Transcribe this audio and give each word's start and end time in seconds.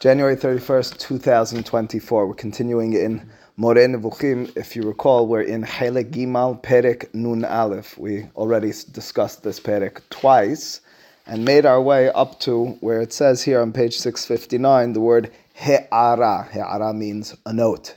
January 0.00 0.36
31st, 0.36 0.96
2024. 0.96 2.28
We're 2.28 2.34
continuing 2.34 2.92
in 2.92 3.28
More 3.56 3.74
Nevuchim. 3.74 4.56
If 4.56 4.76
you 4.76 4.82
recall, 4.82 5.26
we're 5.26 5.42
in 5.42 5.64
Helek 5.64 6.12
Gimal 6.12 6.62
Perek 6.62 7.12
Nun 7.12 7.44
Aleph. 7.44 7.98
We 7.98 8.28
already 8.36 8.72
discussed 8.92 9.42
this 9.42 9.58
Perek 9.58 10.00
twice 10.08 10.82
and 11.26 11.44
made 11.44 11.66
our 11.66 11.82
way 11.82 12.10
up 12.10 12.38
to 12.40 12.78
where 12.80 13.00
it 13.00 13.12
says 13.12 13.42
here 13.42 13.60
on 13.60 13.72
page 13.72 13.98
659 13.98 14.92
the 14.92 15.00
word 15.00 15.32
He'ara. 15.54 16.48
He'ara 16.52 16.94
means 16.94 17.36
a 17.44 17.52
note. 17.52 17.96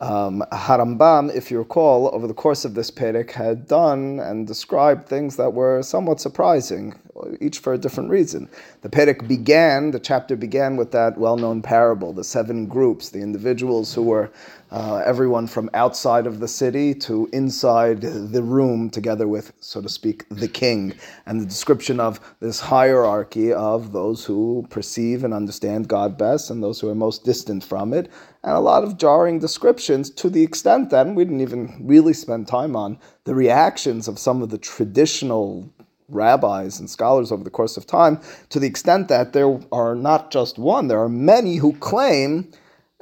Um, 0.00 0.42
Harambam, 0.50 1.32
if 1.32 1.52
you 1.52 1.58
recall, 1.58 2.12
over 2.12 2.26
the 2.26 2.34
course 2.34 2.64
of 2.64 2.74
this 2.74 2.90
Perek, 2.90 3.30
had 3.30 3.68
done 3.68 4.18
and 4.18 4.48
described 4.48 5.06
things 5.06 5.36
that 5.36 5.52
were 5.52 5.80
somewhat 5.84 6.20
surprising, 6.20 6.98
each 7.40 7.58
for 7.58 7.72
a 7.72 7.78
different 7.78 8.10
reason. 8.10 8.48
The 8.82 8.88
Perek 8.88 9.26
began, 9.26 9.90
the 9.90 10.00
chapter 10.00 10.36
began 10.36 10.76
with 10.76 10.90
that 10.92 11.18
well 11.18 11.36
known 11.36 11.62
parable, 11.62 12.12
the 12.12 12.24
seven 12.24 12.66
groups, 12.66 13.10
the 13.10 13.20
individuals 13.20 13.94
who 13.94 14.02
were 14.02 14.30
uh, 14.70 15.02
everyone 15.06 15.46
from 15.46 15.70
outside 15.74 16.26
of 16.26 16.40
the 16.40 16.48
city 16.48 16.92
to 16.92 17.28
inside 17.32 18.00
the 18.00 18.42
room, 18.42 18.90
together 18.90 19.28
with, 19.28 19.52
so 19.60 19.80
to 19.80 19.88
speak, 19.88 20.28
the 20.28 20.48
king, 20.48 20.92
and 21.26 21.40
the 21.40 21.46
description 21.46 22.00
of 22.00 22.20
this 22.40 22.58
hierarchy 22.60 23.52
of 23.52 23.92
those 23.92 24.24
who 24.24 24.66
perceive 24.68 25.22
and 25.22 25.32
understand 25.32 25.88
God 25.88 26.18
best 26.18 26.50
and 26.50 26.62
those 26.62 26.80
who 26.80 26.88
are 26.88 26.94
most 26.94 27.24
distant 27.24 27.62
from 27.62 27.92
it, 27.92 28.10
and 28.42 28.54
a 28.54 28.60
lot 28.60 28.82
of 28.82 28.98
jarring 28.98 29.38
descriptions 29.38 30.10
to 30.10 30.28
the 30.28 30.42
extent 30.42 30.90
that 30.90 31.06
we 31.06 31.24
didn't 31.24 31.40
even 31.40 31.80
really 31.80 32.12
spend 32.12 32.48
time 32.48 32.74
on 32.74 32.98
the 33.24 33.34
reactions 33.34 34.08
of 34.08 34.18
some 34.18 34.42
of 34.42 34.50
the 34.50 34.58
traditional 34.58 35.72
rabbis 36.08 36.80
and 36.80 36.88
scholars 36.88 37.32
over 37.32 37.44
the 37.44 37.50
course 37.50 37.76
of 37.76 37.86
time, 37.86 38.20
to 38.50 38.60
the 38.60 38.66
extent 38.66 39.08
that 39.08 39.32
there 39.32 39.58
are 39.72 39.94
not 39.94 40.30
just 40.30 40.58
one, 40.58 40.88
there 40.88 41.00
are 41.00 41.08
many 41.08 41.56
who 41.56 41.72
claim 41.74 42.50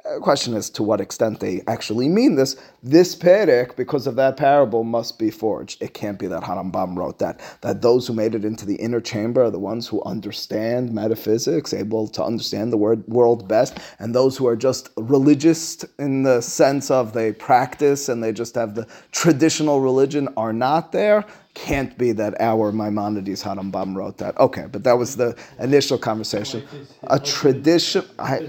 uh, 0.04 0.18
question 0.18 0.52
is 0.52 0.68
to 0.68 0.82
what 0.82 1.00
extent 1.00 1.40
they 1.40 1.62
actually 1.66 2.10
mean 2.10 2.34
this. 2.34 2.56
This 2.82 3.16
perek, 3.16 3.74
because 3.74 4.06
of 4.06 4.16
that 4.16 4.36
parable, 4.36 4.84
must 4.84 5.18
be 5.18 5.30
forged. 5.30 5.82
It 5.82 5.94
can't 5.94 6.18
be 6.18 6.26
that 6.26 6.42
Harambam 6.42 6.94
wrote 6.98 7.18
that. 7.20 7.40
That 7.62 7.80
those 7.80 8.06
who 8.06 8.12
made 8.12 8.34
it 8.34 8.44
into 8.44 8.66
the 8.66 8.74
inner 8.74 9.00
chamber 9.00 9.44
are 9.44 9.50
the 9.50 9.58
ones 9.58 9.88
who 9.88 10.02
understand 10.04 10.92
metaphysics, 10.92 11.72
able 11.72 12.08
to 12.08 12.22
understand 12.22 12.70
the 12.70 12.76
word, 12.76 13.06
world 13.08 13.48
best, 13.48 13.78
and 13.98 14.14
those 14.14 14.36
who 14.36 14.46
are 14.46 14.56
just 14.56 14.90
religious 14.98 15.82
in 15.98 16.22
the 16.22 16.42
sense 16.42 16.90
of 16.90 17.14
they 17.14 17.32
practice 17.32 18.10
and 18.10 18.22
they 18.22 18.32
just 18.32 18.54
have 18.56 18.74
the 18.74 18.86
traditional 19.10 19.80
religion 19.80 20.28
are 20.36 20.52
not 20.52 20.92
there 20.92 21.24
can't 21.54 21.96
be 21.96 22.12
that 22.12 22.40
our 22.40 22.72
Maimonides 22.72 23.42
Harambam 23.42 23.94
wrote 23.96 24.18
that. 24.18 24.36
Okay, 24.38 24.66
but 24.70 24.84
that 24.84 24.94
was 24.98 25.16
the 25.16 25.36
initial 25.58 25.98
conversation. 25.98 26.62
A 27.08 27.18
tradition. 27.18 28.04
I 28.18 28.42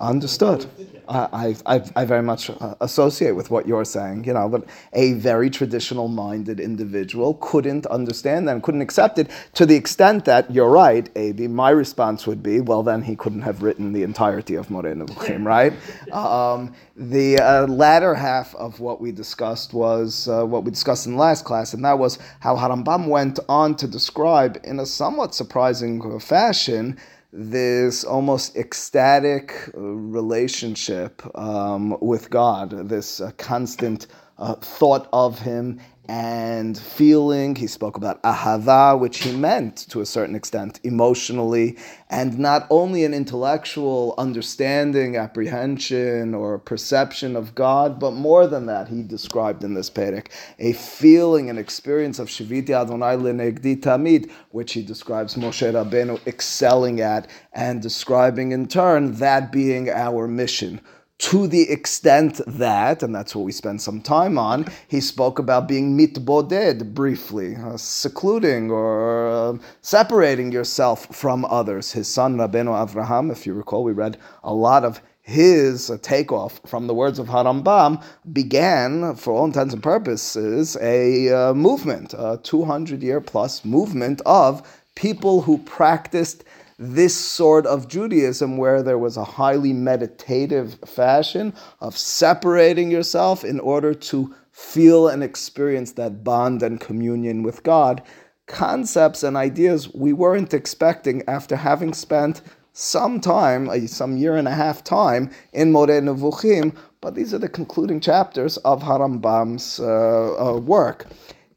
understood. 0.00 0.66
I, 1.10 1.56
I, 1.66 1.82
I 1.96 2.04
very 2.04 2.22
much 2.22 2.50
uh, 2.50 2.74
associate 2.80 3.32
with 3.32 3.50
what 3.50 3.66
you're 3.66 3.84
saying, 3.84 4.24
you 4.24 4.32
know, 4.32 4.48
but 4.48 4.64
a 4.92 5.14
very 5.14 5.50
traditional 5.50 6.06
minded 6.06 6.60
individual 6.60 7.34
couldn't 7.34 7.86
understand 7.86 8.46
that 8.46 8.52
and 8.52 8.62
couldn't 8.62 8.80
accept 8.80 9.18
it 9.18 9.28
to 9.54 9.66
the 9.66 9.74
extent 9.74 10.24
that 10.26 10.50
you're 10.52 10.70
right, 10.70 11.08
Avi. 11.16 11.48
My 11.48 11.70
response 11.70 12.26
would 12.26 12.42
be, 12.42 12.60
well, 12.60 12.84
then 12.84 13.02
he 13.02 13.16
couldn't 13.16 13.42
have 13.42 13.62
written 13.62 13.92
the 13.92 14.04
entirety 14.04 14.54
of 14.54 14.70
Moreh 14.70 14.94
Nevuchim, 14.94 15.44
right? 15.44 15.72
Um, 16.12 16.74
the 16.96 17.38
uh, 17.38 17.66
latter 17.66 18.14
half 18.14 18.54
of 18.54 18.78
what 18.78 19.00
we 19.00 19.10
discussed 19.10 19.74
was 19.74 20.28
uh, 20.28 20.44
what 20.44 20.64
we 20.64 20.70
discussed 20.70 21.06
in 21.06 21.12
the 21.12 21.18
last 21.18 21.44
class, 21.44 21.74
and 21.74 21.84
that 21.84 21.98
was 21.98 22.18
how 22.38 22.54
Harambam 22.56 23.08
went 23.08 23.40
on 23.48 23.74
to 23.76 23.88
describe 23.88 24.60
in 24.64 24.78
a 24.78 24.86
somewhat 24.86 25.34
surprising 25.34 26.20
fashion 26.20 26.96
this 27.32 28.04
almost 28.04 28.56
ecstatic 28.56 29.70
uh, 29.74 29.80
relationship 29.80 31.22
um, 31.36 31.96
with 32.00 32.30
God, 32.30 32.88
this 32.88 33.20
uh, 33.20 33.30
constant 33.38 34.08
uh, 34.40 34.54
thought 34.54 35.08
of 35.12 35.38
Him 35.38 35.80
and 36.10 36.76
feeling. 36.76 37.54
He 37.54 37.68
spoke 37.68 37.96
about 37.96 38.20
ahava, 38.24 38.98
which 38.98 39.22
he 39.22 39.30
meant 39.30 39.76
to 39.90 40.00
a 40.00 40.06
certain 40.06 40.34
extent 40.34 40.80
emotionally, 40.82 41.78
and 42.08 42.36
not 42.36 42.66
only 42.68 43.04
an 43.04 43.14
intellectual 43.14 44.16
understanding, 44.18 45.16
apprehension, 45.16 46.34
or 46.34 46.58
perception 46.58 47.36
of 47.36 47.54
God, 47.54 48.00
but 48.00 48.10
more 48.10 48.48
than 48.48 48.66
that, 48.66 48.88
he 48.88 49.04
described 49.04 49.62
in 49.62 49.74
this 49.74 49.88
Perek 49.88 50.32
a 50.58 50.72
feeling, 50.72 51.48
an 51.48 51.58
experience 51.58 52.18
of 52.18 52.26
Shiviti 52.26 52.70
Adonai 52.70 53.14
Lenegdi 53.14 53.80
Tamid, 53.80 54.32
which 54.50 54.72
he 54.72 54.82
describes 54.82 55.36
Moshe 55.36 55.72
Rabbeinu 55.72 56.26
excelling 56.26 57.00
at 57.00 57.30
and 57.52 57.80
describing 57.80 58.50
in 58.50 58.66
turn 58.66 59.12
that 59.12 59.52
being 59.52 59.88
our 59.88 60.26
mission 60.26 60.80
to 61.20 61.46
the 61.46 61.70
extent 61.70 62.40
that, 62.46 63.02
and 63.02 63.14
that's 63.14 63.36
what 63.36 63.44
we 63.44 63.52
spend 63.52 63.82
some 63.82 64.00
time 64.00 64.38
on, 64.38 64.66
he 64.88 65.02
spoke 65.02 65.38
about 65.38 65.68
being 65.68 65.96
mitboded 65.96 66.94
briefly, 66.94 67.56
uh, 67.56 67.76
secluding 67.76 68.70
or 68.70 69.28
uh, 69.28 69.58
separating 69.82 70.50
yourself 70.50 71.14
from 71.14 71.44
others. 71.44 71.92
His 71.92 72.08
son 72.08 72.36
Rabbeinu 72.36 72.72
Avraham, 72.72 73.30
if 73.30 73.46
you 73.46 73.52
recall, 73.52 73.84
we 73.84 73.92
read 73.92 74.16
a 74.42 74.54
lot 74.54 74.82
of 74.82 75.02
his 75.20 75.90
uh, 75.90 75.98
takeoff 76.00 76.58
from 76.66 76.86
the 76.86 76.94
words 76.94 77.18
of 77.18 77.26
Harambam 77.28 78.02
began, 78.32 79.14
for 79.14 79.34
all 79.34 79.44
intents 79.44 79.74
and 79.74 79.82
purposes, 79.82 80.78
a 80.80 81.28
uh, 81.28 81.54
movement, 81.54 82.14
a 82.14 82.40
200 82.42 83.02
year 83.02 83.20
plus 83.20 83.62
movement 83.62 84.22
of 84.24 84.66
people 84.94 85.42
who 85.42 85.58
practiced 85.58 86.44
this 86.82 87.14
sort 87.14 87.66
of 87.66 87.88
Judaism 87.88 88.56
where 88.56 88.82
there 88.82 88.96
was 88.96 89.18
a 89.18 89.24
highly 89.24 89.74
meditative 89.74 90.78
fashion 90.86 91.52
of 91.80 91.94
separating 91.94 92.90
yourself 92.90 93.44
in 93.44 93.60
order 93.60 93.92
to 93.92 94.34
feel 94.50 95.06
and 95.06 95.22
experience 95.22 95.92
that 95.92 96.24
bond 96.24 96.62
and 96.62 96.80
communion 96.80 97.42
with 97.42 97.62
God. 97.64 98.02
Concepts 98.46 99.22
and 99.22 99.36
ideas 99.36 99.92
we 99.92 100.14
weren't 100.14 100.54
expecting 100.54 101.22
after 101.28 101.54
having 101.54 101.92
spent 101.92 102.40
some 102.72 103.20
time, 103.20 103.86
some 103.86 104.16
year 104.16 104.36
and 104.36 104.48
a 104.48 104.54
half 104.54 104.82
time 104.82 105.30
in 105.52 105.72
Moreh 105.72 106.00
Nevuchim, 106.00 106.74
but 107.02 107.14
these 107.14 107.34
are 107.34 107.38
the 107.38 107.48
concluding 107.48 108.00
chapters 108.00 108.56
of 108.58 108.82
Harambam's 108.82 109.80
uh, 109.80 110.54
uh, 110.54 110.58
work. 110.58 111.06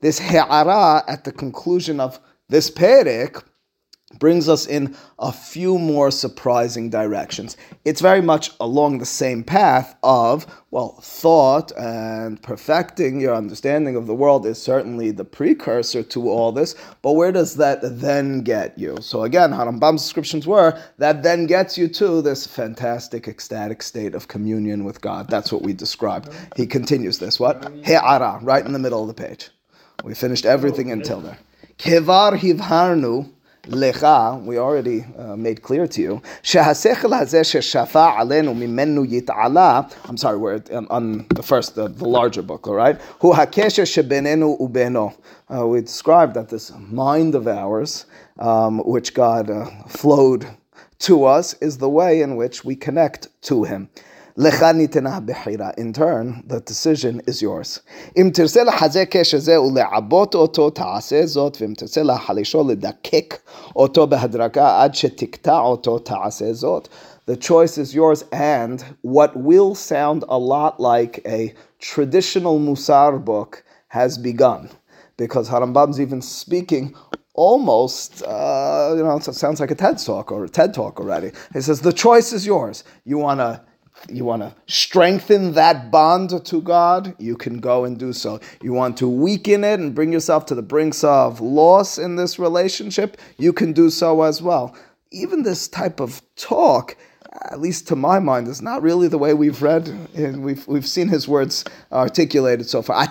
This 0.02 0.20
he'ara 0.20 1.02
at 1.08 1.24
the 1.24 1.32
conclusion 1.32 2.02
of 2.02 2.20
this 2.50 2.70
perek 2.70 3.42
brings 4.20 4.48
us 4.48 4.66
in 4.66 4.96
a 5.20 5.32
few 5.32 5.78
more 5.78 6.12
surprising 6.12 6.90
directions. 6.90 7.58
It's 7.86 8.02
very 8.02 8.22
much 8.22 8.52
along 8.60 8.98
the 8.98 9.06
same 9.06 9.44
path 9.44 9.96
of, 10.04 10.46
well, 10.72 11.00
thought 11.02 11.72
and 11.78 12.42
perfecting 12.42 13.20
your 13.20 13.36
understanding 13.36 13.96
of 13.96 14.08
the 14.08 14.16
world 14.16 14.46
is 14.46 14.62
certainly 14.62 15.12
the 15.12 15.26
precursor 15.26 16.04
to 16.04 16.30
all 16.30 16.52
this, 16.52 16.76
but 17.02 17.14
where 17.14 17.32
does 17.32 17.56
that 17.56 17.80
then 17.82 18.42
get 18.42 18.78
you? 18.78 18.98
So 19.02 19.24
again, 19.24 19.52
Harambam's 19.52 20.04
descriptions 20.04 20.48
were 20.48 20.80
that 20.98 21.24
then 21.24 21.46
gets 21.46 21.78
you 21.78 21.88
to 21.90 22.22
this 22.22 22.48
fantastic 22.48 23.28
ecstatic 23.28 23.82
state 23.82 24.16
of 24.16 24.28
communion 24.28 24.84
with 24.84 25.02
God. 25.02 25.30
That's 25.30 25.52
what 25.52 25.62
we 25.62 25.74
described. 25.74 26.30
He 26.56 26.66
continues 26.66 27.20
this, 27.20 27.40
what? 27.40 27.72
He'ara, 27.86 28.40
right 28.42 28.66
in 28.66 28.74
the 28.74 28.80
middle 28.80 29.02
of 29.02 29.08
the 29.08 29.14
page. 29.14 29.50
We 30.04 30.14
finished 30.16 30.46
everything 30.46 30.92
until 30.92 31.22
there. 31.22 31.38
Kevar 31.78 32.38
hivharnu 32.38 33.32
lecha, 33.68 34.44
we 34.44 34.58
already 34.58 35.06
uh, 35.18 35.36
made 35.36 35.62
clear 35.62 35.88
to 35.88 36.02
you, 36.02 36.22
shehasechel 36.42 37.12
hazeh 37.12 38.18
alenu 38.18 38.54
mimenu 38.54 39.08
yit'ala, 39.08 39.92
I'm 40.10 40.18
sorry, 40.18 40.38
we're 40.38 40.56
on, 40.56 40.76
um, 40.76 40.88
on 40.90 41.26
the 41.30 41.44
first, 41.44 41.76
the, 41.76 41.88
the, 41.88 42.08
larger 42.08 42.42
book, 42.42 42.68
all 42.68 42.74
right? 42.74 43.00
Hu 43.22 43.34
hakesher 43.34 43.86
shebenenu 43.86 44.60
ubeno. 44.60 45.16
Uh, 45.54 45.66
we 45.68 45.82
described 45.82 46.34
that 46.34 46.50
this 46.50 46.72
mind 46.78 47.36
of 47.36 47.48
ours, 47.48 48.06
um, 48.38 48.80
which 48.80 49.14
God 49.14 49.50
uh, 49.50 49.66
flowed 49.88 50.46
to 51.00 51.24
us, 51.24 51.54
is 51.56 51.78
the 51.78 51.90
way 51.90 52.22
in 52.22 52.36
which 52.36 52.66
we 52.66 52.76
connect 52.76 53.30
to 53.44 53.64
Him. 53.64 53.90
In 54.39 55.93
turn, 55.93 56.45
the 56.47 56.61
decision 56.65 57.21
is 57.27 57.43
yours. 57.43 57.81
אם 58.17 58.31
תרצה 58.35 58.65
לחזק 58.65 59.09
קשר 59.11 59.39
זה 59.39 59.61
ולעבות 59.61 60.35
אותו, 60.35 60.71
תעשה 60.71 61.27
זאת, 61.27 61.57
ואם 61.61 61.75
תרצה 61.75 62.03
להחלישו, 62.03 62.69
לדקק 62.69 63.39
אותו 63.77 64.07
בהדרגה 64.07 64.83
עד 64.83 64.95
שתקטע 64.95 65.59
אותו, 65.59 65.99
תעשה 65.99 66.53
זאת. 66.53 66.89
The 67.29 67.37
choice 67.37 67.79
is 67.79 67.95
yours, 67.95 68.23
and 68.33 68.85
what 69.03 69.37
will 69.37 69.75
sound 69.75 70.25
a 70.29 70.39
lot 70.39 70.79
like 70.79 71.21
a 71.27 71.53
traditional 71.81 72.61
Musar 72.61 73.19
book 73.23 73.65
has 73.89 74.17
begun. 74.19 74.69
Because 75.17 75.51
Harambam's 75.51 76.01
even 76.01 76.23
speaking 76.23 76.95
almost, 77.35 78.23
uh, 78.23 78.95
you 78.97 79.03
know, 79.03 79.17
it 79.17 79.25
sounds 79.25 79.59
like 79.61 79.73
a 79.73 79.75
TED 79.75 79.99
talk 79.99 80.31
or 80.31 80.45
a 80.45 80.49
TED 80.49 80.73
talk 80.73 81.01
already. 81.01 81.33
He 81.53 81.61
says, 81.61 81.81
the 81.81 81.93
choice 81.93 82.33
is 82.33 82.47
yours. 82.47 82.85
You 83.05 83.19
want 83.19 83.41
to 83.41 83.61
you 84.10 84.26
want 84.26 84.42
to 84.42 84.54
strengthen 84.68 85.54
that 85.54 85.92
bond 85.92 86.46
to 86.46 86.62
God, 86.62 87.16
you 87.20 87.36
can 87.36 87.60
go 87.60 87.86
and 87.86 87.98
do 87.98 88.14
so. 88.14 88.40
You 88.62 88.74
want 88.74 88.98
to 88.98 89.08
weaken 89.08 89.64
it 89.64 89.80
and 89.80 89.96
bring 89.96 90.12
yourself 90.12 90.46
to 90.48 90.56
the 90.56 90.62
brinks 90.62 91.04
of 91.04 91.40
loss 91.40 91.98
in 91.98 92.16
this 92.16 92.40
relationship, 92.40 93.18
you 93.38 93.54
can 93.54 93.74
do 93.74 93.90
so 93.90 94.22
as 94.24 94.42
well. 94.42 94.76
even 95.12 95.44
this 95.44 95.68
type 95.68 96.00
of 96.00 96.24
talk 96.36 96.98
at 97.52 97.60
least 97.60 97.88
to 97.88 97.96
my 97.96 98.20
mind, 98.20 98.48
is 98.48 98.62
not 98.62 98.82
really 98.82 99.08
the 99.08 99.18
way 99.18 99.34
we've 99.34 99.62
read 99.62 99.88
and 100.16 100.44
we've, 100.44 100.68
we've 100.68 100.88
seen 100.88 101.08
his 101.08 101.28
words 101.28 101.66
articulated 101.92 102.68
so 102.68 102.82
far. 102.82 103.08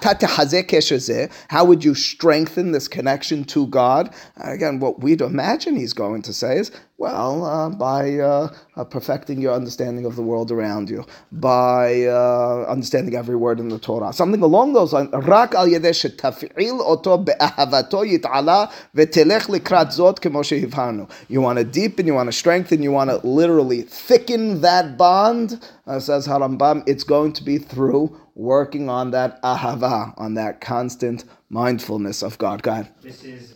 How 1.49 1.65
would 1.65 1.85
you 1.85 1.95
strengthen 1.95 2.73
this 2.73 2.89
connection 2.89 3.45
to 3.45 3.67
God? 3.67 4.15
Again, 4.37 4.81
what 4.81 5.01
we'd 5.01 5.21
imagine 5.21 5.77
he's 5.77 5.93
going 5.93 6.23
to 6.23 6.33
say 6.33 6.59
is, 6.59 6.71
well, 7.03 7.45
uh, 7.45 7.69
by 7.69 8.21
uh, 8.21 8.55
uh, 8.77 8.85
perfecting 8.85 9.41
your 9.41 9.55
understanding 9.55 10.05
of 10.05 10.15
the 10.15 10.23
world 10.23 10.53
around 10.53 10.89
you, 10.89 11.05
by 11.33 12.05
uh, 12.05 12.65
understanding 12.69 13.17
every 13.17 13.35
word 13.35 13.59
in 13.59 13.71
the 13.71 13.79
Torah, 13.81 14.13
something 14.13 14.41
along 14.41 14.75
those 14.75 14.93
lines. 14.93 15.11
You 21.29 21.41
want 21.41 21.59
to 21.59 21.65
deepen, 21.65 22.07
you 22.07 22.15
want 22.15 22.29
to 22.29 22.33
strengthen, 22.33 22.83
you 22.85 22.93
want 22.93 23.11
to 23.11 23.17
literally 23.27 23.83
thicken 23.83 24.61
that 24.61 24.97
bond. 24.97 25.69
Uh, 25.89 25.99
says 25.99 26.29
Harambam, 26.29 26.85
it's 26.87 27.03
going 27.03 27.33
to 27.33 27.43
be 27.43 27.59
through 27.59 28.17
working 28.37 28.89
on 28.89 29.11
that 29.11 29.43
ahava, 29.43 30.15
on 30.17 30.35
that 30.35 30.61
constant 30.61 31.25
mindfulness 31.51 32.23
of 32.23 32.39
God. 32.39 32.63
God. 32.63 32.89
This 33.03 33.25
is 33.25 33.55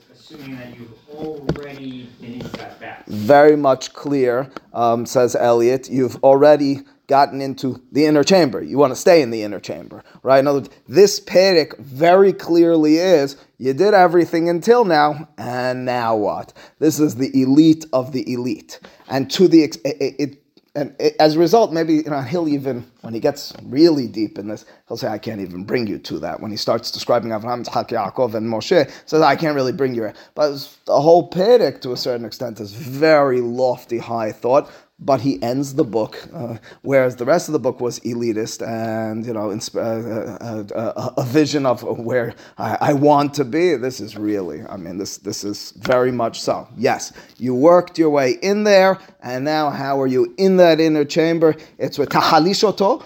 very 3.07 3.57
much 3.57 3.93
clear, 3.93 4.51
um, 4.73 5.07
says 5.07 5.37
Eliot. 5.37 5.89
You've 5.89 6.17
already 6.25 6.81
gotten 7.07 7.41
into 7.41 7.81
the 7.93 8.05
inner 8.05 8.25
chamber. 8.25 8.63
You 8.63 8.79
want 8.79 8.91
to 8.93 8.97
stay 8.97 9.23
in 9.23 9.31
the 9.31 9.43
inner 9.43 9.61
chamber, 9.61 10.03
right? 10.23 10.41
In 10.41 10.49
other 10.49 10.61
words, 10.61 10.71
this 10.89 11.21
Perek 11.21 11.79
very 11.79 12.33
clearly 12.33 12.97
is 12.97 13.37
you 13.59 13.73
did 13.73 13.95
everything 13.95 14.49
until 14.49 14.85
now, 14.85 15.29
and 15.39 15.85
now 15.85 16.17
what? 16.17 16.53
This 16.79 16.99
is 16.99 17.15
the 17.15 17.31
elite 17.41 17.87
of 17.93 18.13
the 18.13 18.33
elite. 18.33 18.81
And 19.09 19.31
to 19.33 19.47
the, 19.47 19.63
it, 19.63 19.79
it 19.85 20.43
and 20.77 20.95
as 21.19 21.37
a 21.37 21.39
result, 21.39 21.73
maybe 21.73 21.95
you 21.95 22.11
know 22.11 22.21
he'll 22.21 22.49
even 22.49 22.87
when 23.01 23.15
he 23.15 23.21
gets 23.21 23.55
really 23.65 24.07
deep 24.07 24.39
in 24.39 24.49
this, 24.49 24.67
he'll 24.87 24.99
say, 24.99 25.09
"I 25.09 25.19
can't 25.19 25.41
even 25.41 25.65
bring 25.65 25.87
you 25.87 25.99
to 25.99 26.19
that." 26.21 26.41
When 26.41 26.51
he 26.51 26.57
starts 26.57 26.91
describing 26.91 27.31
Avraham, 27.31 27.65
Yitzchak, 27.65 27.89
Yaakov, 27.89 28.35
and 28.35 28.49
Moshe, 28.49 28.91
says, 29.07 29.23
"I 29.23 29.37
can't 29.37 29.57
really 29.57 29.73
bring 29.73 29.95
you." 29.95 30.13
But 30.35 30.69
the 30.85 31.01
whole 31.01 31.31
Perek, 31.31 31.81
to 31.81 31.93
a 31.93 31.97
certain 31.97 32.27
extent, 32.27 32.61
is 32.61 32.73
very 32.73 33.41
lofty, 33.41 33.99
high 33.99 34.33
thought 34.33 34.71
but 35.02 35.20
he 35.20 35.42
ends 35.42 35.74
the 35.74 35.84
book, 35.84 36.28
uh, 36.32 36.58
whereas 36.84 37.16
the 37.16 37.26
rest 37.26 37.50
of 37.50 37.54
the 37.54 37.60
book 37.60 37.82
was 37.82 38.00
elitist 38.02 38.66
and 38.66 39.26
you 39.26 39.34
know 39.34 39.50
insp- 39.50 39.76
uh, 39.76 40.44
uh, 40.44 40.80
uh, 40.80 41.14
a 41.18 41.24
vision 41.24 41.66
of 41.66 41.82
where 41.82 42.36
I, 42.58 42.78
I, 42.82 42.94
want 42.94 43.34
to 43.36 43.44
be. 43.44 43.76
This 43.78 44.00
is 44.00 44.16
really, 44.16 44.62
I 44.70 44.78
mean, 44.78 44.98
this 45.00 45.18
this 45.18 45.44
is 45.44 45.72
very 45.72 46.12
much 46.12 46.40
so. 46.40 46.68
Yes, 46.78 47.14
you 47.38 47.56
worked 47.56 47.98
your 47.98 48.12
way 48.12 48.38
in 48.44 48.64
there, 48.64 49.00
and 49.24 49.44
now 49.44 49.72
how 49.72 50.00
are 50.00 50.08
you 50.08 50.36
in 50.38 50.58
that 50.58 50.80
inner 50.80 51.06
chamber? 51.06 51.56
It's 51.80 51.98
with 51.98 52.10
tahalishoto 52.10 53.02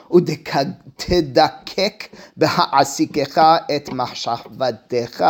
תדקק 0.98 2.07
בהעסיקך 2.38 3.42
את 3.75 3.89
מחשבתך 3.89 5.24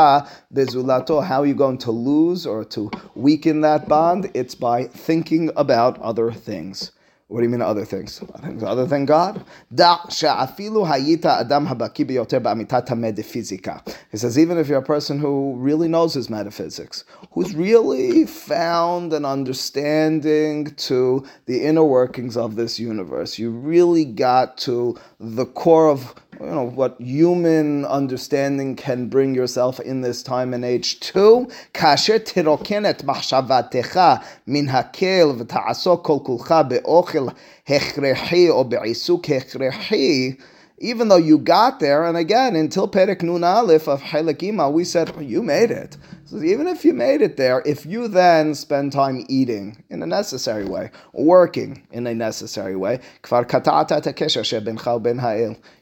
bezulato. 0.52 1.24
How 1.24 1.42
are 1.42 1.46
you 1.46 1.54
going 1.54 1.78
to 1.78 1.90
lose 1.90 2.46
or 2.46 2.64
to 2.66 2.90
weaken 3.14 3.60
that 3.62 3.88
bond? 3.88 4.30
It's 4.34 4.54
by 4.54 4.84
thinking 4.84 5.50
about 5.56 6.00
other 6.00 6.32
things. 6.32 6.92
What 7.30 7.38
do 7.38 7.44
you 7.44 7.50
mean 7.50 7.62
other 7.62 7.84
things? 7.84 8.20
Other 8.42 8.86
than 8.86 9.04
God? 9.04 9.44
Da 9.72 9.98
hayita 9.98 11.26
adam 11.26 11.64
metaphysica. 13.00 13.84
He 14.10 14.16
says, 14.16 14.36
even 14.36 14.58
if 14.58 14.66
you're 14.66 14.80
a 14.80 14.82
person 14.82 15.20
who 15.20 15.54
really 15.56 15.86
knows 15.86 16.14
his 16.14 16.28
metaphysics, 16.28 17.04
who's 17.30 17.54
really 17.54 18.26
found 18.26 19.12
an 19.12 19.24
understanding 19.24 20.74
to 20.74 21.24
the 21.46 21.62
inner 21.62 21.84
workings 21.84 22.36
of 22.36 22.56
this 22.56 22.80
universe, 22.80 23.38
you 23.38 23.52
really 23.52 24.04
got 24.04 24.58
to 24.58 24.98
the 25.20 25.46
core 25.46 25.88
of 25.88 26.16
you 26.39 26.45
know 26.47 26.63
what 26.63 26.99
human 26.99 27.85
understanding 27.85 28.75
can 28.75 29.07
bring 29.07 29.33
yourself 29.35 29.79
in 29.79 30.01
this 30.01 30.23
time 30.23 30.53
and 30.53 30.63
age 30.65 30.99
to. 30.99 31.47
כאשר 31.73 32.17
תרוקן 32.17 32.85
את 32.85 33.03
מחשבתך 33.03 33.99
מן 34.47 34.69
הקל 34.69 35.27
ותעסוק 35.37 36.05
כל 36.05 36.17
כולך 36.23 36.55
באוכל 36.67 37.27
הכרחי 37.67 38.49
או 38.49 38.63
בעיסוק 38.63 39.29
הכרחי, 39.29 40.33
even 40.79 41.07
though 41.07 41.15
you 41.15 41.37
got 41.37 41.79
there, 41.79 42.03
and 42.03 42.17
again, 42.17 42.55
until 42.55 42.87
Perek 42.87 43.23
Nun 43.23 43.43
Aleph 43.43 43.87
of 43.87 44.01
Halakima, 44.01 44.71
we 44.71 44.83
said, 44.83 45.13
oh, 45.15 45.21
you 45.21 45.41
made 45.41 45.71
it. 45.71 45.97
So 46.30 46.40
even 46.44 46.68
if 46.68 46.84
you 46.84 46.92
made 46.92 47.22
it 47.22 47.36
there, 47.36 47.60
if 47.66 47.84
you 47.84 48.06
then 48.06 48.54
spend 48.54 48.92
time 48.92 49.26
eating 49.28 49.82
in 49.90 50.00
a 50.00 50.06
necessary 50.06 50.64
way, 50.64 50.92
working 51.12 51.84
in 51.90 52.06
a 52.06 52.14
necessary 52.14 52.76
way, 52.76 53.00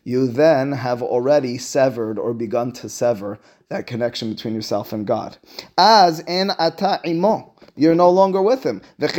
you 0.04 0.26
then 0.26 0.72
have 0.72 1.02
already 1.02 1.58
severed 1.58 2.18
or 2.18 2.32
begun 2.32 2.72
to 2.72 2.88
sever 2.88 3.38
that 3.68 3.86
connection 3.86 4.30
between 4.30 4.54
yourself 4.54 4.94
and 4.94 5.06
God. 5.06 5.36
As 5.76 6.20
in 6.20 6.50
ata 6.58 7.02
imo 7.04 7.52
you're 7.76 7.94
no 7.94 8.08
longer 8.08 8.40
with 8.40 8.64
him. 8.64 8.80
But 8.98 9.14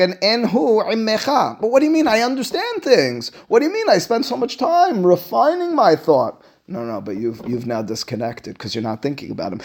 what 1.61 1.79
do 1.79 1.85
you 1.85 1.91
mean? 1.91 2.07
I 2.07 2.21
understand 2.21 2.83
things. 2.83 3.31
What 3.49 3.59
do 3.59 3.65
you 3.65 3.71
mean? 3.71 3.87
I 3.87 3.99
spend 3.99 4.25
so 4.25 4.35
much 4.35 4.57
time 4.57 5.05
refining 5.05 5.75
my 5.75 5.95
thought. 5.95 6.43
No, 6.69 6.85
no, 6.85 7.01
but 7.01 7.17
you've 7.17 7.41
you've 7.47 7.65
now 7.65 7.81
disconnected 7.81 8.53
because 8.53 8.75
you're 8.75 8.83
not 8.83 9.01
thinking 9.01 9.31
about 9.31 9.53
him. 9.53 9.61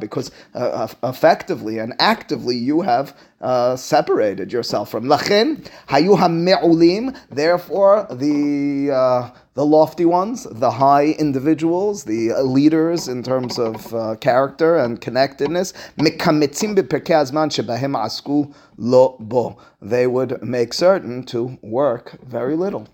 Because 0.00 0.30
uh, 0.54 0.86
effectively 1.02 1.78
and 1.78 1.94
actively 1.98 2.56
you 2.56 2.82
have 2.82 3.14
uh, 3.40 3.76
separated 3.76 4.52
yourself 4.52 4.90
from. 4.90 5.04
Lachin 5.04 5.66
hayu 5.88 6.18
ha'me'ulim. 6.18 7.16
Therefore, 7.30 8.06
the 8.10 8.90
uh, 8.92 9.30
the 9.54 9.66
lofty 9.66 10.04
ones, 10.04 10.44
the 10.50 10.70
high 10.70 11.06
individuals, 11.18 12.04
the 12.04 12.32
leaders 12.42 13.08
in 13.08 13.22
terms 13.22 13.58
of 13.58 13.92
uh, 13.92 14.14
character 14.16 14.76
and 14.76 15.00
connectedness, 15.00 15.74
they 19.82 20.06
would 20.06 20.42
make 20.42 20.72
certain 20.72 21.22
to 21.24 21.58
work 21.62 22.18
very 22.22 22.56
little. 22.56 22.88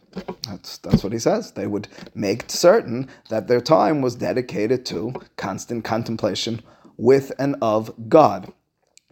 That's, 0.48 0.78
that's 0.78 1.04
what 1.04 1.12
he 1.12 1.19
says. 1.19 1.52
They 1.52 1.66
would 1.66 1.88
make 2.14 2.50
certain 2.50 3.08
that 3.28 3.48
their 3.48 3.60
time 3.60 4.00
was 4.00 4.14
dedicated 4.16 4.87
to 4.87 5.12
constant 5.37 5.84
contemplation 5.84 6.62
with 6.96 7.32
and 7.38 7.54
of 7.60 7.93
God. 8.08 8.52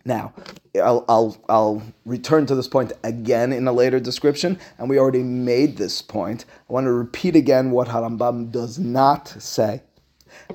Now, 0.05 0.35
I'll, 0.77 1.05
I'll, 1.09 1.37
I'll 1.49 1.83
return 2.05 2.47
to 2.47 2.55
this 2.55 2.69
point 2.69 2.93
again 3.05 3.53
in 3.53 3.67
a 3.67 3.73
later 3.73 3.99
description, 4.01 4.59
and 4.79 4.91
we 4.91 4.99
already 4.99 5.23
made 5.23 5.77
this 5.77 6.03
point. 6.03 6.45
I 6.69 6.73
want 6.73 6.85
to 6.85 6.93
repeat 6.93 7.37
again 7.37 7.71
what 7.71 7.89
Harambam 7.89 8.51
does 8.51 8.79
not 8.79 9.29
say. 9.29 9.83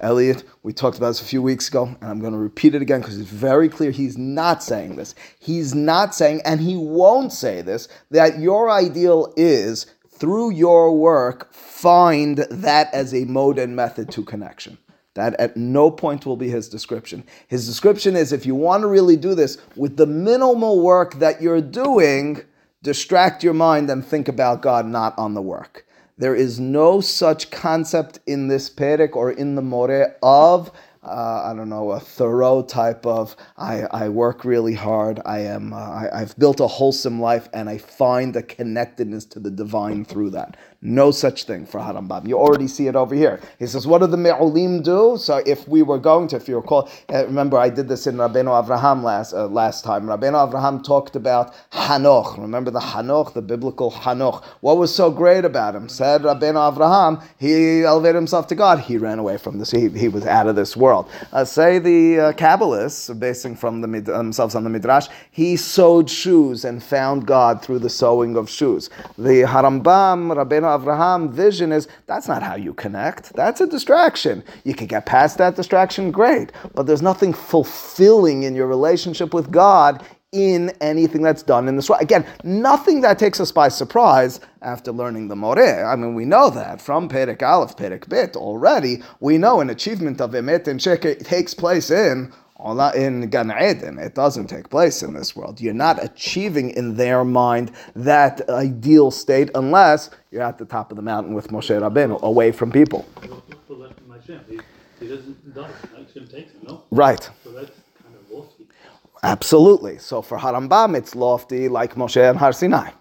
Elliot, 0.01 0.44
we 0.62 0.74
talked 0.74 0.98
about 0.98 1.08
this 1.08 1.22
a 1.22 1.25
few 1.25 1.41
weeks 1.41 1.68
ago, 1.68 1.86
and 1.86 2.10
I'm 2.10 2.20
going 2.20 2.34
to 2.34 2.39
repeat 2.39 2.75
it 2.75 2.82
again 2.82 3.01
because 3.01 3.18
it's 3.18 3.29
very 3.29 3.70
clear 3.70 3.91
he's 3.91 4.18
not 4.18 4.62
saying 4.62 4.98
this. 4.98 5.15
He's 5.39 5.74
not 5.74 6.13
saying, 6.13 6.41
and 6.46 6.60
he 6.60 6.75
won't 6.75 7.32
say 7.32 7.62
this, 7.62 7.88
that 8.12 8.39
your 8.39 8.70
ideal 8.70 9.34
is 9.38 9.88
through 10.12 10.51
your 10.51 10.96
work, 10.96 11.51
find 11.53 12.39
that 12.50 12.94
as 12.94 13.13
a 13.13 13.25
mode 13.25 13.58
and 13.58 13.75
method 13.75 14.12
to 14.12 14.24
connection. 14.24 14.77
That 15.19 15.35
at 15.38 15.57
no 15.57 15.91
point 15.91 16.25
will 16.25 16.38
be 16.38 16.49
his 16.49 16.69
description. 16.69 17.25
His 17.49 17.67
description 17.67 18.15
is 18.15 18.31
if 18.31 18.45
you 18.45 18.55
want 18.55 18.83
to 18.83 18.88
really 18.88 19.17
do 19.17 19.35
this 19.35 19.57
with 19.75 19.97
the 19.97 20.05
minimal 20.05 20.81
work 20.81 21.15
that 21.15 21.41
you're 21.41 21.61
doing, 21.61 22.41
distract 22.83 23.43
your 23.43 23.53
mind 23.53 23.89
and 23.89 24.05
think 24.05 24.29
about 24.29 24.61
God, 24.61 24.85
not 24.85 25.13
on 25.17 25.33
the 25.33 25.41
work. 25.41 25.85
There 26.17 26.35
is 26.35 26.57
no 26.57 27.01
such 27.01 27.51
concept 27.51 28.19
in 28.25 28.47
this 28.47 28.69
Perek 28.69 29.13
or 29.13 29.29
in 29.31 29.55
the 29.55 29.61
More 29.61 30.15
of 30.23 30.71
uh, 31.01 31.43
I 31.45 31.53
don't 31.55 31.69
know, 31.69 31.91
a 31.91 31.99
thorough 31.99 32.61
type 32.61 33.05
of 33.05 33.35
I, 33.57 33.83
I 33.91 34.09
work 34.09 34.43
really 34.43 34.73
hard, 34.73 35.21
I 35.25 35.39
am 35.39 35.73
uh, 35.73 35.77
I, 35.77 36.21
I've 36.21 36.38
built 36.38 36.59
a 36.59 36.67
wholesome 36.67 37.21
life, 37.21 37.47
and 37.53 37.69
I 37.69 37.77
find 37.77 38.35
a 38.35 38.43
connectedness 38.43 39.25
to 39.25 39.39
the 39.39 39.51
divine 39.51 40.03
through 40.03 40.31
that. 40.31 40.57
No 40.81 41.12
such 41.12 41.43
thing 41.43 41.65
for 41.65 41.81
Harambam. 41.81 42.25
You 42.25 42.39
already 42.39 42.69
see 42.69 42.88
it 42.88 42.95
over 42.95 43.13
here. 43.13 43.41
He 43.59 43.67
says, 43.67 43.86
what 43.86 44.00
do 44.00 44.07
the 44.07 44.15
Me'ulim 44.15 44.81
do? 44.81 45.17
So 45.19 45.41
if 45.45 45.67
we 45.67 45.81
were 45.81 45.98
going 45.98 46.29
to, 46.29 46.38
if 46.38 46.48
you 46.48 46.55
recall, 46.55 46.89
uh, 47.13 47.25
remember 47.25 47.57
I 47.57 47.69
did 47.69 47.89
this 47.89 48.07
in 48.07 48.15
Rabbeinu 48.15 48.45
Avraham 48.45 49.03
last, 49.03 49.33
uh, 49.33 49.48
last 49.48 49.83
time. 49.83 50.05
Rabbeinu 50.05 50.50
Avraham 50.50 50.81
talked 50.81 51.17
about 51.17 51.53
Hanoch. 51.71 52.38
Remember 52.38 52.71
the 52.71 52.79
Hanoch, 52.79 53.33
the 53.33 53.41
biblical 53.41 53.91
Hanoch. 53.91 54.41
What 54.62 54.77
was 54.77 54.95
so 54.95 55.12
great 55.12 55.43
about 55.43 55.75
him? 55.75 55.89
Said 55.89 56.21
Rabbeinu 56.21 56.74
Avraham, 56.74 57.21
he 57.38 57.83
elevated 57.83 58.15
himself 58.15 58.48
to 58.48 58.55
God. 58.55 58.79
He 58.79 58.98
ran 58.98 59.19
away 59.19 59.38
from 59.38 59.59
this. 59.59 59.71
He, 59.71 59.89
he 59.89 60.07
was 60.07 60.25
out 60.25 60.48
of 60.48 60.55
this 60.55 60.77
world. 60.77 61.09
Uh, 61.33 61.43
say 61.43 61.79
the 61.79 62.19
uh, 62.19 62.31
Kabbalists, 62.31 63.19
basing 63.19 63.57
from 63.57 63.81
the, 63.81 64.00
themselves 64.00 64.55
on 64.55 64.63
the 64.63 64.69
Midrash, 64.69 65.09
he 65.29 65.57
sewed 65.57 66.09
shoes 66.09 66.63
and 66.63 66.81
found 66.81 67.25
God 67.25 67.62
through 67.62 67.79
the 67.79 67.89
sewing 67.89 68.38
of 68.38 68.50
shoes. 68.50 68.89
The 69.17 69.43
Harambam, 69.43 70.33
Rabbeinu 70.33 70.68
Avraham 70.77 71.31
vision 71.31 71.71
is 71.71 71.88
that's 72.05 72.27
not 72.27 72.43
how 72.43 72.55
you 72.55 72.73
connect. 72.73 73.33
That's 73.33 73.61
a 73.61 73.67
distraction. 73.67 74.43
You 74.63 74.73
can 74.73 74.88
get 74.88 75.05
past 75.05 75.38
that 75.38 75.55
distraction, 75.55 76.11
great. 76.11 76.51
But 76.73 76.85
there's 76.85 77.01
nothing 77.01 77.33
fulfilling 77.33 78.43
in 78.43 78.55
your 78.55 78.67
relationship 78.67 79.33
with 79.33 79.51
God 79.51 80.03
in 80.31 80.69
anything 80.79 81.23
that's 81.23 81.41
done 81.41 81.67
in 81.67 81.75
this 81.75 81.89
way. 81.89 81.97
Again, 82.01 82.25
nothing 82.43 83.01
that 83.01 83.17
takes 83.17 83.39
us 83.39 83.51
by 83.51 83.67
surprise 83.67 84.39
after 84.61 84.91
learning 84.91 85.27
the 85.27 85.35
Moreh. 85.35 85.83
I 85.83 85.95
mean, 85.95 86.13
we 86.13 86.25
know 86.25 86.51
that 86.51 86.81
from 86.81 87.09
Perek 87.09 87.41
Aleph, 87.41 87.75
Perek 87.75 88.07
Bit 88.07 88.35
already. 88.35 89.01
We 89.19 89.39
know 89.39 89.59
an 89.59 89.71
achievement 89.71 90.21
of 90.21 90.31
Emet 90.31 90.67
and 90.67 90.79
Sheker 90.79 91.17
takes 91.25 91.53
place 91.53 91.89
in 91.89 92.31
in 92.96 93.30
Gan 93.30 93.51
Eden. 93.51 94.00
It 94.00 94.16
doesn't 94.16 94.48
take 94.48 94.70
place 94.70 95.01
in 95.01 95.13
this 95.13 95.36
world. 95.36 95.62
You're 95.62 95.74
not 95.74 96.04
achieving 96.04 96.72
in 96.72 96.96
their 96.96 97.24
mind 97.24 97.72
that 97.96 98.50
ideal 98.50 99.12
state 99.12 99.50
unless 99.56 100.10
you're 100.32 100.44
at 100.44 100.58
the 100.58 100.66
top 100.66 100.92
of 100.92 100.98
the 100.98 101.01
mountain 101.01 101.34
with 101.34 101.50
Moshe 101.50 101.70
Rabbeinu, 101.70 102.22
away 102.22 102.51
from 102.51 102.72
people. 102.72 103.06
Right. 106.92 107.30
Absolutely. 109.24 109.98
So 109.98 110.22
for 110.22 110.38
Harambam, 110.38 110.96
it's 110.96 111.16
lofty 111.16 111.68
like 111.68 111.96
Moshe 111.96 112.30
and 112.30 112.38
Har 112.38 112.54
Sinai. 112.54 112.92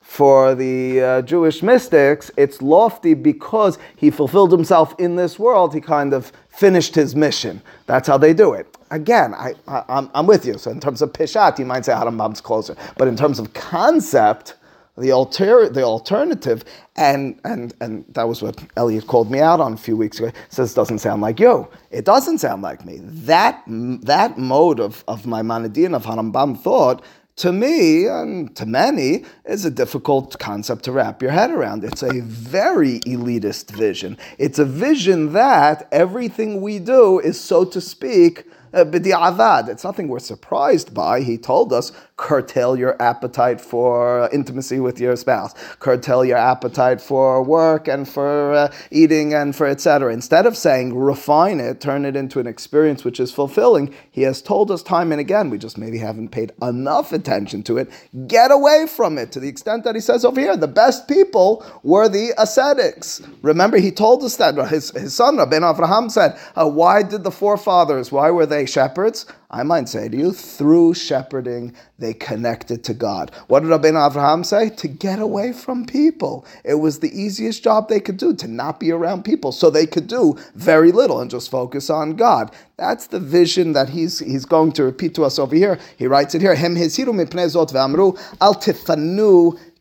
For 0.00 0.54
the 0.54 1.00
uh, 1.00 1.22
Jewish 1.22 1.62
mystics, 1.64 2.30
it's 2.36 2.62
lofty 2.62 3.14
because 3.14 3.76
he 3.96 4.10
fulfilled 4.10 4.52
himself 4.52 4.94
in 4.98 5.16
this 5.16 5.38
world. 5.38 5.74
He 5.74 5.80
kind 5.80 6.14
of 6.14 6.30
finished 6.48 6.94
his 6.94 7.16
mission. 7.16 7.60
That's 7.86 8.06
how 8.06 8.16
they 8.16 8.32
do 8.32 8.52
it. 8.54 8.75
Again, 8.90 9.34
I, 9.34 9.54
I, 9.66 9.84
I'm, 9.88 10.10
I'm 10.14 10.26
with 10.26 10.44
you. 10.44 10.58
So 10.58 10.70
in 10.70 10.80
terms 10.80 11.02
of 11.02 11.12
Pishat, 11.12 11.58
you 11.58 11.64
might 11.64 11.84
say 11.84 11.92
Harambam's 11.92 12.40
closer. 12.40 12.76
But 12.96 13.08
in 13.08 13.16
terms 13.16 13.38
of 13.38 13.52
concept, 13.52 14.54
the 14.98 15.12
alter, 15.12 15.68
the 15.68 15.82
alternative, 15.82 16.64
and 16.96 17.38
and 17.44 17.74
and 17.80 18.04
that 18.14 18.26
was 18.26 18.40
what 18.40 18.62
Elliot 18.76 19.06
called 19.06 19.30
me 19.30 19.40
out 19.40 19.60
on 19.60 19.74
a 19.74 19.76
few 19.76 19.96
weeks 19.96 20.18
ago. 20.18 20.30
Says 20.48 20.72
doesn't 20.72 21.00
sound 21.00 21.20
like 21.20 21.38
you. 21.38 21.68
It 21.90 22.04
doesn't 22.04 22.38
sound 22.38 22.62
like 22.62 22.84
me. 22.86 23.00
That 23.02 23.62
that 23.66 24.38
mode 24.38 24.80
of 24.80 25.04
of 25.06 25.24
Maimonidean 25.24 25.94
of 25.94 26.04
Harambam 26.04 26.58
thought 26.58 27.04
to 27.36 27.52
me 27.52 28.06
and 28.06 28.54
to 28.56 28.64
many 28.64 29.24
is 29.44 29.66
a 29.66 29.70
difficult 29.70 30.38
concept 30.38 30.84
to 30.84 30.92
wrap 30.92 31.20
your 31.20 31.32
head 31.32 31.50
around. 31.50 31.84
It's 31.84 32.02
a 32.02 32.20
very 32.22 33.00
elitist 33.00 33.70
vision. 33.70 34.16
It's 34.38 34.58
a 34.58 34.64
vision 34.64 35.34
that 35.34 35.86
everything 35.92 36.62
we 36.62 36.78
do 36.78 37.20
is, 37.20 37.38
so 37.38 37.66
to 37.66 37.80
speak, 37.80 38.46
Uh, 38.76 38.84
b'di'avad. 38.84 39.70
It's 39.70 39.84
nothing 39.84 40.06
we're 40.06 40.18
surprised 40.18 40.92
by. 40.92 41.22
He 41.22 41.38
told 41.38 41.72
us, 41.72 41.92
curtail 42.16 42.76
your 42.76 43.00
appetite 43.00 43.60
for 43.60 44.28
intimacy 44.32 44.80
with 44.80 44.98
your 44.98 45.16
spouse, 45.16 45.54
curtail 45.80 46.24
your 46.24 46.38
appetite 46.38 47.00
for 47.00 47.42
work 47.42 47.88
and 47.88 48.08
for 48.08 48.54
uh, 48.54 48.72
eating 48.90 49.34
and 49.34 49.54
for 49.54 49.66
etc. 49.66 50.12
Instead 50.12 50.46
of 50.46 50.56
saying 50.56 50.96
refine 50.96 51.60
it, 51.60 51.80
turn 51.80 52.04
it 52.04 52.16
into 52.16 52.40
an 52.40 52.46
experience 52.46 53.04
which 53.04 53.20
is 53.20 53.32
fulfilling, 53.32 53.94
he 54.10 54.22
has 54.22 54.40
told 54.40 54.70
us 54.70 54.82
time 54.82 55.12
and 55.12 55.20
again, 55.20 55.50
we 55.50 55.58
just 55.58 55.76
maybe 55.76 55.98
haven't 55.98 56.30
paid 56.30 56.52
enough 56.62 57.12
attention 57.12 57.62
to 57.62 57.76
it. 57.76 57.90
Get 58.26 58.50
away 58.50 58.86
from 58.86 59.18
it 59.18 59.30
to 59.32 59.40
the 59.40 59.48
extent 59.48 59.84
that 59.84 59.94
he 59.94 60.00
says 60.00 60.24
over 60.24 60.40
here, 60.40 60.56
the 60.56 60.68
best 60.68 61.08
people 61.08 61.64
were 61.82 62.08
the 62.08 62.32
ascetics. 62.38 63.20
Remember, 63.42 63.76
he 63.76 63.90
told 63.90 64.22
us 64.22 64.36
that 64.36 64.54
his, 64.68 64.90
his 64.90 65.14
son, 65.14 65.36
Rabbi 65.36 65.58
Avraham, 65.58 66.10
said, 66.10 66.38
uh, 66.54 66.68
Why 66.68 67.02
did 67.02 67.24
the 67.24 67.30
forefathers, 67.30 68.10
why 68.10 68.30
were 68.30 68.46
they 68.46 68.64
shepherds? 68.64 69.26
I 69.56 69.62
might 69.62 69.88
say 69.88 70.10
to 70.10 70.16
you, 70.16 70.32
through 70.32 70.92
shepherding, 70.92 71.74
they 71.98 72.12
connected 72.12 72.84
to 72.84 72.92
God. 72.92 73.30
What 73.48 73.60
did 73.60 73.70
Rabbeinu 73.70 74.12
Avraham 74.12 74.44
say? 74.44 74.68
To 74.68 74.86
get 74.86 75.18
away 75.18 75.54
from 75.54 75.86
people. 75.86 76.44
It 76.62 76.74
was 76.74 76.98
the 76.98 77.08
easiest 77.18 77.64
job 77.64 77.88
they 77.88 78.00
could 78.00 78.18
do, 78.18 78.34
to 78.34 78.48
not 78.48 78.78
be 78.78 78.92
around 78.92 79.24
people. 79.24 79.52
So 79.52 79.70
they 79.70 79.86
could 79.86 80.08
do 80.08 80.36
very 80.54 80.92
little 80.92 81.22
and 81.22 81.30
just 81.30 81.50
focus 81.50 81.88
on 81.88 82.16
God. 82.16 82.50
That's 82.76 83.06
the 83.06 83.18
vision 83.18 83.72
that 83.72 83.88
he's, 83.88 84.18
he's 84.18 84.44
going 84.44 84.72
to 84.72 84.84
repeat 84.84 85.14
to 85.14 85.24
us 85.24 85.38
over 85.38 85.56
here. 85.56 85.78
He 85.96 86.06
writes 86.06 86.34
it 86.34 86.42
here. 86.42 86.54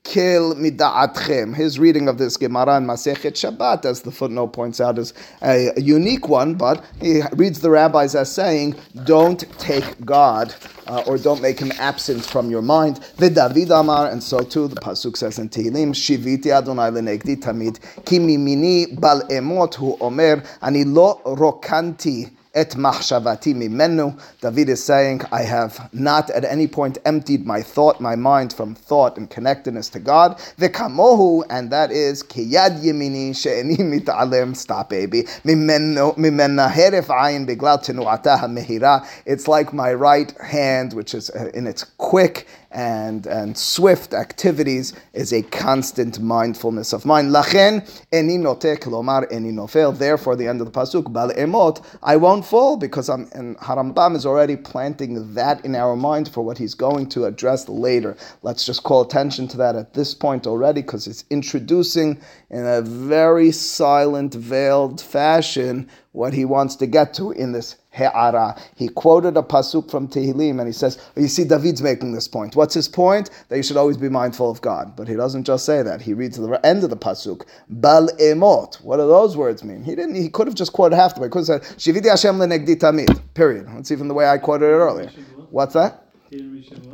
Kil 0.05 0.55
mida'atchem. 0.55 1.53
His 1.53 1.77
reading 1.77 2.07
of 2.07 2.17
this 2.17 2.37
Gemara 2.37 2.77
in 2.77 2.85
Masechet 2.85 3.33
Shabbat, 3.33 3.83
as 3.83 4.03
the 4.03 4.11
footnote 4.11 4.53
points 4.53 4.79
out, 4.79 4.97
is 4.97 5.13
a, 5.41 5.71
unique 5.77 6.29
one, 6.29 6.55
but 6.55 6.85
he 7.01 7.21
reads 7.33 7.59
the 7.59 7.69
rabbis 7.69 8.15
as 8.15 8.31
saying, 8.31 8.75
don't 9.03 9.43
take 9.59 10.05
God 10.05 10.55
uh, 10.87 11.03
or 11.07 11.17
don't 11.17 11.41
make 11.41 11.59
him 11.59 11.71
absent 11.77 12.23
from 12.23 12.49
your 12.49 12.61
mind. 12.61 13.01
David 13.17 13.71
Amar, 13.71 14.09
and 14.09 14.23
so 14.23 14.39
too 14.39 14.67
the 14.67 14.75
Pasuk 14.75 15.17
says 15.17 15.39
in 15.39 15.49
Tehillim, 15.49 15.93
Shiviti 15.93 16.47
Adonai 16.47 16.91
lenegdi 16.91 17.35
tamid, 17.35 17.79
ki 18.05 18.19
mimini 18.19 18.99
bal 18.99 19.21
emot 19.23 19.75
hu 19.75 19.97
omer, 19.99 20.43
ani 20.61 20.83
lo 20.83 21.19
rokanti 21.25 22.31
et 22.55 22.71
machshavati 22.71 23.53
mimenu. 23.53 24.19
David 24.41 24.69
is 24.69 24.83
saying, 24.83 25.21
I 25.31 25.43
have 25.43 25.89
not 25.93 26.29
at 26.29 26.45
any 26.45 26.67
point 26.67 26.97
emptied 27.05 27.45
my 27.45 27.61
thought, 27.61 27.99
my 28.01 28.15
mind 28.15 28.53
from 28.53 28.73
thought 28.73 29.17
and 29.17 29.29
connectedness 29.29 29.89
to 29.89 29.99
God. 29.99 30.37
V'kamohu, 30.57 31.43
and 31.49 31.69
that 31.71 31.91
is 31.91 32.23
kiyad 32.23 32.81
yemini 32.81 33.35
she'eni 33.35 33.77
mit'alem. 33.77 34.55
Stop, 34.55 34.89
baby. 34.89 35.23
Mimena 35.43 36.71
heref 36.71 37.07
ayin 37.07 37.45
beglal 37.45 37.83
tenuata 37.85 38.39
mehira. 38.45 39.05
It's 39.25 39.47
like 39.47 39.73
my 39.73 39.93
right 39.93 40.33
hand, 40.39 40.93
which 40.93 41.13
is 41.13 41.29
in 41.29 41.67
its 41.67 41.83
quick 41.97 42.47
and, 42.75 43.25
and 43.25 43.57
swift 43.57 44.13
activities 44.13 44.93
is 45.13 45.31
a 45.31 45.41
constant 45.43 46.19
mindfulness 46.19 46.91
of 46.91 47.05
mind. 47.05 47.31
Lachen 47.31 47.81
eni 48.11 48.37
notek 48.37 48.79
lomar 48.79 49.31
eni 49.31 49.53
nofel. 49.53 49.97
Therefore, 49.97 50.35
the 50.35 50.45
end 50.45 50.59
of 50.59 50.71
the 50.71 50.77
pasuk 50.77 51.11
bal 51.11 51.29
emot, 51.31 51.83
I 52.03 52.17
won't 52.17 52.45
fall 52.45 52.75
because 52.75 53.09
I'm. 53.09 53.29
And 53.33 53.57
Harambam 53.57 54.15
is 54.15 54.25
already 54.25 54.57
planting 54.57 55.33
that 55.33 55.63
in 55.63 55.73
our 55.73 55.95
mind 55.95 56.27
for 56.27 56.41
what 56.41 56.57
he's 56.57 56.73
going 56.73 57.07
to 57.09 57.25
address 57.25 57.69
later. 57.69 58.17
Let's 58.43 58.65
just 58.65 58.83
call 58.83 59.01
attention 59.01 59.47
to 59.49 59.57
that 59.57 59.75
at 59.75 59.93
this 59.93 60.13
point 60.13 60.45
already 60.45 60.81
because 60.81 61.07
it's 61.07 61.23
introducing 61.29 62.19
in 62.49 62.65
a 62.65 62.81
very 62.81 63.51
silent, 63.51 64.33
veiled 64.33 64.99
fashion 64.99 65.89
what 66.11 66.33
he 66.33 66.45
wants 66.45 66.75
to 66.77 66.87
get 66.87 67.13
to 67.13 67.31
in 67.31 67.53
this 67.53 67.77
he'ara. 67.95 68.59
He 68.75 68.89
quoted 68.89 69.37
a 69.37 69.41
pasuk 69.41 69.89
from 69.89 70.07
Tehillim 70.07 70.59
and 70.59 70.67
he 70.67 70.73
says, 70.73 70.97
oh, 71.15 71.21
you 71.21 71.27
see, 71.27 71.43
David's 71.45 71.81
making 71.81 72.11
this 72.13 72.27
point. 72.27 72.55
What's 72.55 72.73
his 72.73 72.87
point? 72.87 73.29
That 73.49 73.57
you 73.57 73.63
should 73.63 73.77
always 73.77 73.97
be 73.97 74.09
mindful 74.09 74.49
of 74.49 74.61
God. 74.61 74.95
But 74.95 75.07
he 75.07 75.15
doesn't 75.15 75.45
just 75.45 75.65
say 75.65 75.81
that. 75.81 76.01
He 76.01 76.13
reads 76.13 76.37
the 76.37 76.65
end 76.65 76.83
of 76.83 76.89
the 76.89 76.97
pasuk, 76.97 77.45
bal 77.69 78.09
emot. 78.19 78.81
What 78.81 78.97
do 78.97 79.07
those 79.07 79.37
words 79.37 79.63
mean? 79.63 79.83
He 79.83 79.95
didn't. 79.95 80.15
He 80.15 80.29
could 80.29 80.47
have 80.47 80.55
just 80.55 80.73
quoted 80.73 80.95
half 80.95 81.15
the 81.15 81.21
way. 81.21 81.27
He 81.27 81.31
could 81.31 81.47
have 81.47 81.63
said, 81.63 81.77
shiviti 81.77 82.09
Hashem 82.09 82.35
lenegdi 82.35 82.75
tamid. 82.75 83.21
Period. 83.33 83.67
That's 83.69 83.91
even 83.91 84.07
the 84.07 84.13
way 84.13 84.27
I 84.27 84.37
quoted 84.37 84.65
it 84.65 84.69
earlier. 84.69 85.09
What's 85.49 85.73
that? 85.73 86.01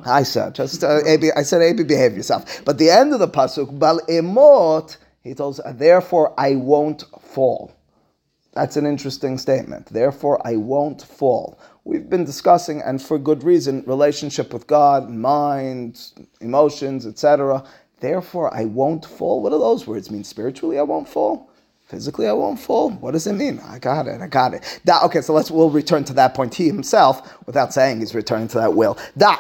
I 0.06 0.24
said, 0.24 0.54
just 0.54 0.84
uh, 0.84 1.00
I 1.36 1.42
said, 1.42 1.62
AB, 1.62 1.84
behave 1.84 2.16
yourself. 2.16 2.64
But 2.64 2.78
the 2.78 2.90
end 2.90 3.14
of 3.14 3.20
the 3.20 3.28
pasuk, 3.28 3.80
bal 3.80 4.00
emot, 4.08 4.98
he 5.24 5.34
tells, 5.34 5.60
therefore 5.74 6.34
I 6.38 6.56
won't 6.56 7.04
fall. 7.22 7.72
That's 8.54 8.76
an 8.76 8.86
interesting 8.86 9.38
statement. 9.38 9.88
Therefore, 9.88 10.46
I 10.46 10.58
won't 10.58 11.02
fall. 11.02 11.58
We've 11.86 12.10
been 12.10 12.26
discussing, 12.26 12.82
and 12.82 13.02
for 13.02 13.18
good 13.18 13.44
reason, 13.44 13.84
relationship 13.88 14.52
with 14.52 14.68
God, 14.68 15.10
mind, 15.10 16.12
emotions, 16.42 17.06
etc. 17.06 17.64
Therefore, 18.02 18.54
I 18.54 18.66
won't 18.66 19.06
fall. 19.06 19.42
What 19.42 19.52
do 19.52 19.60
those 19.60 19.88
words 19.88 20.12
mean? 20.12 20.24
Spiritually, 20.24 20.80
I 20.80 20.84
won't 20.84 21.08
fall. 21.08 21.51
Physically, 21.92 22.26
I 22.26 22.32
won't 22.32 22.58
fall. 22.58 22.92
What 22.92 23.12
does 23.12 23.28
it 23.28 23.34
mean? 23.34 23.60
I 23.68 23.78
got 23.78 24.08
it. 24.08 24.22
I 24.22 24.28
got 24.28 24.54
it. 24.54 24.80
Da, 24.86 25.04
okay, 25.04 25.20
so 25.20 25.34
let's 25.34 25.52
we'll 25.52 25.70
return 25.70 26.06
to 26.06 26.14
that 26.14 26.34
point. 26.34 26.56
He 26.56 26.68
himself, 26.68 27.38
without 27.46 27.74
saying, 27.74 28.00
he's 28.00 28.16
returning 28.16 28.48
to 28.48 28.60
that 28.60 28.74
will. 28.74 28.98
Da 29.18 29.36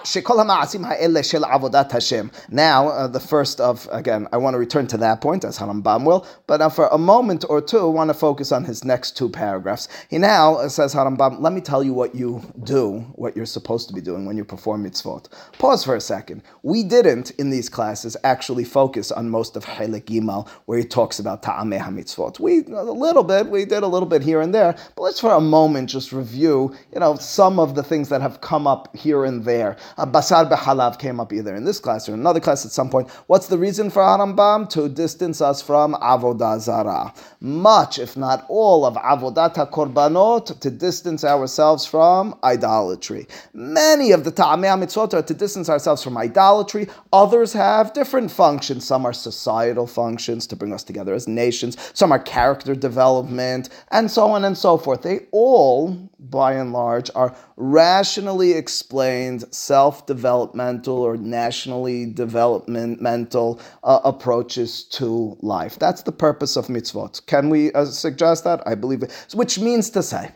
Now, 2.49 2.87
uh, 2.89 3.07
the 3.07 3.21
first 3.21 3.61
of 3.61 3.87
again, 3.89 4.27
I 4.33 4.37
want 4.37 4.55
to 4.55 4.57
return 4.57 4.85
to 4.87 4.97
that 4.97 5.21
point 5.21 5.45
as 5.45 5.57
Harambam 5.57 6.03
will, 6.03 6.27
but 6.45 6.57
now 6.57 6.67
for 6.67 6.87
a 6.87 6.97
moment 6.97 7.45
or 7.47 7.61
two, 7.61 7.79
I 7.79 7.85
want 7.85 8.09
to 8.09 8.13
focus 8.13 8.51
on 8.51 8.65
his 8.65 8.83
next 8.83 9.15
two 9.15 9.29
paragraphs. 9.29 9.87
He 10.09 10.17
now 10.17 10.55
uh, 10.55 10.67
says 10.67 10.93
Harambam, 10.93 11.39
let 11.39 11.53
me 11.53 11.61
tell 11.61 11.81
you 11.81 11.93
what 11.93 12.13
you 12.13 12.41
do, 12.65 12.99
what 13.15 13.33
you're 13.37 13.45
supposed 13.45 13.87
to 13.87 13.93
be 13.93 14.01
doing 14.01 14.25
when 14.25 14.35
you 14.35 14.43
perform 14.43 14.83
mitzvot. 14.83 15.29
Pause 15.57 15.85
for 15.85 15.95
a 15.95 16.01
second. 16.01 16.43
We 16.63 16.83
didn't 16.83 17.31
in 17.39 17.49
these 17.49 17.69
classes 17.69 18.17
actually 18.25 18.65
focus 18.65 19.09
on 19.09 19.29
most 19.29 19.55
of 19.55 19.63
Chelik 19.63 20.03
Gimal, 20.03 20.49
where 20.65 20.79
he 20.79 20.83
talks 20.83 21.17
about 21.17 21.43
Ta'ameh 21.43 21.79
mitzvot 21.79 22.40
We 22.41 22.63
a 22.65 22.83
little 22.83 23.23
bit, 23.23 23.47
we 23.47 23.65
did 23.65 23.83
a 23.83 23.87
little 23.87 24.07
bit 24.07 24.21
here 24.21 24.41
and 24.41 24.53
there, 24.53 24.75
but 24.95 25.03
let's 25.03 25.19
for 25.19 25.31
a 25.31 25.41
moment 25.41 25.89
just 25.89 26.11
review, 26.11 26.75
you 26.93 26.99
know, 26.99 27.15
some 27.15 27.59
of 27.59 27.75
the 27.75 27.83
things 27.83 28.09
that 28.09 28.21
have 28.21 28.41
come 28.41 28.65
up 28.65 28.95
here 28.95 29.25
and 29.25 29.45
there. 29.45 29.77
Uh, 29.97 30.05
Basar 30.05 30.49
behalav 30.49 30.97
came 30.97 31.19
up 31.19 31.31
either 31.31 31.55
in 31.55 31.63
this 31.63 31.79
class 31.79 32.09
or 32.09 32.13
another 32.13 32.39
class 32.39 32.65
at 32.65 32.71
some 32.71 32.89
point. 32.89 33.09
What's 33.27 33.47
the 33.47 33.57
reason 33.57 33.89
for 33.89 34.01
Harambam? 34.01 34.69
To 34.69 34.89
distance 34.89 35.41
us 35.41 35.61
from 35.61 35.93
avodah 35.95 36.59
zara. 36.59 37.13
Much, 37.39 37.99
if 37.99 38.17
not 38.17 38.45
all, 38.49 38.85
of 38.85 38.95
avodat 38.95 39.55
korbanot 39.71 40.59
to 40.59 40.69
distance 40.71 41.23
ourselves 41.23 41.85
from 41.85 42.37
idolatry. 42.43 43.27
Many 43.53 44.11
of 44.11 44.23
the 44.23 44.31
ta'amei 44.31 44.81
mitzvot 44.81 45.13
are 45.13 45.21
to 45.21 45.33
distance 45.33 45.69
ourselves 45.69 46.03
from 46.03 46.17
idolatry. 46.17 46.87
Others 47.13 47.53
have 47.53 47.93
different 47.93 48.31
functions. 48.31 48.85
Some 48.85 49.05
are 49.05 49.13
societal 49.13 49.87
functions 49.87 50.47
to 50.47 50.55
bring 50.55 50.73
us 50.73 50.83
together 50.83 51.13
as 51.13 51.27
nations. 51.27 51.77
Some 51.93 52.11
are 52.11 52.19
character 52.31 52.73
development, 52.73 53.63
and 53.91 54.09
so 54.09 54.23
on 54.35 54.45
and 54.45 54.57
so 54.57 54.77
forth. 54.77 55.01
They 55.01 55.19
all, 55.31 56.09
by 56.17 56.53
and 56.53 56.71
large, 56.71 57.09
are 57.13 57.35
rationally 57.57 58.51
explained 58.53 59.43
self-developmental 59.53 60.97
or 61.07 61.17
nationally 61.17 61.99
developmental 62.23 63.59
uh, 63.83 63.99
approaches 64.11 64.85
to 64.99 65.37
life. 65.41 65.77
That's 65.77 66.03
the 66.03 66.17
purpose 66.27 66.55
of 66.55 66.67
mitzvot. 66.67 67.25
Can 67.25 67.49
we 67.49 67.73
uh, 67.73 67.85
suggest 67.85 68.45
that? 68.45 68.59
I 68.65 68.75
believe 68.75 69.03
it. 69.03 69.11
Which 69.33 69.59
means 69.59 69.89
to 69.89 70.01
say, 70.01 70.31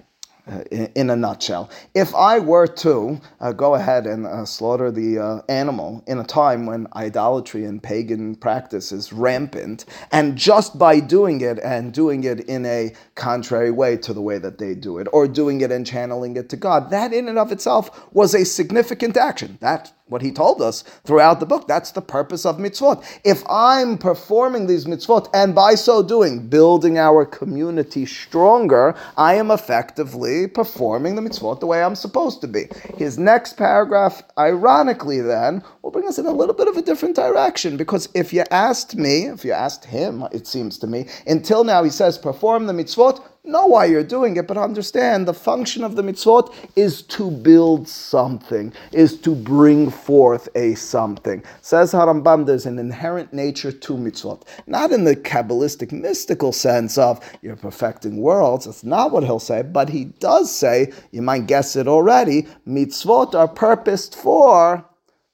uh, 0.48 0.62
in, 0.72 0.92
in, 0.96 1.10
a 1.10 1.16
nutshell. 1.16 1.70
If 1.94 2.14
I 2.14 2.40
were 2.40 2.68
to 2.68 3.20
uh, 3.40 3.52
go 3.52 3.76
ahead 3.76 4.06
and 4.06 4.28
uh, 4.28 4.46
slaughter 4.46 4.92
the 4.92 5.20
uh, 5.20 5.42
animal 5.50 6.04
in 6.08 6.20
a 6.20 6.24
time 6.24 6.66
when 6.66 6.88
idolatry 6.96 7.66
and 7.66 7.82
pagan 7.82 8.36
practice 8.36 8.92
is 8.92 9.12
rampant, 9.12 9.86
and 10.12 10.38
just 10.38 10.78
by 10.78 11.00
doing 11.00 11.42
it 11.42 11.60
and 11.60 11.94
doing 11.94 12.24
it 12.24 12.42
in 12.42 12.66
a 12.66 12.94
contrary 13.16 13.72
way 13.72 13.98
to 13.98 14.14
the 14.14 14.22
way 14.22 14.38
that 14.38 14.58
they 14.58 14.76
do 14.76 15.00
it, 15.00 15.08
or 15.12 15.28
doing 15.28 15.62
it 15.62 15.72
and 15.72 15.86
channeling 15.86 16.38
it 16.38 16.50
to 16.50 16.58
God, 16.58 16.92
that 16.92 17.14
in 17.14 17.28
and 17.28 17.40
of 17.40 17.52
itself 17.52 18.14
was 18.14 18.36
a 18.36 18.46
significant 18.46 19.18
action. 19.18 19.58
That 19.62 19.92
what 20.08 20.22
he 20.22 20.32
told 20.32 20.62
us 20.62 20.84
throughout 21.04 21.40
the 21.40 21.46
book. 21.48 21.68
That's 21.68 21.92
the 21.92 22.02
purpose 22.02 22.46
of 22.46 22.58
mitzvot. 22.58 23.04
If 23.24 23.44
I'm 23.50 23.98
performing 23.98 24.68
these 24.68 24.86
mitzvot 24.86 25.30
and 25.34 25.56
by 25.56 25.74
so 25.74 26.04
doing 26.04 26.48
building 26.48 27.00
our 27.00 27.26
community 27.26 28.06
stronger, 28.06 28.96
I 29.18 29.34
am 29.36 29.50
effectively 29.50 30.48
performing 30.48 31.16
the 31.16 31.24
mitzvot 31.24 31.60
the 31.60 31.66
way 31.66 31.84
I'm 31.84 31.96
supposed 31.96 32.42
to 32.42 32.48
be. 32.48 32.66
His 32.98 33.18
next 33.18 33.58
paragraph, 33.58 34.22
ironically, 34.38 35.22
then, 35.22 35.64
will 35.82 35.92
bring 35.92 36.08
us 36.08 36.20
in 36.20 36.28
a 36.28 36.32
little 36.32 36.54
bit 36.56 36.68
of 36.68 36.78
a 36.78 36.84
different 36.84 37.16
direction 37.16 37.76
because 37.76 38.08
if 38.14 38.32
you 38.32 38.44
asked 38.52 38.96
me, 38.96 39.26
if 39.26 39.44
you 39.44 39.54
asked 39.54 39.86
him, 39.86 40.28
it 40.32 40.46
seems 40.46 40.78
to 40.80 40.88
me, 40.88 41.08
until 41.26 41.64
now 41.64 41.84
he 41.84 41.90
says 41.90 42.18
perform 42.18 42.68
the 42.68 42.74
mitzvot 42.74 43.24
know 43.48 43.66
why 43.66 43.86
you're 43.86 44.04
doing 44.04 44.38
it, 44.38 44.48
but 44.48 44.58
understand 44.58 45.28
the 45.28 45.34
function 45.34 45.84
of 45.84 45.96
the 45.96 46.02
mitzvot 46.02 46.54
is 46.76 47.02
to 47.04 47.30
build 47.30 47.88
something, 47.88 48.74
is 48.92 49.18
to 49.22 49.36
bring 49.36 49.90
forth 49.90 50.50
a 50.56 50.76
something. 50.76 51.44
Says 51.62 51.92
Harambam, 51.92 52.46
there's 52.46 52.66
an 52.66 52.80
inherent 52.80 53.34
nature 53.34 53.72
to 53.72 53.94
mitzvot. 53.94 54.44
Not 54.68 54.92
in 54.92 55.04
the 55.04 55.16
Kabbalistic 55.16 55.92
mystical 55.92 56.52
sense 56.52 56.98
of 56.98 57.20
you're 57.42 57.56
perfecting 57.56 58.18
worlds, 58.18 58.66
that's 58.66 58.84
not 58.84 59.12
what 59.12 59.24
he'll 59.24 59.40
say, 59.40 59.62
but 59.62 59.90
he 59.90 60.06
does 60.06 60.54
say, 60.54 60.92
you 61.12 61.22
might 61.22 61.48
guess 61.48 61.76
it 61.76 61.88
already, 61.88 62.48
mitzvot 62.68 63.36
are 63.36 63.48
purposed 63.48 64.16
for 64.16 64.86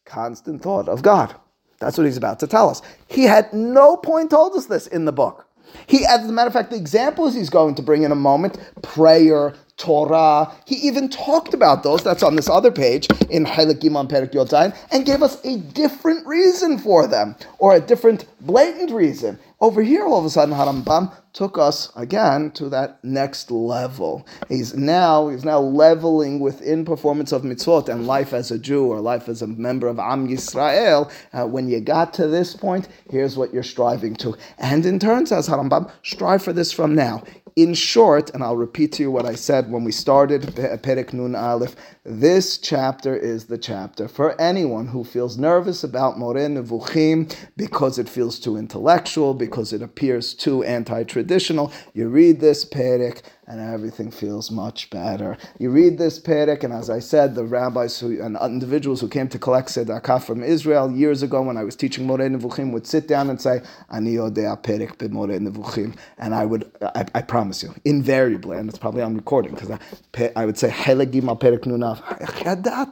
constant 0.05 0.61
thought 0.61 0.89
of 0.89 1.01
God. 1.01 1.35
That's 1.79 1.97
what 1.97 2.05
he's 2.05 2.17
about 2.17 2.39
to 2.41 2.47
tell 2.47 2.69
us. 2.69 2.81
He 3.07 3.23
had 3.23 3.51
no 3.53 3.97
point 3.97 4.29
told 4.29 4.55
us 4.55 4.67
this 4.67 4.85
in 4.85 5.05
the 5.05 5.11
book. 5.11 5.47
He, 5.87 6.05
as 6.05 6.27
a 6.27 6.31
matter 6.31 6.47
of 6.47 6.53
fact, 6.53 6.71
the 6.71 6.77
examples 6.77 7.33
he's 7.33 7.49
going 7.49 7.75
to 7.75 7.81
bring 7.81 8.03
in 8.03 8.11
a 8.11 8.15
moment 8.15 8.57
prayer, 8.81 9.53
Torah. 9.77 10.51
He 10.65 10.75
even 10.75 11.09
talked 11.09 11.53
about 11.53 11.83
those. 11.83 12.03
That's 12.03 12.23
on 12.23 12.35
this 12.35 12.49
other 12.49 12.71
page 12.71 13.07
in 13.29 13.45
Chelik 13.45 13.79
Gimel 13.79 14.07
Perek 14.07 14.31
Yodain, 14.31 14.75
and 14.91 15.05
gave 15.05 15.23
us 15.23 15.43
a 15.43 15.57
different 15.57 16.25
reason 16.27 16.77
for 16.77 17.07
them, 17.07 17.35
or 17.57 17.75
a 17.75 17.79
different 17.79 18.25
blatant 18.41 18.91
reason. 18.91 19.39
Over 19.61 19.83
here, 19.83 20.07
all 20.07 20.17
of 20.17 20.25
a 20.25 20.29
sudden, 20.31 20.55
Harambam 20.55 21.13
took 21.33 21.59
us 21.59 21.91
again 21.95 22.49
to 22.51 22.67
that 22.69 23.01
next 23.03 23.51
level. 23.51 24.27
He's 24.49 24.75
now 24.75 25.29
he's 25.29 25.45
now 25.45 25.59
leveling 25.59 26.39
within 26.39 26.83
performance 26.83 27.31
of 27.31 27.43
mitzvot 27.43 27.87
and 27.87 28.07
life 28.07 28.33
as 28.33 28.49
a 28.49 28.57
Jew 28.57 28.85
or 28.87 28.99
life 28.99 29.29
as 29.29 29.43
a 29.43 29.47
member 29.47 29.87
of 29.87 29.99
Am 29.99 30.27
Yisrael. 30.27 31.11
Uh, 31.31 31.45
when 31.45 31.69
you 31.69 31.79
got 31.79 32.11
to 32.15 32.27
this 32.27 32.55
point, 32.55 32.87
here's 33.09 33.37
what 33.37 33.53
you're 33.53 33.61
striving 33.61 34.15
to. 34.15 34.35
And 34.57 34.83
in 34.83 34.97
turn, 34.97 35.27
says 35.27 35.47
Harambam, 35.47 35.91
strive 36.01 36.43
for 36.43 36.53
this 36.53 36.71
from 36.71 36.95
now. 36.95 37.23
In 37.57 37.73
short, 37.73 38.29
and 38.33 38.43
I'll 38.43 38.55
repeat 38.55 38.93
to 38.93 39.03
you 39.03 39.11
what 39.11 39.25
I 39.25 39.35
said 39.35 39.69
when 39.69 39.83
we 39.83 39.91
started 39.91 40.43
Perek 40.43 41.11
Nun 41.11 41.35
Aleph, 41.35 41.75
this 42.05 42.57
chapter 42.57 43.13
is 43.13 43.45
the 43.45 43.57
chapter 43.57 44.07
for 44.07 44.39
anyone 44.39 44.87
who 44.87 45.03
feels 45.03 45.37
nervous 45.37 45.83
about 45.83 46.17
Moreh 46.17 46.47
Nevuchim 46.47 47.29
because 47.57 47.99
it 47.99 48.07
feels 48.07 48.39
too 48.39 48.55
intellectual, 48.55 49.33
because 49.33 49.50
it 49.74 49.81
appears 49.81 50.33
too 50.33 50.64
anti-traditional. 50.64 51.72
You 51.94 52.09
read 52.09 52.40
this 52.40 52.66
Perek 52.66 53.22
and 53.51 53.59
everything 53.59 54.09
feels 54.09 54.50
much 54.50 54.90
better. 54.90 55.37
You 55.59 55.72
read 55.72 55.98
this 55.98 56.20
Perek, 56.20 56.64
and 56.64 56.72
as 56.74 56.90
I 56.90 57.00
said, 57.00 57.35
the 57.35 57.44
rabbis 57.44 58.00
who, 58.00 58.22
and 58.22 58.37
individuals 58.42 59.01
who 59.01 59.09
came 59.09 59.27
to 59.27 59.37
collect 59.37 59.68
tzedakah 59.68 60.24
from 60.24 60.42
Israel 60.42 60.90
years 60.90 61.22
ago 61.22 61.42
when 61.42 61.57
I 61.57 61.66
was 61.66 61.75
teaching 61.75 62.07
Moreh 62.07 62.29
Nevuchim 62.29 62.72
would 62.72 62.87
sit 62.87 63.09
down 63.09 63.29
and 63.29 63.42
say, 63.42 63.61
Ani 63.90 64.14
yodea 64.14 64.61
Perek 64.64 64.96
b'Moreh 64.96 65.46
Nevuchim. 65.46 65.98
And 66.18 66.33
I 66.33 66.46
would, 66.46 66.72
I, 66.81 67.05
I, 67.14 67.22
promise 67.22 67.61
you, 67.61 67.75
invariably, 67.83 68.57
and 68.57 68.70
it's 68.70 68.77
probably 68.77 69.01
on 69.01 69.16
recording, 69.16 69.53
because 69.53 69.72
I, 69.72 70.31
I 70.37 70.46
would 70.46 70.57
say, 70.57 70.70
Helegim 70.70 71.37
Perek 71.37 71.64
Nunav. 71.64 72.01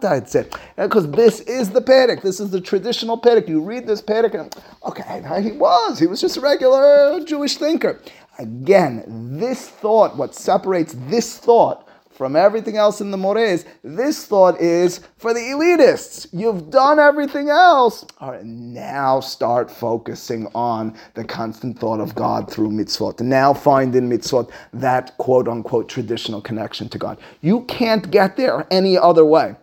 I'd 0.03 0.29
say, 0.29 0.45
because 0.75 1.09
this 1.11 1.39
is 1.41 1.69
the 1.69 1.81
Perek, 1.81 2.21
this 2.21 2.41
is 2.41 2.51
the 2.51 2.59
traditional 2.59 3.17
Perek. 3.17 3.47
You 3.47 3.61
read 3.61 3.87
this 3.87 4.01
Perek, 4.01 4.37
and 4.37 4.53
okay, 4.83 5.41
he 5.41 5.53
was, 5.53 5.99
he 5.99 6.07
was 6.07 6.19
just 6.19 6.35
a 6.35 6.41
regular 6.41 7.23
Jewish 7.23 7.55
thinker. 7.55 8.01
Again, 8.39 9.03
this 9.37 9.67
thought, 9.67 10.15
what 10.15 10.33
separates 10.33 10.95
this 11.07 11.37
thought 11.37 11.85
from 12.09 12.35
everything 12.35 12.77
else 12.77 13.01
in 13.01 13.11
the 13.11 13.17
Mores, 13.17 13.65
this 13.83 14.25
thought 14.25 14.59
is 14.59 15.01
for 15.17 15.33
the 15.33 15.39
elitists. 15.39 16.27
You've 16.31 16.69
done 16.69 16.99
everything 16.99 17.49
else. 17.49 18.05
All 18.19 18.31
right, 18.31 18.43
now 18.43 19.19
start 19.19 19.69
focusing 19.69 20.47
on 20.55 20.97
the 21.13 21.23
constant 21.23 21.79
thought 21.79 21.99
of 21.99 22.15
God 22.15 22.49
through 22.49 22.71
mitzvot. 22.71 23.21
Now 23.21 23.53
find 23.53 23.93
in 23.95 24.09
mitzvot 24.09 24.51
that 24.73 25.17
quote 25.17 25.47
unquote 25.47 25.87
traditional 25.87 26.41
connection 26.41 26.89
to 26.89 26.97
God. 26.97 27.19
You 27.41 27.63
can't 27.65 28.09
get 28.09 28.37
there 28.37 28.65
any 28.71 28.97
other 28.97 29.23
way. 29.23 29.55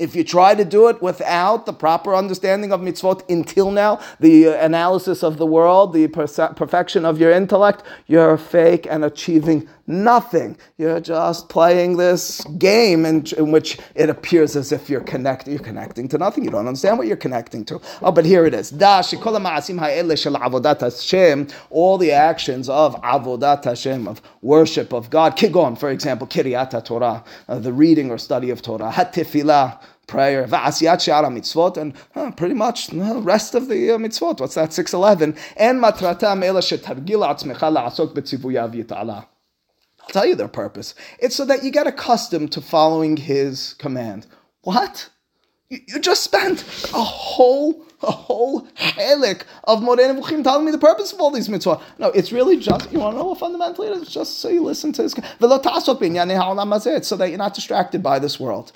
If 0.00 0.16
you 0.16 0.24
try 0.24 0.54
to 0.54 0.64
do 0.64 0.88
it 0.88 1.02
without 1.02 1.66
the 1.66 1.74
proper 1.74 2.14
understanding 2.14 2.72
of 2.72 2.80
mitzvot 2.80 3.28
until 3.28 3.70
now, 3.70 4.00
the 4.18 4.48
uh, 4.48 4.64
analysis 4.64 5.22
of 5.22 5.36
the 5.36 5.44
world, 5.44 5.92
the 5.92 6.08
perfection 6.08 7.04
of 7.04 7.20
your 7.20 7.30
intellect, 7.30 7.82
you're 8.06 8.38
fake 8.38 8.86
and 8.88 9.04
achieving 9.04 9.68
nothing. 9.90 10.56
You're 10.78 11.00
just 11.00 11.48
playing 11.48 11.96
this 11.96 12.42
game 12.58 13.04
in, 13.04 13.26
in 13.36 13.50
which 13.50 13.78
it 13.94 14.08
appears 14.08 14.56
as 14.56 14.72
if 14.72 14.88
you're 14.88 15.00
connecting. 15.02 15.52
You're 15.52 15.62
connecting 15.62 16.08
to 16.08 16.18
nothing. 16.18 16.44
You 16.44 16.50
don't 16.50 16.66
understand 16.66 16.98
what 16.98 17.06
you're 17.06 17.16
connecting 17.16 17.64
to. 17.66 17.80
Oh, 18.02 18.12
but 18.12 18.24
here 18.24 18.46
it 18.46 18.54
is. 18.54 18.72
All 18.72 18.78
the 21.98 22.12
actions 22.12 22.68
of 22.68 22.94
avodat 23.02 23.64
Hashem, 23.64 24.08
of 24.08 24.22
worship 24.42 24.92
of 24.92 25.10
God. 25.10 25.36
Kigon, 25.36 25.78
for 25.78 25.90
example, 25.90 26.26
Kiryat 26.26 26.84
Torah, 26.84 27.24
uh, 27.48 27.58
the 27.58 27.72
reading 27.72 28.10
or 28.10 28.18
study 28.18 28.50
of 28.50 28.62
Torah. 28.62 28.90
Hatifilah 28.90 29.80
prayer, 30.06 30.46
va'asiyat 30.46 30.98
shara 30.98 31.30
mitzvot, 31.30 31.76
and 31.76 31.94
uh, 32.14 32.30
pretty 32.32 32.54
much 32.54 32.88
the 32.88 33.20
rest 33.22 33.54
of 33.54 33.68
the 33.68 33.92
uh, 33.92 33.98
mitzvot. 33.98 34.40
What's 34.40 34.54
that? 34.54 34.72
611. 34.72 35.36
And 35.56 35.80
matratam 35.82 36.44
ela 36.44 36.60
shetargil 36.60 37.22
atzmecha 37.24 37.70
la'asok 37.74 38.14
betzivuyav 38.14 38.74
yita'ala. 38.74 39.26
Tell 40.12 40.26
you 40.26 40.34
their 40.34 40.48
purpose. 40.48 40.94
It's 41.18 41.36
so 41.36 41.44
that 41.44 41.64
you 41.64 41.70
get 41.70 41.86
accustomed 41.86 42.52
to 42.52 42.60
following 42.60 43.16
his 43.16 43.74
command. 43.74 44.26
What? 44.62 45.08
You, 45.68 46.00
just 46.00 46.24
spent 46.24 46.62
a 46.92 47.02
whole 47.02 47.84
a 48.02 48.10
whole 48.10 48.62
helik 48.76 49.42
of 49.64 49.82
Moreh 49.82 49.98
Nevuchim 49.98 50.42
telling 50.42 50.64
me 50.64 50.72
the 50.72 50.78
purpose 50.78 51.12
of 51.12 51.20
all 51.20 51.30
these 51.30 51.48
mitzvot. 51.48 51.82
No, 51.98 52.08
it's 52.08 52.32
really 52.32 52.56
just, 52.56 52.90
you 52.90 52.98
want 52.98 53.14
to 53.14 53.18
know 53.18 53.26
what 53.26 53.38
fundamentally 53.38 53.88
it 53.88 53.96
is? 53.98 54.08
Just 54.08 54.38
so 54.38 54.48
you 54.48 54.64
listen 54.64 54.92
to 54.94 55.02
his, 55.02 55.12
so 55.12 57.16
that 57.16 57.28
you're 57.28 57.38
not 57.38 57.54
distracted 57.54 58.02
by 58.02 58.18
this 58.18 58.40
world. 58.40 58.72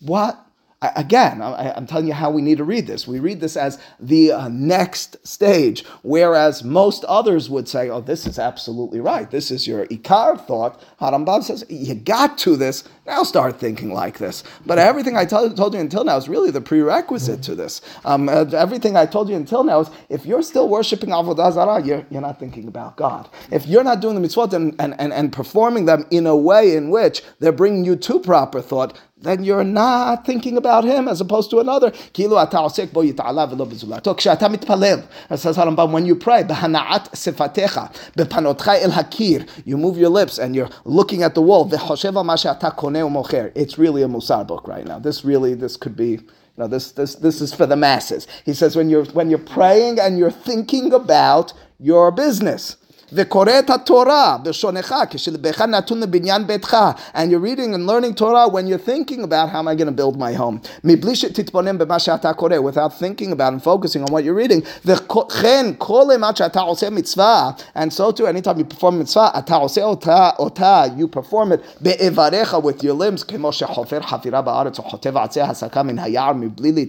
What? 0.00 0.46
Again, 0.82 1.42
I, 1.42 1.76
am 1.76 1.86
telling 1.86 2.06
you 2.06 2.14
how 2.14 2.30
we 2.30 2.40
need 2.40 2.58
to 2.58 2.64
read 2.64 2.86
this. 2.86 3.06
We 3.06 3.20
read 3.20 3.40
this 3.40 3.56
as 3.56 3.78
the 3.98 4.32
uh, 4.32 4.48
next 4.48 5.26
stage, 5.26 5.84
whereas 6.02 6.64
most 6.64 7.04
others 7.04 7.50
would 7.50 7.68
say, 7.68 7.90
oh, 7.90 8.00
this 8.00 8.26
is 8.26 8.38
absolutely 8.38 9.00
right. 9.00 9.30
This 9.30 9.50
is 9.50 9.66
your 9.66 9.86
Ikar 9.86 10.46
thought. 10.46 10.82
Harambam 10.98 11.42
says, 11.42 11.64
you 11.68 11.94
got 11.94 12.38
to 12.38 12.56
this. 12.56 12.84
Now 13.10 13.24
start 13.24 13.58
thinking 13.58 13.92
like 13.92 14.18
this. 14.18 14.44
But 14.64 14.78
everything 14.78 15.16
I 15.16 15.24
t- 15.24 15.30
told 15.30 15.74
you 15.74 15.80
until 15.80 16.04
now 16.04 16.16
is 16.16 16.28
really 16.28 16.52
the 16.52 16.60
prerequisite 16.60 17.42
to 17.42 17.56
this. 17.56 17.80
Um, 18.04 18.28
uh, 18.28 18.44
everything 18.52 18.96
I 18.96 19.04
told 19.04 19.28
you 19.28 19.34
until 19.34 19.64
now 19.64 19.80
is 19.80 19.90
if 20.08 20.24
you're 20.24 20.44
still 20.44 20.68
worshiping 20.68 21.10
Avodah 21.10 21.52
Zarah, 21.52 21.82
you're, 21.84 22.06
you're 22.08 22.20
not 22.20 22.38
thinking 22.38 22.68
about 22.68 22.96
God. 22.96 23.28
If 23.50 23.66
you're 23.66 23.82
not 23.82 23.98
doing 23.98 24.14
the 24.14 24.20
mitzvot 24.20 24.52
and, 24.52 24.76
and, 24.78 24.94
and, 25.00 25.12
and 25.12 25.32
performing 25.32 25.86
them 25.86 26.06
in 26.12 26.24
a 26.28 26.36
way 26.36 26.76
in 26.76 26.90
which 26.90 27.24
they're 27.40 27.50
bringing 27.50 27.84
you 27.84 27.96
to 27.96 28.20
proper 28.20 28.60
thought, 28.60 28.96
then 29.22 29.44
you're 29.44 29.64
not 29.64 30.24
thinking 30.24 30.56
about 30.56 30.84
him 30.84 31.06
as 31.06 31.20
opposed 31.20 31.50
to 31.50 31.58
another. 31.60 31.92
When 35.86 36.06
you 36.06 36.16
pray, 36.16 36.46
you 39.64 39.76
move 39.76 39.98
your 39.98 40.08
lips 40.08 40.38
and 40.38 40.56
you're 40.56 40.70
looking 40.84 41.22
at 41.22 41.34
the 41.34 41.42
wall. 41.42 41.64
It's 43.54 43.78
really 43.78 44.02
a 44.02 44.08
musar 44.08 44.46
book 44.46 44.68
right 44.68 44.86
now. 44.86 44.98
This 44.98 45.24
really, 45.24 45.54
this 45.54 45.76
could 45.76 45.96
be. 45.96 46.20
No, 46.56 46.66
this, 46.66 46.92
this, 46.92 47.14
this 47.14 47.40
is 47.40 47.54
for 47.54 47.64
the 47.66 47.76
masses. 47.76 48.26
He 48.44 48.52
says 48.52 48.76
when 48.76 48.90
you're, 48.90 49.06
when 49.06 49.30
you're 49.30 49.38
praying 49.38 49.98
and 49.98 50.18
you're 50.18 50.30
thinking 50.30 50.92
about 50.92 51.54
your 51.78 52.10
business, 52.10 52.76
וקורא 53.13 53.59
את 53.59 53.69
התורה 53.69 54.37
בלשונך, 54.43 54.95
כשלבך 55.09 55.61
נתון 55.61 55.99
לבניין 55.99 56.47
ביתך, 56.47 56.77
and 57.13 57.17
you're 57.17 57.39
reading 57.39 57.73
and 57.73 57.87
learning 57.87 58.13
Torah 58.15 58.47
when 58.47 58.67
you're 58.67 58.89
thinking 58.89 59.23
about 59.23 59.49
how 59.49 59.59
am 59.59 59.67
I 59.67 59.75
going 59.75 59.85
to 59.85 59.91
build 59.91 60.17
my 60.17 60.33
home. 60.33 60.57
מבלי 60.83 61.15
שתתבונן 61.15 61.77
במה 61.77 61.99
שאתה 61.99 62.33
קורא, 62.33 62.55
without 62.57 62.93
thinking 62.99 63.31
about 63.31 63.53
and 63.53 63.63
focusing 63.63 64.03
on 64.03 64.11
what 64.11 64.23
you're 64.23 64.47
reading. 64.47 64.61
וכן, 64.85 65.65
כל 65.77 66.11
אימת 66.11 66.37
שאתה 66.37 66.61
עושה 66.61 66.89
מצווה, 66.89 67.51
and 67.77 67.93
so 67.97 68.11
too, 68.11 68.23
anytime 68.23 68.57
you 68.57 68.75
perform 68.75 68.91
מצווה, 68.91 69.29
אתה 69.37 69.55
עושה 69.55 69.83
אותה, 69.83 70.29
אותה, 70.39 70.83
you 70.97 71.17
perform 71.17 71.51
it 71.51 71.81
באיבריך 71.81 72.53
with 72.53 72.83
your 72.83 72.95
limbs, 72.99 73.25
כמו 73.27 73.51
שחופר 73.51 74.01
חפירה 74.01 74.41
בארץ 74.41 74.79
או 74.79 74.83
חוטב 74.83 75.17
עצי 75.17 75.41
הסקה 75.41 75.83
מן 75.83 75.99
היער 75.99 76.33
מבלי 76.33 76.85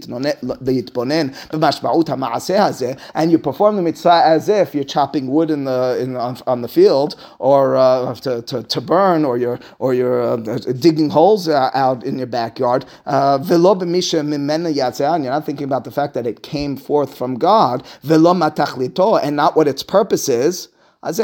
להתבונן 0.60 1.26
במשמעות 1.52 2.08
המעשה 2.08 2.66
הזה, 2.66 2.92
and 3.14 3.30
you 3.30 3.38
perform 3.48 3.76
the 3.76 3.82
mitzvah 3.82 4.22
as 4.36 4.48
if 4.48 4.74
you're 4.74 4.94
chopping 4.94 5.28
wood 5.28 5.50
in 5.50 5.64
the, 5.64 6.06
in 6.06 6.09
on, 6.17 6.37
on 6.47 6.61
the 6.61 6.67
field 6.67 7.15
or 7.39 7.75
uh, 7.75 8.13
to, 8.15 8.41
to, 8.43 8.63
to, 8.63 8.81
burn 8.81 9.25
or 9.25 9.37
you're, 9.37 9.59
or 9.79 9.93
you're 9.93 10.21
uh, 10.21 10.37
digging 10.37 11.09
holes 11.09 11.47
uh, 11.47 11.69
out 11.73 12.03
in 12.03 12.17
your 12.17 12.27
backyard. 12.27 12.85
Uh, 13.05 13.37
and 13.37 15.23
you're 15.23 15.33
not 15.33 15.45
thinking 15.45 15.63
about 15.63 15.83
the 15.83 15.91
fact 15.91 16.13
that 16.13 16.27
it 16.27 16.43
came 16.43 16.77
forth 16.77 17.17
from 17.17 17.37
God. 17.37 17.83
And 18.03 19.35
not 19.35 19.55
what 19.55 19.67
its 19.67 19.83
purpose 19.83 20.29
is. 20.29 20.69
Realize 21.03 21.17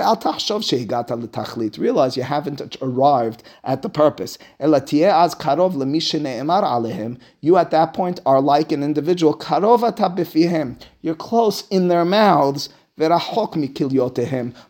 you 2.17 2.23
haven't 2.23 2.78
arrived 2.82 3.43
at 3.63 3.84
the 3.84 3.89
purpose. 3.89 4.39
You 4.60 7.58
at 7.58 7.71
that 7.71 7.93
point 7.93 8.19
are 8.26 8.41
like 8.41 8.71
an 8.71 8.82
individual. 8.82 9.38
You're 11.02 11.15
close 11.15 11.67
in 11.67 11.88
their 11.89 12.06
mouths 12.06 12.69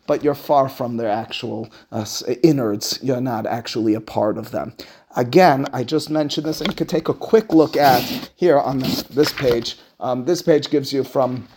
but 0.06 0.22
you're 0.22 0.34
far 0.34 0.68
from 0.68 0.96
their 0.96 1.10
actual 1.10 1.70
uh, 1.90 2.04
innards. 2.42 2.98
You're 3.02 3.20
not 3.20 3.46
actually 3.46 3.94
a 3.94 4.00
part 4.00 4.36
of 4.38 4.50
them. 4.50 4.74
Again, 5.16 5.66
I 5.72 5.82
just 5.82 6.10
mentioned 6.10 6.46
this, 6.46 6.60
and 6.60 6.68
you 6.68 6.76
could 6.76 6.88
take 6.88 7.08
a 7.08 7.14
quick 7.14 7.52
look 7.52 7.76
at 7.76 8.30
here 8.36 8.58
on 8.58 8.78
this, 8.78 9.02
this 9.04 9.32
page. 9.32 9.78
Um, 9.98 10.26
this 10.26 10.42
page 10.42 10.70
gives 10.70 10.92
you 10.92 11.02
from 11.02 11.48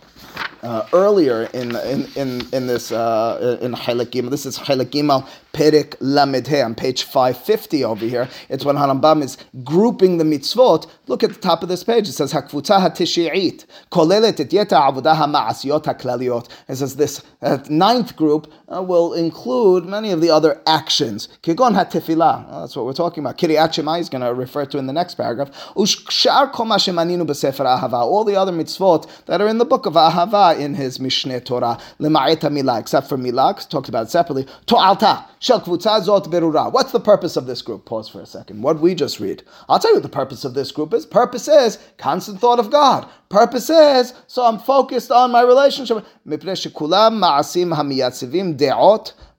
uh, 0.62 0.86
earlier 0.92 1.44
in 1.52 1.76
in 1.76 2.06
in, 2.16 2.46
in 2.52 2.66
this 2.66 2.92
uh, 2.92 3.58
in 3.60 3.72
Halakim. 3.72 4.30
This 4.30 4.46
is 4.46 4.58
Halakim 4.58 5.26
Perik 5.52 5.96
Lamedhe 5.98 6.64
on 6.64 6.74
page 6.74 7.02
550 7.02 7.84
over 7.84 8.06
here. 8.06 8.28
It's 8.48 8.64
when 8.64 8.76
Harambam 8.76 9.22
is 9.22 9.36
grouping 9.64 10.18
the 10.18 10.24
mitzvot. 10.24 10.88
Look 11.06 11.22
at 11.22 11.30
the 11.30 11.40
top 11.40 11.62
of 11.62 11.68
this 11.68 11.84
page. 11.84 12.08
It 12.08 12.12
says 12.12 12.32
Hakvutza 12.32 12.80
HaTishi'it 12.80 13.66
kolelet 13.90 14.40
et 14.40 14.50
yeta 14.50 14.76
avodah 14.76 15.16
ha'ma'asiyot 15.16 15.84
ha'klaliot. 15.84 16.48
It 16.68 16.76
says 16.76 16.96
this 16.96 17.22
uh, 17.42 17.58
ninth 17.68 18.16
group 18.16 18.52
uh, 18.72 18.82
will 18.82 19.12
include 19.12 19.84
many 19.84 20.10
of 20.10 20.20
the 20.20 20.30
other 20.30 20.60
actions. 20.66 21.28
Kigon 21.42 21.74
HaTefilah. 21.74 22.48
Uh, 22.48 22.60
that's 22.60 22.76
what 22.76 22.86
we're 22.86 22.92
talking 22.92 23.22
about. 23.22 23.38
Kiryat 23.38 23.74
Shema 23.74 23.94
is 23.94 24.08
going 24.08 24.22
to 24.22 24.32
refer 24.34 24.64
to 24.66 24.78
in 24.78 24.86
the 24.86 24.92
next 24.92 25.14
paragraph. 25.14 25.50
Ushkshar 25.76 26.52
kol 26.52 26.66
shemaninu 26.66 27.26
b'sefer 27.26 27.66
Ahava. 27.66 28.00
All 28.00 28.24
the 28.24 28.36
other 28.36 28.52
mitzvot 28.52 29.24
that 29.26 29.40
are 29.40 29.48
in 29.48 29.58
the 29.58 29.64
book 29.64 29.86
of 29.86 29.94
Ahava 29.94 30.58
in 30.58 30.74
his 30.74 30.98
Mishneh 30.98 31.44
Torah. 31.44 31.78
Lema'et 31.98 32.40
milah, 32.40 32.80
except 32.80 33.08
for 33.08 33.18
milah, 33.18 33.68
talked 33.68 33.88
about 33.88 34.10
separately. 34.10 34.46
To'alta. 34.66 35.24
Shel 35.42 35.60
zot 35.60 36.26
berura. 36.26 36.72
What's 36.72 36.92
the 36.92 37.00
purpose 37.00 37.36
of 37.36 37.46
this 37.46 37.62
group? 37.62 37.84
Pause 37.84 38.08
for 38.08 38.20
a 38.20 38.26
second. 38.26 38.62
What 38.62 38.80
we 38.80 38.94
just 38.94 39.18
read? 39.18 39.42
I'll 39.68 39.80
tell 39.80 39.90
you 39.90 39.96
what 39.96 40.04
the 40.04 40.08
purpose 40.08 40.44
of 40.44 40.54
this 40.54 40.70
group 40.70 40.94
is. 40.94 41.04
Purpose 41.04 41.48
is 41.48 41.78
constant 41.98 42.38
thought 42.40 42.60
of 42.60 42.70
God 42.70 43.08
Purpose 43.31 43.69
is 43.69 44.13
so 44.27 44.45
I'm 44.45 44.59
focused 44.59 45.11
on 45.11 45.31
my 45.31 45.41
relationship. 45.41 46.05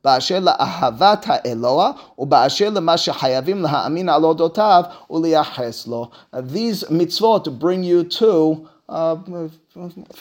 באשר 0.05 0.38
לאהבת 0.40 1.24
האלוה 1.27 1.92
ובאשר 2.18 2.70
למה 2.70 2.96
שחייבים 2.96 3.62
להאמין 3.62 4.09
על 4.09 4.24
אודותיו 4.24 4.83
ולייחס 5.11 5.87
לו. 5.87 6.11
These 6.35 6.85
mitzvot 6.85 7.48
bring 7.59 7.83
you 7.83 8.05
to 8.05 8.66
uh, 8.88 9.16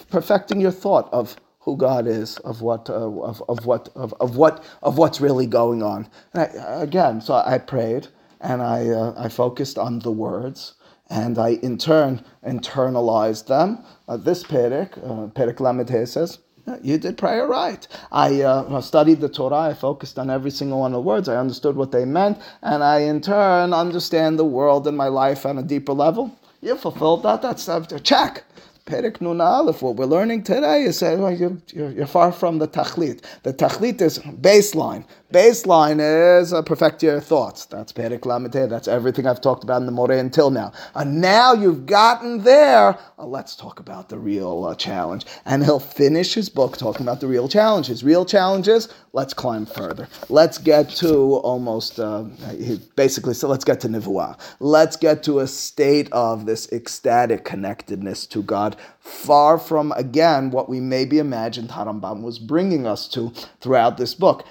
perfecting 0.10 0.60
your 0.60 0.71
thought 0.71 1.08
of 1.13 1.36
who 1.60 1.75
God 1.77 2.08
is, 2.08 2.38
of 2.39 2.62
what, 2.62 2.89
uh, 2.89 2.93
of, 3.30 3.43
of 3.49 3.65
what, 3.65 3.89
of, 3.95 4.13
of 4.19 4.38
what, 4.38 4.63
of 4.84 4.97
what's 4.97 5.19
really 5.21 5.45
going 5.45 5.84
on. 5.84 6.08
I, 6.34 6.45
again, 6.88 7.21
so 7.21 7.34
I 7.36 7.58
prayed 7.58 8.08
and 8.41 8.62
I, 8.62 8.88
uh, 8.88 9.13
I 9.25 9.27
focused 9.30 9.77
on 9.77 9.99
the 9.99 10.12
words 10.12 10.73
and 11.12 11.38
I 11.38 11.51
in 11.62 11.77
turn 11.77 12.25
internalized 12.42 13.46
them. 13.46 13.85
Uh, 14.09 14.16
this 14.16 14.42
Perek, 14.42 14.96
uh, 14.98 15.29
Perek 15.29 15.61
Lamed 15.61 16.09
says, 16.09 16.38
you 16.83 16.96
did 16.96 17.18
prayer 17.18 17.46
right. 17.46 17.87
I 18.11 18.40
uh, 18.40 18.81
studied 18.81 19.20
the 19.20 19.29
Torah. 19.29 19.70
I 19.70 19.75
focused 19.75 20.18
on 20.18 20.31
every 20.31 20.51
single 20.51 20.81
one 20.81 20.92
of 20.92 20.96
the 20.96 21.03
words. 21.03 21.29
I 21.29 21.37
understood 21.37 21.77
what 21.77 21.90
they 21.90 22.05
meant, 22.05 22.38
and 22.62 22.83
I 22.83 23.01
in 23.01 23.20
turn 23.20 23.75
understand 23.75 24.38
the 24.38 24.44
world 24.44 24.87
and 24.87 24.96
my 24.96 25.09
life 25.09 25.44
on 25.44 25.59
a 25.59 25.62
deeper 25.62 25.92
level. 25.92 26.38
You 26.62 26.77
fulfilled 26.77 27.25
that. 27.25 27.42
That's 27.42 27.68
a 27.68 28.01
check. 28.01 28.44
Perek 28.85 29.21
Nun 29.21 29.40
Aleph, 29.40 29.81
what 29.81 29.97
we're 29.97 30.07
learning 30.07 30.42
today 30.42 30.83
is 30.83 30.99
that 31.01 31.18
well, 31.18 31.33
you're, 31.33 31.57
you're, 31.73 32.07
far 32.07 32.33
from 32.33 32.59
the 32.59 32.66
Tachlit. 32.66 33.23
The 33.45 33.55
Tachlit 33.55 34.01
is 34.01 34.18
baseline. 34.18 35.05
Baseline 35.33 36.01
is 36.01 36.53
uh, 36.53 36.61
perfect 36.62 37.03
your 37.03 37.21
thoughts. 37.21 37.64
That's 37.64 37.92
Perek 37.92 38.27
Lamed 38.27 38.53
That's 38.53 38.88
everything 38.88 39.27
I've 39.27 39.40
talked 39.40 39.64
about 39.64 39.81
in 39.81 39.87
the 39.87 39.92
Moreh 39.92 40.18
until 40.18 40.51
now. 40.51 40.73
And 40.95 41.23
now 41.23 41.55
you've 41.55 41.87
gotten 41.87 42.42
there. 42.42 42.99
Uh, 43.18 43.25
let's 43.25 43.57
talk 43.57 43.81
about 43.81 44.11
the 44.11 44.18
real 44.18 44.64
uh, 44.64 44.75
challenge. 44.75 45.25
And 45.47 45.64
he'll 45.64 45.81
finish 45.81 46.35
his 46.35 46.51
book 46.51 46.77
talking 46.77 47.03
about 47.07 47.21
the 47.21 47.29
real 47.29 47.49
challenge. 47.49 47.87
His 47.87 48.05
real 48.05 48.27
challenges. 48.27 48.88
Let's 49.14 49.33
climb 49.33 49.64
further. 49.64 50.09
Let's 50.29 50.59
get 50.59 50.90
to 50.97 51.37
almost 51.37 51.99
uh, 51.99 52.25
basically. 52.97 53.35
So 53.35 53.49
let's 53.49 53.64
get 53.64 53.81
to 53.81 53.88
Nivuah. 53.88 54.38
Let's 54.61 54.97
get 54.97 55.23
to 55.25 55.40
a 55.40 55.47
state 55.47 56.11
of 56.12 56.45
this 56.45 56.71
ecstatic 56.73 57.45
connectedness 57.45 58.27
to 58.27 58.42
God, 58.42 58.71
far 59.00 59.58
from 59.58 59.92
again 59.92 60.50
what 60.50 60.68
we 60.68 60.80
maybe 60.80 61.18
imagined 61.18 61.70
Harambam 61.70 62.22
was 62.22 62.38
bringing 62.38 62.87
us 62.87 63.08
to 63.08 63.32
throughout 63.61 63.96
this 63.96 64.14
book 64.14 64.44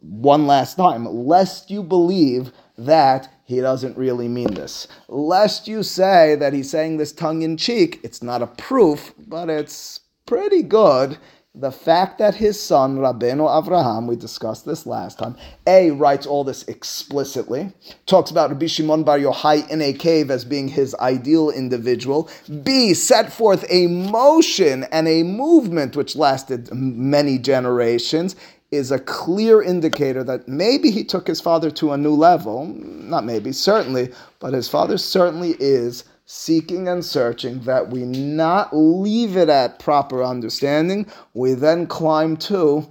one 0.00 0.46
last 0.46 0.76
time, 0.76 1.04
lest 1.06 1.70
you 1.70 1.82
believe 1.82 2.52
that 2.76 3.32
he 3.44 3.60
doesn't 3.60 3.96
really 3.96 4.28
mean 4.28 4.54
this. 4.54 4.86
Lest 5.08 5.66
you 5.66 5.82
say 5.82 6.34
that 6.36 6.52
he's 6.52 6.70
saying 6.70 6.96
this 6.96 7.12
tongue 7.12 7.42
in 7.42 7.56
cheek, 7.56 8.00
it's 8.02 8.22
not 8.22 8.42
a 8.42 8.46
proof, 8.46 9.14
but 9.26 9.48
it's 9.48 10.00
pretty 10.26 10.62
good. 10.62 11.18
The 11.54 11.72
fact 11.72 12.18
that 12.18 12.34
his 12.34 12.60
son, 12.60 12.98
Rabbeinu 12.98 13.48
Avraham, 13.48 14.06
we 14.06 14.16
discussed 14.16 14.66
this 14.66 14.86
last 14.86 15.18
time, 15.18 15.34
A, 15.66 15.90
writes 15.90 16.26
all 16.26 16.44
this 16.44 16.62
explicitly, 16.64 17.72
talks 18.06 18.30
about 18.30 18.50
Rabbi 18.50 18.66
Shimon 18.66 19.02
Bar 19.02 19.18
Yochai 19.18 19.68
in 19.70 19.80
a 19.80 19.94
cave 19.94 20.30
as 20.30 20.44
being 20.44 20.68
his 20.68 20.94
ideal 20.96 21.50
individual, 21.50 22.28
B, 22.62 22.92
set 22.92 23.32
forth 23.32 23.64
a 23.70 23.86
motion 23.86 24.84
and 24.92 25.08
a 25.08 25.22
movement 25.22 25.96
which 25.96 26.14
lasted 26.14 26.72
many 26.72 27.38
generations, 27.38 28.36
is 28.70 28.92
a 28.92 28.98
clear 28.98 29.62
indicator 29.62 30.22
that 30.22 30.46
maybe 30.46 30.90
he 30.90 31.02
took 31.02 31.26
his 31.26 31.40
father 31.40 31.70
to 31.70 31.92
a 31.92 31.96
new 31.96 32.14
level. 32.14 32.66
Not 32.66 33.24
maybe, 33.24 33.52
certainly, 33.52 34.12
but 34.38 34.52
his 34.52 34.68
father 34.68 34.98
certainly 34.98 35.56
is 35.58 36.04
seeking 36.30 36.86
and 36.86 37.02
searching 37.02 37.60
that 37.60 37.88
we 37.88 38.04
not 38.04 38.68
leave 38.76 39.34
it 39.34 39.48
at 39.48 39.78
proper 39.78 40.22
understanding. 40.22 41.06
We 41.32 41.54
then 41.54 41.86
climb 41.86 42.36
to 42.36 42.86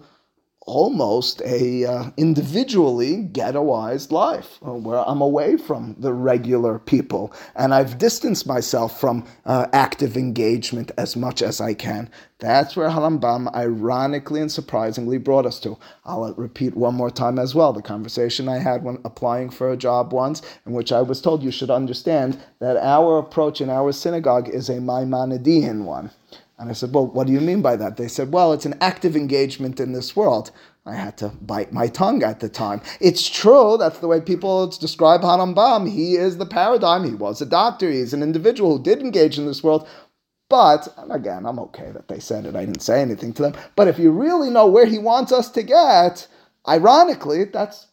almost 0.67 1.41
a 1.43 1.85
uh, 1.85 2.11
individually 2.17 3.27
ghettoized 3.31 4.11
life 4.11 4.59
uh, 4.65 4.73
where 4.73 4.99
I'm 4.99 5.21
away 5.21 5.57
from 5.57 5.95
the 5.97 6.13
regular 6.13 6.77
people 6.77 7.33
and 7.55 7.73
I've 7.73 7.97
distanced 7.97 8.45
myself 8.45 8.99
from 8.99 9.25
uh, 9.45 9.67
active 9.73 10.17
engagement 10.17 10.91
as 10.97 11.15
much 11.15 11.41
as 11.41 11.59
I 11.59 11.73
can. 11.73 12.09
That's 12.39 12.75
where 12.75 12.89
Harambam 12.89 13.51
ironically 13.55 14.41
and 14.41 14.51
surprisingly 14.51 15.17
brought 15.17 15.47
us 15.47 15.59
to. 15.61 15.77
I'll 16.05 16.33
repeat 16.35 16.75
one 16.75 16.93
more 16.93 17.09
time 17.09 17.39
as 17.39 17.55
well 17.55 17.73
the 17.73 17.81
conversation 17.81 18.47
I 18.47 18.59
had 18.59 18.83
when 18.83 18.99
applying 19.03 19.49
for 19.49 19.71
a 19.71 19.77
job 19.77 20.13
once, 20.13 20.41
in 20.65 20.73
which 20.73 20.91
I 20.91 21.01
was 21.01 21.21
told 21.21 21.41
you 21.41 21.49
should 21.49 21.71
understand 21.71 22.39
that 22.59 22.77
our 22.77 23.17
approach 23.17 23.61
in 23.61 23.69
our 23.69 23.91
synagogue 23.91 24.49
is 24.49 24.69
a 24.69 24.73
Maimonidean 24.73 25.85
one. 25.85 26.11
And 26.59 26.69
I 26.69 26.73
said, 26.73 26.93
Well, 26.93 27.07
what 27.07 27.27
do 27.27 27.33
you 27.33 27.39
mean 27.39 27.61
by 27.61 27.75
that? 27.75 27.97
They 27.97 28.07
said, 28.07 28.31
Well, 28.31 28.53
it's 28.53 28.65
an 28.65 28.77
active 28.81 29.15
engagement 29.15 29.79
in 29.79 29.93
this 29.93 30.15
world. 30.15 30.51
I 30.85 30.95
had 30.95 31.17
to 31.17 31.29
bite 31.41 31.73
my 31.73 31.87
tongue 31.87 32.23
at 32.23 32.39
the 32.39 32.49
time. 32.49 32.81
It's 33.01 33.29
true, 33.29 33.75
that's 33.77 33.99
the 33.99 34.07
way 34.07 34.21
people 34.21 34.67
describe 34.67 35.21
Harambam. 35.21 35.91
He 35.91 36.15
is 36.15 36.37
the 36.37 36.45
paradigm. 36.45 37.03
He 37.03 37.13
was 37.13 37.41
a 37.41 37.45
doctor, 37.45 37.91
he's 37.91 38.13
an 38.13 38.23
individual 38.23 38.77
who 38.77 38.83
did 38.83 39.01
engage 39.01 39.37
in 39.37 39.45
this 39.45 39.63
world. 39.63 39.87
But, 40.49 40.87
again, 41.11 41.45
I'm 41.45 41.59
okay 41.59 41.91
that 41.91 42.07
they 42.07 42.19
said 42.19 42.45
it. 42.45 42.55
I 42.55 42.63
didn't 42.63 42.81
say 42.81 43.01
anything 43.01 43.33
to 43.33 43.41
them. 43.41 43.53
But 43.75 43.89
if 43.89 43.99
you 43.99 44.11
really 44.11 44.49
know 44.49 44.65
where 44.65 44.85
he 44.85 44.97
wants 44.97 45.33
us 45.33 45.49
to 45.51 45.61
get, 45.61 46.25
ironically, 46.65 47.43
that's 47.43 47.86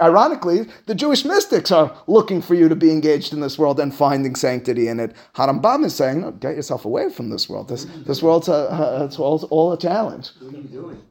Ironically, 0.00 0.66
the 0.86 0.94
Jewish 0.94 1.24
mystics 1.24 1.70
are 1.70 1.94
looking 2.06 2.42
for 2.42 2.54
you 2.54 2.68
to 2.68 2.76
be 2.76 2.90
engaged 2.90 3.32
in 3.32 3.40
this 3.40 3.58
world 3.58 3.78
and 3.80 3.94
finding 3.94 4.34
sanctity 4.34 4.88
in 4.88 5.00
it. 5.00 5.14
Harambam 5.34 5.84
is 5.84 5.94
saying, 5.94 6.20
no, 6.20 6.30
get 6.32 6.56
yourself 6.56 6.84
away 6.84 7.10
from 7.10 7.30
this 7.30 7.48
world. 7.48 7.68
This, 7.68 7.86
this 8.06 8.22
world's 8.22 8.48
a, 8.48 9.04
it's 9.04 9.18
all, 9.18 9.42
all 9.50 9.72
a 9.72 9.78
challenge. 9.78 10.30
What 10.40 10.54
are 10.54 10.56
you 10.58 10.62
doing? 10.64 11.02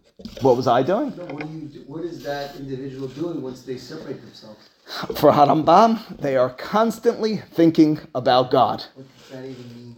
What 0.41 0.57
was 0.57 0.67
I 0.67 0.83
doing? 0.83 1.13
No, 1.15 1.23
what, 1.33 1.43
are 1.43 1.47
you, 1.47 1.61
do- 1.61 1.83
what 1.87 2.03
is 2.03 2.23
that 2.23 2.55
individual 2.57 3.07
doing 3.07 3.41
once 3.41 3.61
they 3.61 3.77
separate 3.77 4.19
themselves? 4.21 4.69
For 5.15 5.31
Harambam, 5.31 6.17
they 6.17 6.35
are 6.35 6.49
constantly 6.49 7.37
thinking 7.37 7.99
about 8.15 8.51
God. 8.51 8.83
What 8.95 9.05
does 9.17 9.29
that 9.29 9.45
even 9.45 9.75
mean? 9.75 9.88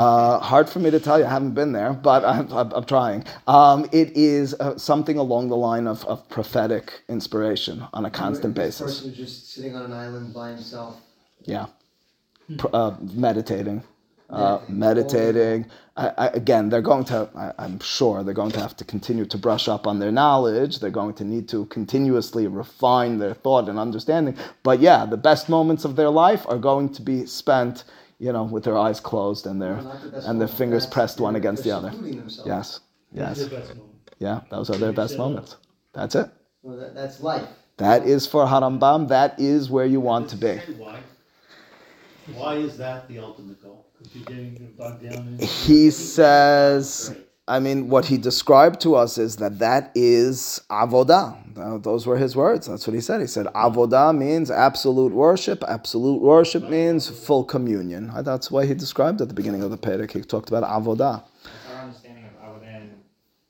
Uh, 0.00 0.38
hard 0.38 0.66
for 0.70 0.78
me 0.78 0.90
to 0.90 0.98
tell 0.98 1.18
you. 1.18 1.26
I 1.26 1.28
haven't 1.28 1.52
been 1.52 1.72
there, 1.72 1.92
but 1.92 2.24
I'm, 2.24 2.50
I'm, 2.52 2.72
I'm 2.72 2.84
trying. 2.84 3.22
Um, 3.46 3.86
it 3.92 4.16
is 4.16 4.54
uh, 4.54 4.78
something 4.78 5.18
along 5.18 5.48
the 5.48 5.56
line 5.56 5.86
of, 5.86 6.06
of 6.06 6.26
prophetic 6.30 7.02
inspiration 7.08 7.86
on 7.92 8.06
a 8.06 8.10
constant 8.10 8.54
This 8.54 8.80
basis. 8.80 9.00
person 9.00 9.14
just 9.14 9.52
sitting 9.52 9.76
on 9.76 9.82
an 9.82 9.92
island 9.92 10.32
by 10.32 10.48
himself. 10.48 10.96
Yeah. 11.44 11.66
Pr- 12.56 12.68
uh, 12.72 12.96
meditating. 13.12 13.82
Uh, 14.30 14.60
meditating. 14.68 15.66
I, 15.96 16.12
I, 16.16 16.26
again, 16.28 16.70
they're 16.70 16.80
going 16.92 17.04
to, 17.06 17.28
I, 17.36 17.52
I'm 17.58 17.78
sure, 17.80 18.22
they're 18.22 18.32
going 18.32 18.52
to 18.52 18.60
have 18.60 18.76
to 18.78 18.84
continue 18.84 19.26
to 19.26 19.36
brush 19.36 19.68
up 19.68 19.86
on 19.86 19.98
their 19.98 20.12
knowledge. 20.12 20.78
They're 20.78 20.88
going 21.02 21.14
to 21.14 21.24
need 21.24 21.46
to 21.50 21.66
continuously 21.66 22.46
refine 22.46 23.18
their 23.18 23.34
thought 23.34 23.68
and 23.68 23.78
understanding. 23.78 24.36
But 24.62 24.80
yeah, 24.80 25.04
the 25.04 25.18
best 25.18 25.50
moments 25.50 25.84
of 25.84 25.96
their 25.96 26.08
life 26.08 26.46
are 26.48 26.58
going 26.58 26.88
to 26.94 27.02
be 27.02 27.26
spent, 27.26 27.84
you 28.20 28.32
know, 28.32 28.44
with 28.44 28.62
their 28.64 28.76
eyes 28.78 29.00
closed 29.00 29.46
and 29.46 29.60
their, 29.60 29.76
the 29.82 30.22
and 30.28 30.40
their 30.40 30.46
fingers 30.46 30.84
That's- 30.84 30.94
pressed 30.94 31.20
one 31.20 31.34
against 31.36 31.64
the 31.64 31.72
other. 31.72 31.90
themselves. 31.90 32.46
Yes. 32.46 32.80
Yes. 33.12 33.38
the 33.42 33.56
best 33.56 33.74
moment. 33.74 33.96
Yeah, 34.18 34.40
those 34.50 34.68
are 34.70 34.76
their 34.76 34.92
best 34.92 35.16
moments. 35.18 35.56
That's 35.94 36.14
it. 36.14 36.28
Well, 36.62 36.76
that, 36.76 36.94
that's 36.94 37.20
life. 37.20 37.48
That 37.78 38.06
is 38.06 38.26
for 38.26 38.44
Harambam. 38.46 39.08
That 39.08 39.40
is 39.40 39.70
where 39.70 39.86
you 39.86 40.00
want 40.00 40.28
to 40.30 40.36
be. 40.36 40.58
Why? 40.76 41.00
Why 42.34 42.54
is 42.56 42.76
that 42.76 43.08
the 43.08 43.18
ultimate 43.18 43.62
goal? 43.62 43.86
Because 43.98 44.14
you're 44.14 44.24
getting 44.26 44.74
bogged 44.78 45.02
down 45.02 45.38
in. 45.40 45.46
He 45.46 45.90
says, 45.90 47.16
I 47.48 47.58
mean, 47.58 47.88
what 47.88 48.04
he 48.04 48.16
described 48.16 48.80
to 48.82 48.94
us 48.94 49.18
is 49.18 49.36
that 49.36 49.58
that 49.58 49.90
is 49.94 50.60
avodah. 50.70 51.36
Uh, 51.58 51.78
Those 51.78 52.06
were 52.06 52.16
his 52.16 52.36
words. 52.36 52.68
That's 52.68 52.86
what 52.86 52.94
he 52.94 53.00
said. 53.00 53.20
He 53.20 53.26
said, 53.26 53.46
avodah 53.46 54.16
means 54.16 54.50
absolute 54.52 55.12
worship. 55.12 55.64
Absolute 55.66 56.20
worship 56.22 56.68
means 56.68 57.08
full 57.08 57.42
communion. 57.44 58.10
Uh, 58.14 58.22
That's 58.22 58.50
why 58.52 58.66
he 58.66 58.74
described 58.74 59.20
at 59.20 59.28
the 59.28 59.34
beginning 59.34 59.62
of 59.64 59.70
the 59.72 59.78
Perek. 59.78 60.12
He 60.12 60.20
talked 60.22 60.48
about 60.48 60.62
avodah. 60.62 61.24
Our 61.74 61.82
understanding 61.82 62.24
of 62.26 62.62
Avodah 62.62 62.90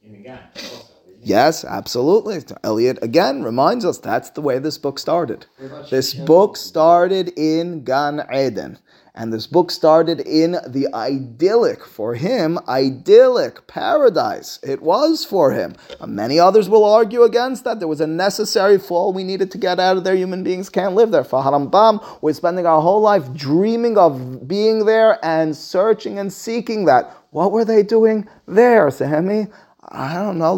in 0.03 0.23
Gan 0.23 0.39
also. 0.57 0.67
isn't 0.67 1.23
it? 1.23 1.23
Yes, 1.23 1.65
absolutely. 1.67 2.43
Eliot 2.65 2.99
again 3.03 3.43
reminds 3.43 3.85
us 3.85 3.99
that's 3.99 4.31
the 4.31 4.41
way 4.41 4.59
this 4.59 4.79
book 4.79 4.99
started. 4.99 5.45
This 5.91 6.15
book 6.15 6.57
started 6.57 7.33
in 7.37 7.85
Gan 7.85 8.27
Eden. 8.35 8.79
And 9.15 9.33
this 9.33 9.47
book 9.47 9.71
started 9.71 10.21
in 10.21 10.53
the 10.67 10.89
idyllic, 10.95 11.85
for 11.85 12.15
him, 12.15 12.59
idyllic 12.69 13.67
paradise. 13.67 14.59
It 14.63 14.83
was 14.83 15.25
for 15.25 15.53
him. 15.53 15.75
Uh, 16.01 16.07
Many 16.07 16.39
others 16.39 16.69
will 16.69 16.85
argue 16.85 17.23
against 17.23 17.65
that. 17.65 17.81
There 17.81 17.89
was 17.89 18.01
a 18.01 18.07
necessary 18.07 18.79
fall 18.79 19.13
we 19.13 19.25
needed 19.25 19.51
to 19.51 19.59
get 19.59 19.81
out 19.81 19.97
of 19.97 20.05
there. 20.05 20.15
Human 20.15 20.45
beings 20.45 20.69
can't 20.69 20.95
live 20.95 21.11
there. 21.11 21.25
For 21.25 21.43
Harambam, 21.43 22.01
we're 22.23 22.33
spending 22.35 22.67
our 22.67 22.81
whole 22.81 23.01
life 23.01 23.33
dreaming 23.35 23.99
of 23.99 24.47
being 24.47 24.87
there 24.87 25.19
and 25.25 25.57
searching 25.57 26.19
and 26.19 26.33
seeking 26.33 26.85
that. 26.85 27.13
What 27.31 27.53
were 27.53 27.65
they 27.65 27.83
doing 27.83 28.29
there, 28.47 28.87
Sehemi? 28.89 29.51
I 29.89 30.15
don't 30.15 30.39
know. 30.39 30.55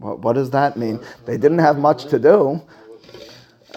What 0.00 0.32
does 0.34 0.50
that 0.50 0.76
mean? 0.76 1.00
They 1.26 1.36
didn't 1.38 1.58
have 1.58 1.78
much 1.78 2.06
to 2.06 2.18
do. 2.18 2.60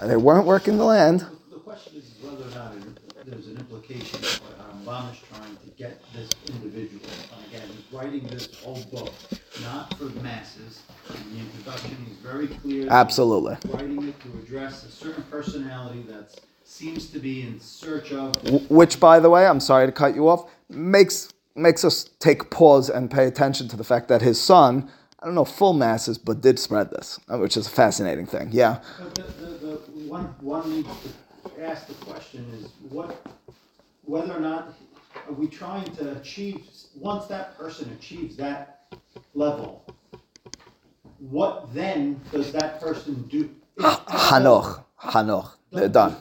They 0.02 0.18
weren't 0.18 0.48
working 0.48 0.78
the 0.78 0.86
land. 0.86 1.26
The 1.52 1.58
question 1.60 1.98
is 1.98 2.06
whether 2.24 2.44
or 2.44 2.50
not 2.56 2.74
it- 2.76 3.26
there's 3.30 3.48
an 3.48 3.58
implication 3.58 4.20
of 4.20 4.42
what 4.42 4.86
Rambam 4.86 5.12
is 5.12 5.18
trying 5.32 5.56
to 5.58 5.70
get 5.78 6.02
this 6.16 6.30
individual. 6.48 7.02
And 7.38 7.46
again, 7.54 7.68
he's 7.76 7.91
writing 8.02 8.28
this 8.28 8.50
whole 8.64 8.82
book, 8.92 9.14
not 9.62 9.94
for 9.96 10.06
the 10.06 10.20
masses. 10.22 10.82
In 11.10 11.34
the 11.34 11.40
introduction, 11.40 11.96
he's 12.08 12.18
very 12.18 12.48
clear. 12.48 12.88
Absolutely. 12.90 13.58
Writing 13.72 14.08
it 14.08 14.20
to 14.22 14.30
address 14.40 14.84
a 14.86 14.92
certain 14.92 15.24
personality 15.24 16.04
that 16.08 16.40
seems 16.64 17.10
to 17.12 17.20
be 17.20 17.42
in 17.44 17.60
search 17.60 18.12
of 18.12 18.34
Which, 18.70 19.00
by 19.00 19.20
the 19.20 19.30
way, 19.30 19.46
I'm 19.46 19.60
sorry 19.60 19.86
to 19.86 19.92
cut 19.92 20.16
you 20.16 20.30
off, 20.30 20.50
makes 20.70 21.32
makes 21.54 21.84
us 21.84 22.10
take 22.20 22.50
pause 22.50 22.90
and 22.90 23.12
pay 23.12 23.28
attention 23.28 23.68
to 23.68 23.76
the 23.76 23.84
fact 23.84 24.08
that 24.08 24.22
his 24.22 24.40
son, 24.40 24.90
I 25.20 25.26
don't 25.26 25.36
know 25.36 25.44
full 25.44 25.74
masses, 25.74 26.18
but 26.18 26.40
did 26.40 26.58
spread 26.58 26.92
this, 26.92 27.20
uh, 27.28 27.38
which 27.38 27.58
is 27.58 27.68
a 27.68 27.70
fascinating 27.70 28.26
thing. 28.26 28.50
Yeah. 28.54 28.80
But 28.98 29.16
the, 29.16 29.24
the, 29.24 29.48
the 29.58 29.76
one, 30.08 30.34
one 30.40 30.72
needs 30.72 30.88
to 30.88 31.62
ask 31.62 31.88
the 31.88 31.94
question 32.06 32.46
is 32.54 32.70
what, 32.90 33.22
whether 34.06 34.32
or 34.32 34.40
not, 34.40 34.74
are 35.28 35.34
we 35.34 35.48
trying 35.48 35.90
to 35.96 36.18
achieve, 36.18 36.66
once 36.96 37.26
that 37.28 37.58
person 37.58 37.92
achieves 37.94 38.36
that 38.38 38.82
level, 39.34 39.86
what 41.20 41.74
then 41.74 42.20
does 42.32 42.52
that 42.52 42.82
person 42.82 43.24
do? 43.30 43.50
Hanoch, 43.80 44.84
Hanoch, 45.02 45.58
done. 45.92 46.18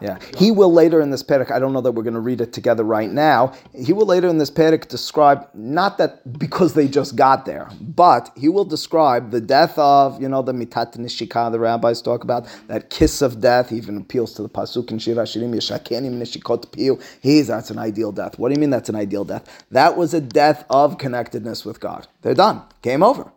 Yeah. 0.00 0.18
He 0.36 0.50
will 0.50 0.72
later 0.72 1.00
in 1.00 1.10
this 1.10 1.22
perek. 1.22 1.50
I 1.50 1.58
don't 1.58 1.72
know 1.72 1.80
that 1.80 1.92
we're 1.92 2.02
going 2.02 2.14
to 2.14 2.20
read 2.20 2.40
it 2.40 2.52
together 2.52 2.84
right 2.84 3.10
now. 3.10 3.52
He 3.74 3.92
will 3.92 4.06
later 4.06 4.28
in 4.28 4.38
this 4.38 4.50
perek 4.50 4.88
describe 4.88 5.48
not 5.54 5.98
that 5.98 6.38
because 6.38 6.74
they 6.74 6.88
just 6.88 7.16
got 7.16 7.46
there, 7.46 7.68
but 7.80 8.30
he 8.36 8.48
will 8.48 8.64
describe 8.64 9.30
the 9.30 9.40
death 9.40 9.78
of 9.78 10.20
you 10.20 10.28
know 10.28 10.42
the 10.42 10.52
mitat 10.52 10.96
nishika 10.96 11.50
the 11.50 11.58
rabbis 11.58 12.02
talk 12.02 12.24
about 12.24 12.46
that 12.68 12.90
kiss 12.90 13.22
of 13.22 13.40
death. 13.40 13.70
He 13.70 13.76
even 13.76 13.96
appeals 13.98 14.34
to 14.34 14.42
the 14.42 14.48
pasuk 14.48 14.90
in 14.90 14.98
Shir 14.98 15.14
HaShirim 15.14 15.54
Yeshakenim 15.54 16.18
Nishikot 16.18 16.72
Piu. 16.72 16.98
He's 17.20 17.48
that's 17.48 17.70
an 17.70 17.78
ideal 17.78 18.12
death. 18.12 18.38
What 18.38 18.48
do 18.48 18.54
you 18.54 18.60
mean 18.60 18.70
that's 18.70 18.88
an 18.88 18.96
ideal 18.96 19.24
death? 19.24 19.64
That 19.70 19.96
was 19.96 20.14
a 20.14 20.20
death 20.20 20.64
of 20.70 20.98
connectedness 20.98 21.64
with 21.64 21.80
God. 21.80 22.08
They're 22.22 22.34
done. 22.34 22.62
Game 22.82 23.02
over. 23.02 23.33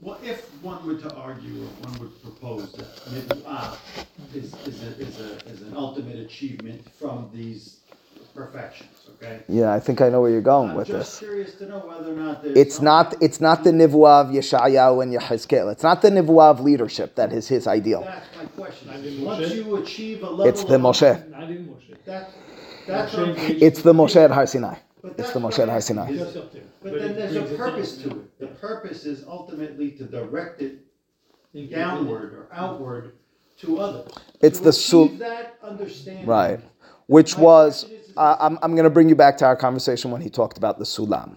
Well, 0.00 0.18
if 0.22 0.48
one 0.62 0.84
were 0.86 0.94
to 0.96 1.14
argue, 1.14 1.62
or 1.62 1.66
one 1.88 1.98
would 2.00 2.22
propose 2.22 2.72
that 2.72 2.96
Nibu'ah 3.06 3.76
is, 4.34 4.54
is, 4.66 4.82
a, 4.82 5.00
is, 5.00 5.20
a, 5.20 5.36
is 5.50 5.62
an 5.62 5.74
ultimate 5.76 6.18
achievement 6.20 6.82
from 6.98 7.30
these 7.34 7.80
perfections, 8.34 9.08
okay? 9.16 9.40
Yeah, 9.48 9.72
I 9.72 9.80
think 9.80 10.00
I 10.00 10.08
know 10.08 10.20
where 10.20 10.30
you're 10.30 10.40
going 10.40 10.70
I'm 10.70 10.76
with 10.76 10.86
just 10.86 11.18
this. 11.20 11.28
curious 11.28 11.54
to 11.56 11.66
know 11.66 11.78
whether 11.80 12.12
or 12.12 12.16
not 12.16 12.42
there's. 12.44 12.56
It's 12.56 12.76
some- 12.76 12.84
not. 12.84 13.14
It's 13.20 13.40
not 13.40 13.64
the 13.64 13.70
nivuah 13.72 14.20
of 14.22 14.26
Yeshayahu 14.28 15.02
and 15.02 15.12
Yehezkel. 15.12 15.72
It's 15.72 15.82
not 15.82 16.02
the 16.02 16.10
nivuah 16.10 16.50
of 16.52 16.60
leadership 16.60 17.16
that 17.16 17.32
is 17.32 17.48
his 17.48 17.66
ideal. 17.66 18.02
That's 18.02 18.26
my 18.36 18.44
question. 18.44 18.90
I 18.90 19.24
Once 19.24 19.46
Moshe. 19.48 19.54
you 19.56 19.76
achieve 19.78 20.22
a 20.22 20.30
level. 20.30 20.46
It's 20.46 20.62
the 20.62 20.76
of- 20.76 20.80
Moshe. 20.82 21.34
I 21.34 21.40
didn't 21.46 21.66
Moshe. 21.68 21.96
That, 22.04 22.30
that's. 22.86 23.12
Moshe 23.14 23.18
what- 23.18 23.28
engaged 23.38 23.62
It's 23.64 23.82
the 23.82 23.92
Moshe 23.92 24.16
at 24.16 24.30
Har 24.30 24.46
Sinai. 24.46 24.76
But 25.02 25.14
It's 25.18 25.32
the 25.32 25.38
what 25.40 25.52
Moshe 25.52 25.58
at 25.58 25.62
I'm 25.64 25.68
Har. 25.70 25.80
Sinai. 25.80 26.10
Is- 26.10 26.18
Just 26.20 26.36
up 26.36 26.52
there. 26.52 26.62
But 26.82 26.92
But 26.92 27.00
then 27.00 27.14
there's 27.16 27.36
a 27.36 27.56
purpose 27.56 27.96
to 27.98 28.10
it. 28.10 28.38
The 28.40 28.46
purpose 28.48 29.04
is 29.04 29.24
ultimately 29.26 29.90
to 29.92 30.04
direct 30.04 30.62
it 30.62 30.78
downward 31.70 32.32
or 32.34 32.48
outward 32.52 33.12
to 33.60 33.78
others. 33.78 34.12
It's 34.40 34.58
To 34.58 34.64
the 34.64 34.72
sul- 34.72 35.08
that 35.18 35.54
understanding. 35.62 36.26
Right. 36.26 36.60
Which 37.06 37.36
My 37.36 37.42
was, 37.42 37.86
uh, 38.16 38.36
I'm, 38.38 38.58
I'm 38.62 38.72
going 38.72 38.84
to 38.84 38.90
bring 38.90 39.08
you 39.08 39.14
back 39.16 39.36
to 39.38 39.46
our 39.46 39.56
conversation 39.56 40.10
when 40.10 40.20
he 40.20 40.30
talked 40.30 40.58
about 40.58 40.78
the 40.78 40.84
Sulam. 40.84 41.36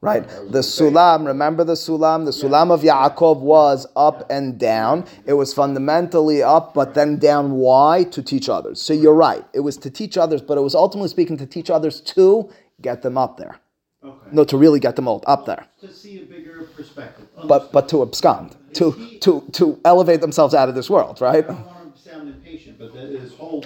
Right? 0.00 0.28
The 0.28 0.62
Sulam, 0.62 1.26
remember 1.28 1.62
the 1.62 1.74
Sulam? 1.74 2.24
The 2.24 2.32
Sulam 2.32 2.72
of 2.72 2.80
Yaakov 2.82 3.38
was 3.38 3.86
up 3.94 4.28
and 4.32 4.58
down. 4.58 5.04
It 5.26 5.34
was 5.34 5.54
fundamentally 5.54 6.42
up, 6.42 6.74
but 6.74 6.94
then 6.94 7.18
down. 7.18 7.52
Why? 7.52 8.02
To 8.10 8.20
teach 8.20 8.48
others. 8.48 8.82
So 8.82 8.92
you're 8.94 9.14
right. 9.14 9.44
It 9.52 9.60
was 9.60 9.76
to 9.76 9.90
teach 9.90 10.16
others, 10.18 10.42
but 10.42 10.58
it 10.58 10.60
was 10.60 10.74
ultimately 10.74 11.08
speaking 11.08 11.36
to 11.36 11.46
teach 11.46 11.70
others 11.70 12.00
to 12.00 12.50
get 12.82 13.02
them 13.02 13.16
up 13.16 13.36
there. 13.36 13.58
Okay. 14.04 14.28
No, 14.32 14.44
to 14.44 14.56
really 14.56 14.80
get 14.80 14.96
them 14.96 15.06
all 15.08 15.22
up 15.26 15.46
there. 15.46 15.66
To 15.80 15.92
see 15.92 16.20
a 16.20 16.24
bigger 16.24 16.62
perspective. 16.76 17.28
But 17.46 17.72
but 17.72 17.88
to 17.90 18.02
abscond, 18.02 18.56
to 18.74 18.92
to 19.20 19.40
to 19.52 19.80
elevate 19.84 20.20
themselves 20.20 20.54
out 20.54 20.68
of 20.68 20.74
this 20.74 20.90
world, 20.90 21.20
right? 21.20 21.44
I 21.44 21.48
don't 21.48 21.66
want 21.66 21.96
to 21.96 22.02
sound 22.02 22.28
impatient, 22.28 22.78
but 22.78 22.92
this 22.94 23.34
whole 23.36 23.64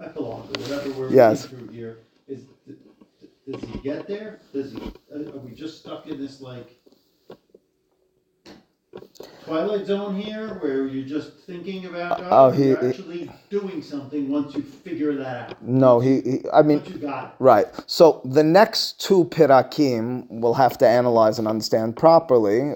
epilogue 0.00 0.46
or 0.56 0.60
whatever 0.62 0.90
we're 0.92 1.10
Yes. 1.12 1.46
through 1.46 1.68
here 1.68 1.98
is, 2.28 2.44
does 3.50 3.62
he 3.62 3.78
get 3.80 4.06
there? 4.06 4.38
Does 4.52 4.72
he, 4.72 4.80
are 5.12 5.38
we 5.38 5.52
just 5.52 5.80
stuck 5.80 6.06
in 6.06 6.18
this 6.18 6.40
like 6.40 6.79
twilight 9.44 9.86
zone 9.86 10.16
here 10.20 10.54
where 10.60 10.86
you're 10.86 11.06
just 11.06 11.38
thinking 11.40 11.86
about 11.86 12.20
uh, 12.20 12.24
oh, 12.24 12.30
God? 12.30 12.32
Oh, 12.32 12.50
he- 12.50 12.68
you're 12.68 12.78
he- 12.80 12.86
actually 12.88 13.30
doing 13.48 13.82
something 13.82 14.28
once 14.30 14.54
you 14.54 14.62
figure 14.62 15.14
that 15.16 15.50
out. 15.50 15.62
No, 15.62 16.00
he, 16.00 16.20
he 16.20 16.40
I 16.52 16.62
mean, 16.62 16.78
Once 16.80 16.90
you 16.90 16.98
got 17.00 17.24
it. 17.24 17.30
Right. 17.38 17.66
So 17.86 18.20
the 18.24 18.42
next 18.44 19.00
two 19.00 19.24
pirakim 19.26 20.26
we'll 20.30 20.54
have 20.54 20.78
to 20.78 20.86
analyze 20.88 21.38
and 21.38 21.48
understand 21.48 21.96
properly. 21.96 22.72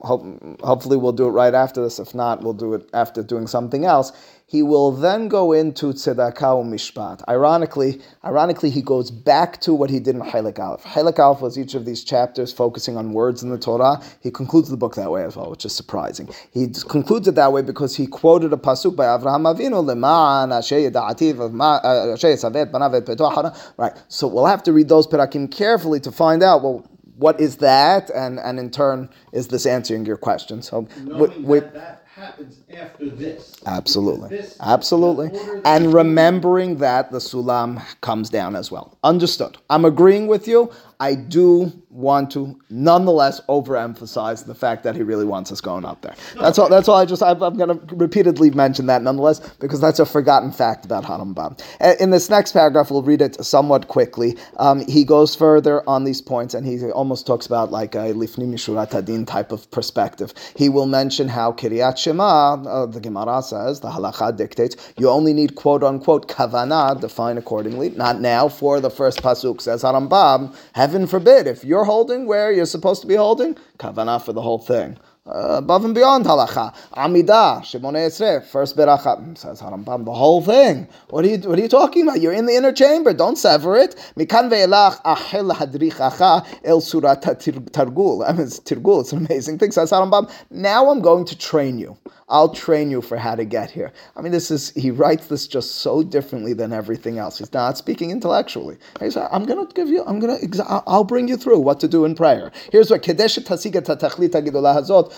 Hope, 0.00 0.24
hopefully, 0.62 0.96
we'll 0.96 1.12
do 1.12 1.26
it 1.26 1.30
right 1.32 1.54
after 1.54 1.82
this. 1.82 1.98
If 1.98 2.14
not, 2.14 2.42
we'll 2.42 2.52
do 2.54 2.74
it 2.74 2.88
after 2.92 3.22
doing 3.22 3.46
something 3.46 3.84
else. 3.84 4.12
He 4.50 4.62
will 4.62 4.92
then 4.92 5.28
go 5.28 5.52
into 5.52 5.88
tzedakah 5.92 6.64
mishpat. 6.64 7.22
Ironically, 7.28 8.00
ironically, 8.24 8.70
he 8.70 8.80
goes 8.80 9.10
back 9.10 9.60
to 9.60 9.74
what 9.74 9.90
he 9.90 10.00
did 10.00 10.16
in 10.16 10.22
Halak 10.22 10.58
Aleph. 10.58 10.84
Halak 10.84 11.18
Aleph 11.18 11.42
was 11.42 11.58
each 11.58 11.74
of 11.74 11.84
these 11.84 12.02
chapters 12.02 12.50
focusing 12.50 12.96
on 12.96 13.12
words 13.12 13.42
in 13.42 13.50
the 13.50 13.58
Torah. 13.58 14.00
He 14.22 14.30
concludes 14.30 14.70
the 14.70 14.78
book 14.78 14.94
that 14.94 15.10
way 15.10 15.22
as 15.22 15.36
well, 15.36 15.50
which 15.50 15.66
is 15.66 15.74
surprising. 15.74 16.30
He 16.50 16.68
concludes 16.88 17.28
it 17.28 17.34
that 17.34 17.52
way 17.52 17.60
because 17.60 17.94
he 17.94 18.06
quoted 18.06 18.54
a 18.54 18.56
pasuk 18.56 18.96
by 18.96 19.04
Avraham 19.04 19.54
Avinu, 19.54 19.84
"Leman 19.84 20.50
asher 20.50 20.76
yeda'ati 20.76 21.34
v'ma- 21.34 21.84
uh, 21.84 22.12
asher 22.14 22.28
yisavet 22.28 22.72
banav 22.72 22.94
et 22.94 23.04
beto 23.04 23.30
hara." 23.30 23.54
Right. 23.76 23.92
So 24.08 24.26
we'll 24.26 24.46
have 24.46 24.62
to 24.62 24.72
read 24.72 24.88
those 24.88 25.06
perakim 25.06 25.50
carefully 25.50 26.00
to 26.00 26.10
find 26.10 26.42
out. 26.42 26.62
Well, 26.62 26.86
what 27.16 27.38
is 27.38 27.58
that? 27.58 28.08
And 28.10 28.40
and 28.40 28.58
in 28.58 28.70
turn, 28.70 29.10
is 29.32 29.48
this 29.48 29.66
answering 29.66 30.06
your 30.06 30.16
question? 30.16 30.62
So 30.62 30.88
we, 31.04 31.28
we, 31.38 31.60
that 31.60 31.74
that 31.74 32.07
happens 32.18 32.58
after 32.76 33.08
this. 33.08 33.54
Absolutely. 33.66 34.28
This- 34.30 34.56
Absolutely. 34.60 35.28
the 35.28 35.38
order 35.38 35.60
that 35.60 35.66
And 35.66 35.94
remembering 35.94 36.78
that 36.78 37.10
the 37.10 37.18
sulam 37.18 37.82
comes 38.00 38.28
down 38.30 38.56
as 38.56 38.70
well. 38.70 38.96
Understood. 39.04 39.58
I'm 39.70 39.84
agreeing 39.84 40.26
with 40.26 40.48
you. 40.48 40.70
I 41.00 41.14
do 41.14 41.72
want 41.90 42.30
to 42.32 42.60
nonetheless 42.70 43.40
overemphasize 43.48 44.46
the 44.46 44.54
fact 44.54 44.82
that 44.84 44.94
he 44.96 45.02
really 45.02 45.24
wants 45.24 45.50
us 45.52 45.60
going 45.60 45.84
up 45.84 46.02
there. 46.02 46.14
That's 46.40 46.58
all. 46.58 46.68
That's 46.68 46.88
all. 46.88 46.96
I 46.96 47.04
just 47.04 47.22
I'm, 47.22 47.40
I'm 47.42 47.56
going 47.56 47.78
to 47.78 47.94
repeatedly 47.94 48.50
mention 48.50 48.86
that 48.86 49.02
nonetheless 49.02 49.40
because 49.60 49.80
that's 49.80 49.98
a 49.98 50.06
forgotten 50.06 50.50
fact 50.52 50.84
about 50.84 51.04
Harambam. 51.04 51.60
Uh, 51.80 51.94
In 52.00 52.10
this 52.10 52.28
next 52.28 52.52
paragraph, 52.52 52.90
we'll 52.90 53.02
read 53.02 53.22
it 53.22 53.42
somewhat 53.44 53.88
quickly. 53.88 54.36
Um, 54.56 54.86
he 54.86 55.04
goes 55.04 55.34
further 55.34 55.88
on 55.88 56.04
these 56.04 56.20
points, 56.20 56.54
and 56.54 56.66
he 56.66 56.82
almost 56.90 57.26
talks 57.26 57.46
about 57.46 57.70
like 57.70 57.94
a 57.94 58.12
lifni 58.12 58.46
mishurat 58.48 58.90
hadin 58.90 59.26
type 59.26 59.52
of 59.52 59.70
perspective. 59.70 60.32
He 60.56 60.68
will 60.68 60.86
mention 60.86 61.28
how 61.28 61.52
Kiryat 61.52 61.96
Shema, 61.96 62.62
uh, 62.62 62.86
the 62.86 63.00
Gemara 63.00 63.42
says, 63.42 63.80
the 63.80 63.90
halacha 63.90 64.36
dictates, 64.36 64.76
you 64.98 65.08
only 65.08 65.32
need 65.32 65.54
quote 65.54 65.82
unquote 65.84 66.28
kavana, 66.28 67.00
defined 67.00 67.38
accordingly. 67.38 67.90
Not 67.90 68.20
now 68.20 68.48
for 68.48 68.80
the 68.80 68.90
first 68.90 69.22
pasuk 69.22 69.60
says 69.60 69.82
Harambam. 69.82 70.54
Heaven 70.88 71.06
forbid 71.06 71.46
if 71.46 71.64
you're 71.64 71.84
holding 71.84 72.24
where 72.24 72.50
you're 72.50 72.64
supposed 72.64 73.02
to 73.02 73.06
be 73.06 73.14
holding 73.14 73.58
kavana 73.78 74.24
for 74.24 74.32
the 74.32 74.40
whole 74.40 74.58
thing. 74.58 74.96
Above 75.30 75.84
and 75.84 75.94
beyond 75.94 76.24
halacha, 76.24 76.74
Amida, 76.94 77.60
Shemone 77.62 78.06
Esrei, 78.06 78.42
first 78.42 78.78
beracha 78.78 79.36
says 79.36 79.60
Harambam, 79.60 80.06
the 80.06 80.12
whole 80.12 80.40
thing. 80.42 80.88
What 81.10 81.22
are 81.26 81.28
you 81.28 81.38
What 81.46 81.58
are 81.58 81.62
you 81.62 81.68
talking 81.68 82.04
about? 82.04 82.22
You're 82.22 82.32
in 82.32 82.46
the 82.46 82.54
inner 82.54 82.72
chamber. 82.72 83.12
Don't 83.12 83.36
sever 83.36 83.76
it. 83.76 83.94
Mikan 84.16 84.50
ve'elach 84.50 85.02
achel 85.02 85.52
hadrichacha 85.54 86.46
el 86.64 86.80
surat 86.80 87.22
targul. 87.22 88.26
I 88.26 88.32
mean, 88.32 88.46
it's 88.46 88.58
tirgul. 88.60 89.02
It's 89.02 89.12
an 89.12 89.26
amazing 89.26 89.58
thing. 89.58 89.70
Says 89.70 89.90
Harambam. 89.90 90.30
Now 90.50 90.90
I'm 90.90 91.02
going 91.02 91.26
to 91.26 91.36
train 91.36 91.78
you. 91.78 91.98
I'll 92.30 92.50
train 92.52 92.90
you 92.90 93.00
for 93.00 93.16
how 93.16 93.34
to 93.34 93.44
get 93.44 93.70
here. 93.70 93.90
I 94.14 94.20
mean, 94.20 94.32
this 94.32 94.50
is 94.50 94.70
he 94.70 94.90
writes 94.90 95.28
this 95.28 95.46
just 95.46 95.76
so 95.76 96.02
differently 96.02 96.52
than 96.52 96.74
everything 96.74 97.18
else. 97.18 97.38
He's 97.38 97.52
not 97.54 97.78
speaking 97.78 98.10
intellectually. 98.10 98.76
He's 99.00 99.16
like, 99.16 99.28
I'm 99.32 99.44
going 99.44 99.66
to 99.66 99.74
give 99.74 99.88
you. 99.88 100.04
I'm 100.06 100.18
going 100.18 100.38
to. 100.38 100.64
I'll 100.86 101.04
bring 101.04 101.28
you 101.28 101.36
through 101.38 101.60
what 101.60 101.80
to 101.80 101.88
do 101.88 102.04
in 102.04 102.14
prayer. 102.14 102.52
Here's 102.70 102.90
what 102.90 103.02
kadesh 103.02 103.38
tasiga 103.38 103.80
tatachlit 103.80 104.30
hagidolah 104.30 104.76
hazot, 104.78 105.17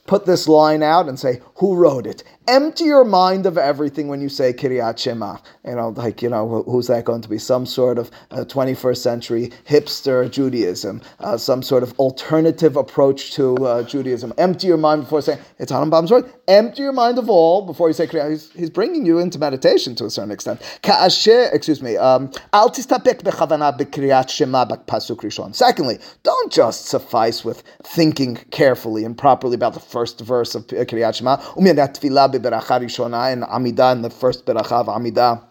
put 0.11 0.25
this 0.25 0.45
line 0.45 0.83
out 0.83 1.07
and 1.07 1.17
say, 1.17 1.39
who 1.55 1.73
wrote 1.73 2.05
it? 2.05 2.21
Empty 2.49 2.83
your 2.83 3.05
mind 3.05 3.45
of 3.45 3.57
everything 3.57 4.09
when 4.09 4.19
you 4.19 4.27
say 4.27 4.51
Kiryat 4.51 4.97
Shema. 4.97 5.37
You 5.63 5.75
know, 5.75 5.89
like, 5.89 6.21
you 6.21 6.27
know, 6.27 6.63
who's 6.63 6.87
that 6.87 7.05
going 7.05 7.21
to 7.21 7.29
be? 7.29 7.37
Some 7.37 7.65
sort 7.65 7.97
of 7.97 8.11
uh, 8.31 8.43
21st 8.43 8.97
century 8.97 9.51
hipster 9.65 10.29
Judaism, 10.29 11.01
uh, 11.21 11.37
some 11.37 11.63
sort 11.63 11.81
of 11.81 11.97
alternative 11.97 12.75
approach 12.75 13.31
to 13.35 13.55
uh, 13.65 13.83
Judaism. 13.83 14.33
Empty 14.37 14.67
your 14.67 14.75
mind 14.75 15.03
before 15.03 15.21
saying, 15.21 15.39
it's 15.59 15.71
Harambam's 15.71 16.11
word. 16.11 16.29
Empty 16.49 16.81
your 16.81 16.91
mind 16.91 17.17
of 17.17 17.29
all 17.29 17.65
before 17.65 17.87
you 17.87 17.93
say 17.93 18.05
Kiryat. 18.05 18.31
He's, 18.31 18.51
he's 18.51 18.69
bringing 18.69 19.05
you 19.05 19.19
into 19.19 19.39
meditation 19.39 19.95
to 19.95 20.05
a 20.05 20.09
certain 20.09 20.31
extent. 20.31 20.59
Ka'asher, 20.81 21.53
excuse 21.53 21.81
me, 21.81 21.95
um, 21.95 22.29
al 22.51 22.69
tistapek 22.69 23.21
bechavana 23.21 23.77
b'Kiryat 23.79 24.29
Shema 24.29 24.65
b'pasuk 24.65 25.21
rishon. 25.21 25.55
Secondly, 25.55 25.99
don't 26.23 26.51
just 26.51 26.87
suffice 26.87 27.45
with 27.45 27.63
thinking 27.83 28.35
carefully 28.49 29.05
and 29.05 29.17
properly 29.17 29.55
about 29.55 29.73
the 29.73 29.79
first 29.79 30.00
verse 30.21 30.55
of 30.55 30.67
Kiryat 30.67 31.15
Shema. 31.15 31.37
Umiyadat 31.37 31.99
tefillah 31.99 32.33
b'beracha 32.33 32.81
rishona 32.81 33.31
and 33.31 33.43
Amidah 33.43 33.93
in 33.93 34.01
the 34.01 34.09
first 34.09 34.45
beracha 34.45 34.71
of 34.71 34.87
Amidah 34.87 35.43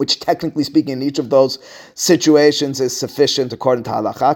which 0.00 0.18
technically 0.18 0.64
speaking 0.64 0.92
in 0.94 1.02
each 1.02 1.18
of 1.18 1.28
those 1.28 1.58
situations 1.94 2.80
is 2.80 2.98
sufficient 2.98 3.52
according 3.52 3.84
to 3.84 3.90
halacha. 3.90 4.34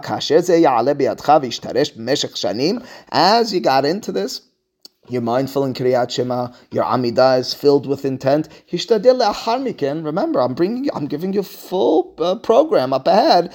As 3.09 3.51
you 3.51 3.59
got 3.59 3.83
into 3.83 4.11
this, 4.11 4.41
you're 5.07 5.21
mindful 5.21 5.63
in 5.65 5.73
Kriyat 5.73 6.09
Shema. 6.09 6.51
Your 6.71 6.83
Amidah 6.83 7.39
is 7.39 7.53
filled 7.53 7.85
with 7.85 8.05
intent. 8.05 8.49
Hishtadil 8.71 9.19
le'achar. 9.19 10.03
Remember, 10.03 10.41
I'm 10.41 10.53
bringing, 10.53 10.89
I'm 10.93 11.05
giving 11.05 11.33
you 11.33 11.43
full 11.43 12.13
uh, 12.17 12.35
program 12.35 12.93
up 12.93 13.07
ahead. 13.07 13.53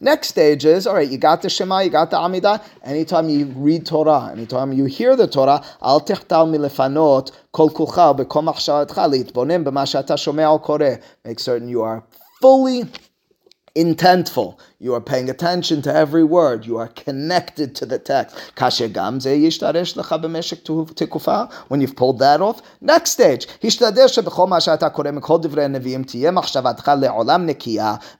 Next 0.00 0.28
stage 0.28 0.64
is 0.64 0.86
all 0.86 0.94
right. 0.94 1.08
You 1.08 1.18
got 1.18 1.42
the 1.42 1.50
Shema, 1.50 1.80
you 1.80 1.90
got 1.90 2.10
the 2.10 2.16
Amidah. 2.16 2.62
Anytime 2.82 3.28
you 3.28 3.46
read 3.46 3.86
Torah, 3.86 4.30
anytime 4.32 4.72
you 4.72 4.84
hear 4.84 5.16
the 5.16 5.26
Torah. 5.26 5.62
Make 11.24 11.40
certain 11.40 11.68
you 11.68 11.82
are 11.82 12.04
fully 12.40 12.84
intentful. 13.76 14.58
You 14.78 14.92
are 14.92 15.00
paying 15.00 15.30
attention 15.30 15.80
to 15.82 15.94
every 15.94 16.22
word. 16.22 16.66
You 16.66 16.76
are 16.76 16.88
connected 16.88 17.74
to 17.76 17.86
the 17.86 17.98
text. 17.98 18.36
When 21.68 21.80
you've 21.80 21.96
pulled 21.96 22.18
that 22.18 22.42
off, 22.42 22.60
next 22.82 23.10
stage. 23.12 23.46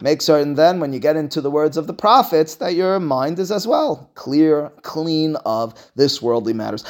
Make 0.00 0.22
certain 0.22 0.54
then, 0.54 0.80
when 0.80 0.92
you 0.94 0.98
get 0.98 1.16
into 1.16 1.40
the 1.42 1.50
words 1.50 1.76
of 1.76 1.86
the 1.86 1.92
prophets, 1.92 2.54
that 2.54 2.74
your 2.74 3.00
mind 3.00 3.38
is 3.38 3.52
as 3.52 3.66
well 3.66 4.10
clear, 4.14 4.72
clean 4.80 5.36
of 5.44 5.74
this 5.94 6.22
worldly 6.22 6.54
matters. 6.54 6.84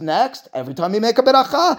Next, 0.00 0.48
every 0.52 0.74
time 0.74 0.94
you 0.94 1.00
make 1.00 1.18
a 1.18 1.22
beracha. 1.22 1.78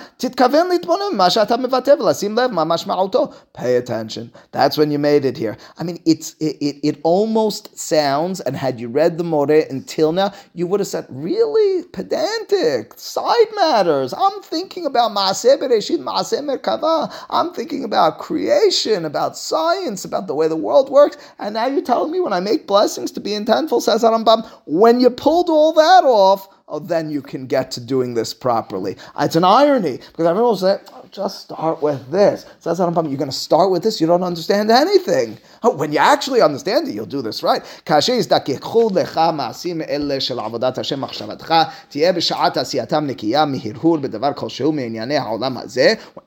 Pay 3.53 3.75
attention. 3.75 4.31
That's 4.51 4.77
when 4.77 4.91
you 4.91 4.99
made 4.99 5.25
it 5.25 5.38
here. 5.38 5.57
I 5.77 5.83
mean, 5.83 5.99
it's 6.05 6.37
it, 6.39 6.58
it, 6.62 6.88
it 6.88 7.00
almost 7.04 7.78
sounds, 7.78 8.39
and 8.41 8.56
had 8.56 8.80
you 8.80 8.89
read 8.89 9.17
the 9.17 9.23
Moreh 9.23 9.65
until 9.69 10.12
now, 10.12 10.34
you 10.54 10.67
would 10.67 10.80
have 10.80 10.88
said, 10.88 11.06
really 11.10 11.84
pedantic, 11.91 12.93
side 12.95 13.47
matters. 13.56 14.13
I'm 14.13 14.41
thinking 14.41 14.86
about 14.86 15.12
Maaseh 15.12 15.58
Bereshit, 15.60 16.00
Maaseh 16.00 16.41
Merkava. 16.41 17.12
I'm 17.30 17.54
thinking 17.54 17.84
about 17.84 18.19
creation, 18.19 19.06
about 19.06 19.36
science, 19.38 20.06
about 20.06 20.28
the 20.28 20.36
way 20.36 20.47
the 20.47 20.56
world 20.56 20.89
works. 20.89 21.17
And 21.39 21.56
now 21.56 21.65
you're 21.67 21.82
telling 21.82 22.12
me 22.12 22.19
when 22.19 22.34
I 22.34 22.39
make 22.39 22.67
blessings 22.67 23.12
to 23.12 23.19
be 23.19 23.32
intentful, 23.32 23.82
says 23.82 24.04
Harambam, 24.04 24.47
when 24.65 25.00
you 25.00 25.10
pulled 25.10 25.50
all 25.50 25.73
that 25.73 26.04
off, 26.04 26.47
oh, 26.67 26.80
then 26.80 27.10
you 27.10 27.21
can 27.21 27.47
get 27.47 27.71
to 27.71 27.82
doing 27.82 28.13
this 28.13 28.34
properly. 28.34 28.95
It's 29.19 29.36
an 29.36 29.43
irony 29.43 29.97
because 29.97 30.28
everyone 30.28 30.52
will 30.52 30.58
say, 30.58 30.78
just 31.17 31.39
start 31.39 31.82
with 31.82 32.12
this. 32.12 32.45
So 32.60 32.69
that's 32.69 32.77
not 32.77 32.95
a. 32.95 33.10
You're 33.10 33.17
going 33.17 33.32
to 33.32 33.36
start 33.36 33.71
with 33.71 33.82
this. 33.82 33.99
You 33.99 34.06
don't 34.06 34.21
understand 34.21 34.69
anything. 34.69 35.39
Oh, 35.63 35.75
when 35.75 35.91
you 35.91 35.97
actually 35.97 36.43
understand 36.43 36.88
it, 36.88 36.93
you'll 36.93 37.08
do 37.08 37.23
this 37.23 37.41
right. 37.41 37.63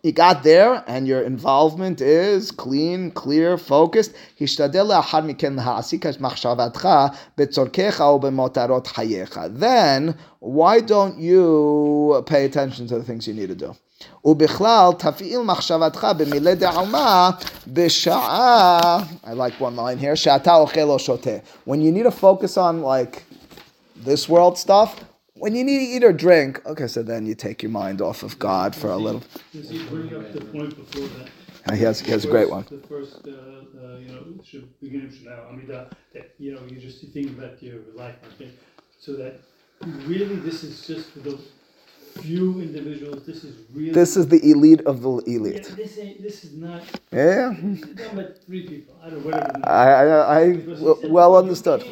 You 0.02 0.12
got 0.12 0.42
there, 0.42 0.84
and 0.88 1.06
your 1.06 1.22
involvement 1.22 2.00
is 2.00 2.50
clean, 2.50 3.12
clear, 3.12 3.56
focused. 3.58 4.12
Then, 9.60 10.16
why 10.40 10.80
don't 10.80 11.18
you 11.20 12.24
pay 12.26 12.44
attention 12.44 12.88
to 12.88 12.98
the 12.98 13.04
things 13.04 13.28
you 13.28 13.34
need 13.34 13.50
to 13.50 13.54
do? 13.54 13.76
ובכלל 14.25 14.89
תפעיל 14.97 15.39
מחשבתך 15.39 16.07
במילי 16.17 16.55
דעלמא 16.55 17.29
בשעה, 17.67 19.03
I 19.23 19.27
like 19.27 19.61
one 19.61 19.75
line 19.75 20.01
here, 20.01 20.15
שאתה 20.15 20.55
אוכל 20.55 20.81
או 20.81 20.99
שותה. 20.99 21.37
When 21.67 21.81
you 21.81 21.91
need 21.91 22.03
to 22.03 22.11
focus 22.11 22.57
on 22.57 22.81
like 22.81 23.23
this 24.05 24.29
world 24.29 24.57
stuff, 24.57 24.89
when 25.37 25.53
you 25.55 25.63
need 25.63 25.79
to 25.85 25.89
eat 25.95 26.03
or 26.03 26.13
drink, 26.13 26.61
okay, 26.65 26.87
so 26.87 27.03
then 27.03 27.25
you 27.25 27.35
take 27.35 27.61
your 27.61 27.71
mind 27.71 28.01
off 28.01 28.23
of 28.23 28.39
God 28.39 28.75
for 28.75 28.89
a 28.89 28.97
little. 28.97 29.23
Does 29.53 29.69
he 29.69 29.79
bring 29.91 30.15
up 30.15 30.31
the 30.33 30.43
point 30.55 30.73
before 30.83 31.07
that? 31.15 31.75
He 31.75 31.83
has, 31.83 31.99
he 31.99 32.11
has 32.11 32.23
a 32.25 32.31
great 32.35 32.49
one. 32.49 32.63
The 32.69 32.87
first, 32.87 33.27
uh, 33.27 33.31
uh, 33.31 33.97
you 33.97 34.09
know, 34.13 34.21
should, 34.43 34.65
beginning 34.79 35.07
of 35.07 35.13
Shana 35.13 35.51
Amida, 35.51 35.89
that, 36.13 36.27
you 36.37 36.53
know, 36.53 36.61
you 36.69 36.77
just 36.79 36.97
think 37.15 37.29
about 37.37 37.61
your 37.61 37.79
life, 37.95 38.15
okay? 38.33 38.51
So 38.99 39.13
that 39.21 39.33
really 40.11 40.37
this 40.47 40.63
is 40.63 40.85
just 40.87 41.09
for 41.11 41.19
the 41.19 41.37
few 42.18 42.60
individuals, 42.60 43.24
this 43.26 43.44
is 43.44 43.56
really. 43.72 43.90
This 43.92 44.16
is 44.16 44.28
the 44.28 44.40
elite 44.50 44.80
of 44.82 45.02
the 45.02 45.22
Yeah, 45.26 45.36
elite. 45.38 45.76
this 45.76 45.98
ain't, 45.98 46.22
this 46.22 46.44
is 46.44 46.52
not, 46.52 46.82
Yeah, 47.12 47.54
not 47.62 48.12
about 48.12 48.38
three 48.46 48.66
people, 48.66 48.94
I 49.02 49.10
don't 49.10 49.20
know, 49.20 49.24
whatever. 49.26 49.60
I, 49.64 49.92
I, 49.92 50.40
I 50.42 50.52
well, 50.80 50.98
well 51.04 51.36
understood. 51.36 51.84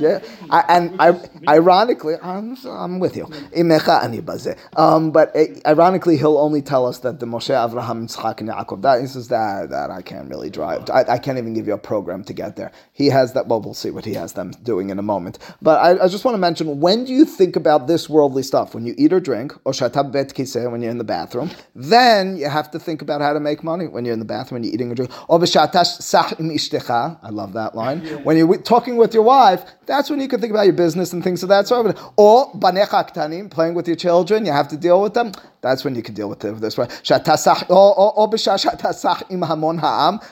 Can't- 0.00 0.22
you're 0.22 0.48
not 0.48 0.48
Yeah, 0.50 0.50
I, 0.50 0.64
and 0.76 1.00
I, 1.00 1.08
ironically, 1.48 2.14
I'm, 2.22 2.56
I'm 2.66 2.98
with 2.98 3.16
you. 3.16 3.24
Imecha 3.56 4.02
ani 4.04 4.20
bazeh. 4.20 4.56
Um, 4.76 5.10
but 5.10 5.34
uh, 5.36 5.44
ironically, 5.66 6.16
he'll 6.16 6.38
only 6.38 6.62
tell 6.62 6.86
us 6.86 6.98
that 7.00 7.20
the 7.20 7.26
Moshe, 7.26 7.50
Avraham, 7.54 8.04
Yitzchak, 8.06 8.40
and 8.40 8.48
Yaakov. 8.50 8.82
That 8.82 9.00
he 9.00 9.06
says 9.06 9.28
that 9.28 9.70
that 9.70 9.90
I 9.90 10.02
can't 10.02 10.28
really 10.28 10.50
drive. 10.50 10.88
I, 10.90 11.04
I 11.08 11.18
can't 11.18 11.38
even 11.38 11.54
give 11.54 11.66
you 11.66 11.74
a 11.74 11.78
program 11.78 12.24
to 12.24 12.32
get 12.32 12.56
there. 12.56 12.72
He 12.92 13.06
has 13.08 13.32
that. 13.34 13.46
Well, 13.48 13.60
we'll 13.60 13.74
see 13.74 13.90
what 13.90 14.04
he 14.04 14.14
has 14.14 14.34
them 14.34 14.50
doing 14.62 14.90
in 14.90 14.98
a 14.98 15.02
moment. 15.02 15.38
But 15.62 15.80
I, 15.80 16.04
I 16.04 16.08
just 16.08 16.24
want 16.24 16.34
to 16.34 16.38
mention: 16.38 16.80
when 16.80 17.04
do 17.04 17.12
you 17.12 17.24
think 17.24 17.56
about 17.56 17.86
this 17.86 18.08
worldly 18.08 18.42
stuff? 18.42 18.74
When 18.74 18.86
you 18.86 18.94
eat 18.98 19.12
or 19.12 19.20
drink, 19.20 19.52
or 19.64 19.72
shatab 19.72 20.12
bet 20.12 20.34
kiseh, 20.34 20.70
when 20.70 20.82
you're 20.82 20.90
in 20.90 20.98
the 20.98 21.04
bathroom, 21.04 21.50
then 21.74 22.36
you 22.36 22.48
have 22.48 22.70
to 22.72 22.78
think 22.78 23.02
about 23.02 23.20
how 23.20 23.32
to 23.32 23.40
make 23.40 23.64
money. 23.64 23.86
When 23.86 24.04
you're 24.04 24.14
in 24.14 24.18
the 24.20 24.24
bathroom, 24.24 24.56
when 24.56 24.64
you're 24.64 24.74
eating 24.74 24.92
or 24.92 24.94
drinking, 24.94 25.16
or 25.28 25.38
b'shatash 25.38 26.02
sach 26.02 26.38
im 26.40 26.50
ishtecha. 26.50 27.18
I 27.22 27.30
love 27.30 27.52
that 27.54 27.74
line. 27.74 28.00
When 28.24 28.36
you're 28.36 28.58
talking 28.58 28.96
with 28.96 29.14
your 29.14 29.22
wife, 29.22 29.64
that's 29.86 30.10
when 30.10 30.20
you 30.20 30.28
can 30.28 30.40
think 30.40 30.50
about 30.50 30.64
your 30.64 30.74
business 30.74 31.12
and 31.12 31.22
things 31.22 31.42
of 31.42 31.48
that 31.48 31.68
sort. 31.68 31.96
Or 32.16 32.52
banecha 32.52 33.12
ktanim, 33.12 33.50
playing 33.50 33.74
with 33.74 33.86
your 33.86 33.96
children, 33.96 34.44
you 34.44 34.52
have 34.52 34.68
to 34.68 34.76
deal 34.76 35.00
with 35.00 35.14
them. 35.14 35.32
That's 35.62 35.84
when 35.84 35.94
you 35.96 36.02
can 36.02 36.14
deal 36.14 36.28
with 36.28 36.44
it 36.44 36.60
this 36.60 36.78
way. 36.78 36.86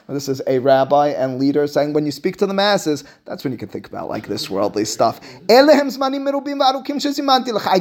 This 0.09 0.29
is 0.29 0.43
a 0.47 0.59
rabbi 0.61 1.09
and 1.09 1.41
leader 1.41 1.67
saying 1.67 1.93
when 1.93 2.07
you 2.07 2.13
speak 2.13 2.37
to 2.37 2.47
the 2.47 2.55
masses, 2.55 3.03
that's 3.25 3.43
when 3.43 3.53
you 3.53 3.59
can 3.59 3.69
think 3.69 3.89
about 3.89 4.09
like 4.09 4.29
this 4.29 4.49
worldly 4.49 4.85
stuff. 4.85 5.21
I 5.51 5.63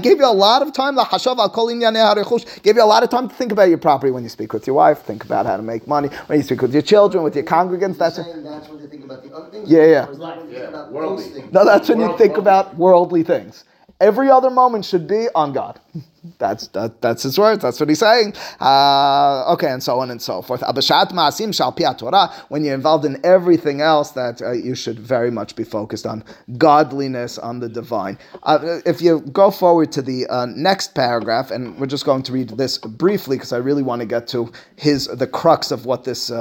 gave 0.01 0.17
you 0.17 0.25
a 0.25 0.33
lot 0.33 0.61
of 0.63 0.73
time. 0.73 0.95
Gave 0.95 2.75
you 2.75 2.83
a 2.83 2.85
lot 2.85 3.03
of 3.03 3.09
time 3.09 3.29
to 3.29 3.35
think 3.35 3.51
about 3.51 3.69
your 3.69 3.77
property 3.77 4.11
when 4.11 4.23
you 4.23 4.29
speak 4.29 4.53
with 4.53 4.65
your 4.65 4.75
wife. 4.75 5.03
Think 5.03 5.23
about 5.23 5.45
how 5.45 5.57
to 5.57 5.63
make 5.63 5.87
money 5.87 6.07
when 6.25 6.39
you 6.39 6.43
speak 6.43 6.61
with 6.61 6.73
your 6.73 6.81
children, 6.81 7.23
with 7.23 7.35
your 7.35 7.45
congregants. 7.45 7.97
That's 7.97 8.17
that's 8.17 8.69
when 8.69 8.79
think 9.07 9.11
about 9.11 9.29
the 9.29 9.35
other 9.35 9.51
things? 9.51 9.69
Yeah, 9.69 9.85
yeah. 9.85 10.07
Or 10.07 10.11
is 10.11 10.19
that 10.19 10.37
when 10.37 10.49
they 10.49 10.55
think 10.55 10.69
about 10.69 10.91
worldly. 10.91 11.23
things? 11.25 11.53
No, 11.53 11.65
that's 11.65 11.89
when 11.89 11.99
you 11.99 12.17
think 12.17 12.37
about 12.37 12.75
worldly 12.75 13.23
things. 13.23 13.65
Every 13.99 14.29
other 14.29 14.49
moment 14.49 14.85
should 14.85 15.07
be 15.07 15.27
on 15.35 15.53
God. 15.53 15.79
That's 16.39 16.67
that, 16.69 17.01
that's 17.01 17.23
his 17.23 17.37
words. 17.37 17.61
That's 17.61 17.81
what 17.81 17.89
he's 17.89 17.99
saying. 17.99 18.33
Uh, 18.61 19.51
okay, 19.53 19.69
and 19.69 19.83
so 19.83 19.99
on 19.99 20.09
and 20.09 20.21
so 20.21 20.41
forth. 20.41 20.61
Abashat 20.61 21.11
ma'asim 21.11 21.53
shal 21.53 21.73
Torah. 21.95 22.31
When 22.47 22.63
you're 22.63 22.75
involved 22.75 23.03
in 23.03 23.19
everything 23.25 23.81
else, 23.81 24.11
that 24.11 24.41
uh, 24.41 24.53
you 24.53 24.73
should 24.73 24.97
very 24.97 25.29
much 25.29 25.53
be 25.57 25.65
focused 25.65 26.05
on 26.05 26.23
godliness, 26.57 27.37
on 27.37 27.59
the 27.59 27.67
divine. 27.67 28.17
Uh, 28.43 28.79
if 28.85 29.01
you 29.01 29.19
go 29.33 29.51
forward 29.51 29.91
to 29.91 30.01
the 30.01 30.25
uh, 30.27 30.45
next 30.45 30.95
paragraph, 30.95 31.51
and 31.51 31.77
we're 31.77 31.87
just 31.87 32.05
going 32.05 32.23
to 32.23 32.31
read 32.31 32.51
this 32.51 32.77
briefly 32.77 33.35
because 33.35 33.51
I 33.51 33.57
really 33.57 33.83
want 33.83 33.99
to 33.99 34.05
get 34.05 34.25
to 34.29 34.49
his 34.77 35.07
the 35.07 35.27
crux 35.27 35.71
of 35.71 35.85
what 35.85 36.05
this 36.05 36.31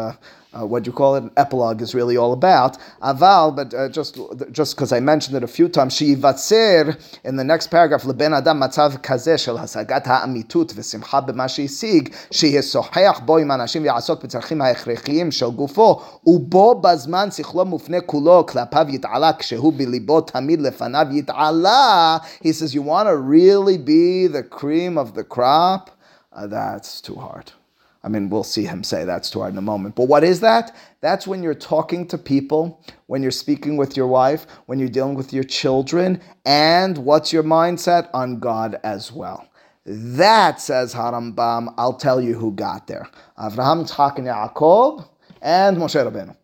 Uh, 0.53 0.61
uh, 0.61 0.65
what 0.65 0.83
do 0.83 0.89
you 0.89 0.93
call 0.93 1.15
it? 1.15 1.23
An 1.23 1.31
epilogue 1.37 1.81
is 1.81 1.93
really 1.93 2.17
all 2.17 2.33
about. 2.33 2.77
Aval, 3.01 3.55
but 3.55 3.73
uh, 3.73 3.89
just 3.89 4.17
just 4.51 4.75
because 4.75 4.91
I 4.91 4.99
mentioned 4.99 5.35
it 5.37 5.43
a 5.43 5.47
few 5.47 5.67
times, 5.67 5.93
שיבצר 5.93 6.95
in 7.25 7.35
the 7.35 7.43
next 7.43 7.67
paragraph, 7.67 8.05
לבן 8.07 8.33
אדם 8.33 8.59
מצב 8.59 8.91
כזה 9.03 9.37
של 9.37 9.57
השגת 9.57 10.07
האמיתות 10.07 10.73
ושמחה 10.75 11.21
במה 11.21 11.47
שהשיג, 11.47 12.09
שישוחח 12.31 13.21
בו 13.25 13.37
עם 13.37 13.51
אנשים 13.51 13.83
ויעסוק 13.83 14.23
בצרכים 14.23 14.61
ההכרחיים 14.61 15.31
של 15.31 15.49
גופו, 15.49 16.01
ובו 16.25 16.75
בזמן 16.81 17.31
שכלו 17.31 17.65
מופנה 17.65 18.01
כולו 18.01 18.45
כלפיו 18.45 18.85
יתעלה, 18.89 19.33
כשהוא 19.33 19.73
בליבו 19.77 20.21
תמיד 20.21 20.61
לפניו 20.61 21.07
יתעלה. 21.11 22.17
He 22.43 22.51
says, 22.53 22.73
you 22.73 22.81
want 22.81 23.07
to 23.07 23.17
really 23.17 23.77
be 23.77 24.27
the 24.27 24.43
cream 24.43 24.97
of 24.97 25.13
the 25.13 25.23
crop? 25.23 25.91
Uh, 26.33 26.47
that's 26.47 27.01
too 27.01 27.15
hard. 27.15 27.51
I 28.04 28.08
mean, 28.08 28.30
we'll 28.30 28.42
see 28.42 28.64
him 28.64 28.82
say 28.82 29.04
that 29.04 29.22
to 29.24 29.38
hard 29.38 29.52
in 29.52 29.58
a 29.58 29.62
moment. 29.62 29.94
But 29.94 30.08
what 30.08 30.24
is 30.24 30.40
that? 30.40 30.74
That's 31.00 31.26
when 31.26 31.42
you're 31.42 31.54
talking 31.54 32.06
to 32.08 32.18
people, 32.18 32.84
when 33.06 33.22
you're 33.22 33.30
speaking 33.30 33.76
with 33.76 33.96
your 33.96 34.08
wife, 34.08 34.46
when 34.66 34.78
you're 34.78 34.88
dealing 34.88 35.14
with 35.14 35.32
your 35.32 35.44
children, 35.44 36.20
and 36.44 36.98
what's 36.98 37.32
your 37.32 37.44
mindset 37.44 38.08
on 38.12 38.40
God 38.40 38.80
as 38.82 39.12
well. 39.12 39.46
That 39.84 40.60
says 40.60 40.94
Harambam. 40.94 41.74
I'll 41.76 41.94
tell 41.94 42.20
you 42.20 42.34
who 42.34 42.52
got 42.52 42.86
there: 42.86 43.08
Avraham, 43.38 43.84
Yitzchak, 43.84 44.18
and 44.18 44.26
Yaakov, 44.26 45.08
and 45.40 45.76
Moshe 45.76 45.94
Rabbeinu. 45.94 46.36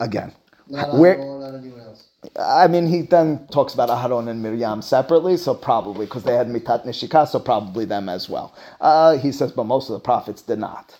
Again, 0.00 0.32
Not 0.68 0.94
Where- 0.94 1.18
not 1.18 1.54
else. 1.86 2.04
I 2.38 2.68
mean, 2.68 2.86
he 2.86 3.02
then 3.02 3.46
talks 3.50 3.74
about 3.74 3.88
Aharon 3.88 4.28
and 4.28 4.42
Miriam 4.42 4.80
separately, 4.80 5.36
so 5.36 5.54
probably 5.54 6.06
because 6.06 6.22
they 6.22 6.34
had 6.34 6.48
mitat 6.48 6.86
nishika, 6.86 7.26
so 7.28 7.40
probably 7.40 7.84
them 7.84 8.08
as 8.08 8.28
well. 8.28 8.54
Uh, 8.80 9.16
he 9.16 9.32
says, 9.32 9.50
but 9.52 9.64
most 9.64 9.90
of 9.90 9.94
the 9.94 10.00
prophets 10.00 10.40
did 10.42 10.58
not. 10.60 10.96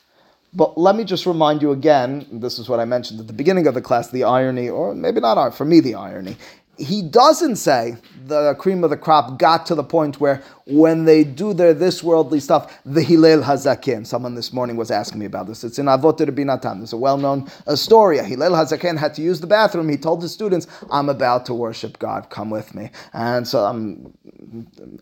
But 0.54 0.76
let 0.76 0.96
me 0.96 1.04
just 1.04 1.24
remind 1.24 1.62
you 1.62 1.70
again. 1.70 2.26
This 2.30 2.58
is 2.58 2.68
what 2.68 2.78
I 2.80 2.84
mentioned 2.84 3.20
at 3.20 3.26
the 3.26 3.32
beginning 3.32 3.66
of 3.66 3.74
the 3.74 3.80
class: 3.80 4.10
the 4.10 4.24
irony, 4.24 4.68
or 4.68 4.94
maybe 4.94 5.20
not 5.20 5.38
irony, 5.38 5.56
for 5.56 5.64
me, 5.64 5.80
the 5.80 5.94
irony. 5.94 6.36
He 6.78 7.02
doesn't 7.02 7.56
say 7.56 7.96
the 8.26 8.54
cream 8.54 8.82
of 8.82 8.90
the 8.90 8.96
crop 8.96 9.38
got 9.38 9.66
to 9.66 9.74
the 9.74 9.84
point 9.84 10.20
where 10.20 10.42
when 10.66 11.04
they 11.04 11.22
do 11.22 11.52
their 11.52 11.74
this 11.74 12.02
worldly 12.02 12.40
stuff, 12.40 12.80
the 12.86 13.02
Hillel 13.02 13.42
Hazaken. 13.42 14.06
Someone 14.06 14.34
this 14.34 14.52
morning 14.54 14.76
was 14.76 14.90
asking 14.90 15.18
me 15.18 15.26
about 15.26 15.46
this. 15.46 15.64
It's 15.64 15.78
in 15.78 15.86
Avot 15.86 16.18
Rabbi 16.20 16.44
Natan. 16.44 16.78
There's 16.78 16.94
a 16.94 16.96
well-known 16.96 17.50
uh, 17.66 17.76
story. 17.76 18.18
Hillel 18.18 18.52
Hazaken 18.52 18.96
had 18.96 19.12
to 19.14 19.22
use 19.22 19.40
the 19.40 19.46
bathroom. 19.46 19.88
He 19.88 19.98
told 19.98 20.22
his 20.22 20.32
students, 20.32 20.66
"I'm 20.90 21.10
about 21.10 21.44
to 21.46 21.54
worship 21.54 21.98
God. 21.98 22.30
Come 22.30 22.48
with 22.48 22.74
me." 22.74 22.90
And 23.12 23.46
so 23.46 23.66
I'm 23.66 24.12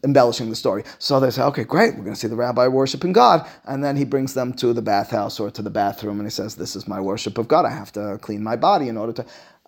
embellishing 0.03 0.51
the 0.51 0.57
story. 0.57 0.83
So 0.99 1.21
they 1.21 1.31
say, 1.31 1.43
"Okay, 1.43 1.65
great. 1.65 1.95
We're 1.95 2.05
going 2.05 2.15
to 2.15 2.21
see 2.21 2.29
the 2.29 2.37
rabbi 2.37 2.67
worshiping 2.67 3.13
God." 3.13 3.47
And 3.67 3.85
then 3.85 3.97
he 3.97 4.05
brings 4.05 4.35
them 4.35 4.55
to 4.55 4.73
the 4.73 4.83
bathhouse 4.83 5.39
or 5.39 5.51
to 5.53 5.63
the 5.63 5.71
bathroom, 5.71 6.19
and 6.19 6.27
he 6.27 6.31
says, 6.31 6.57
"This 6.57 6.75
is 6.75 6.89
my 6.89 7.01
worship 7.01 7.39
of 7.39 7.47
God. 7.47 7.65
I 7.65 7.71
have 7.71 7.93
to 7.93 8.19
clean 8.21 8.43
my 8.43 8.57
body 8.57 8.89
in 8.89 8.97
order 8.97 9.13
to." 9.13 9.27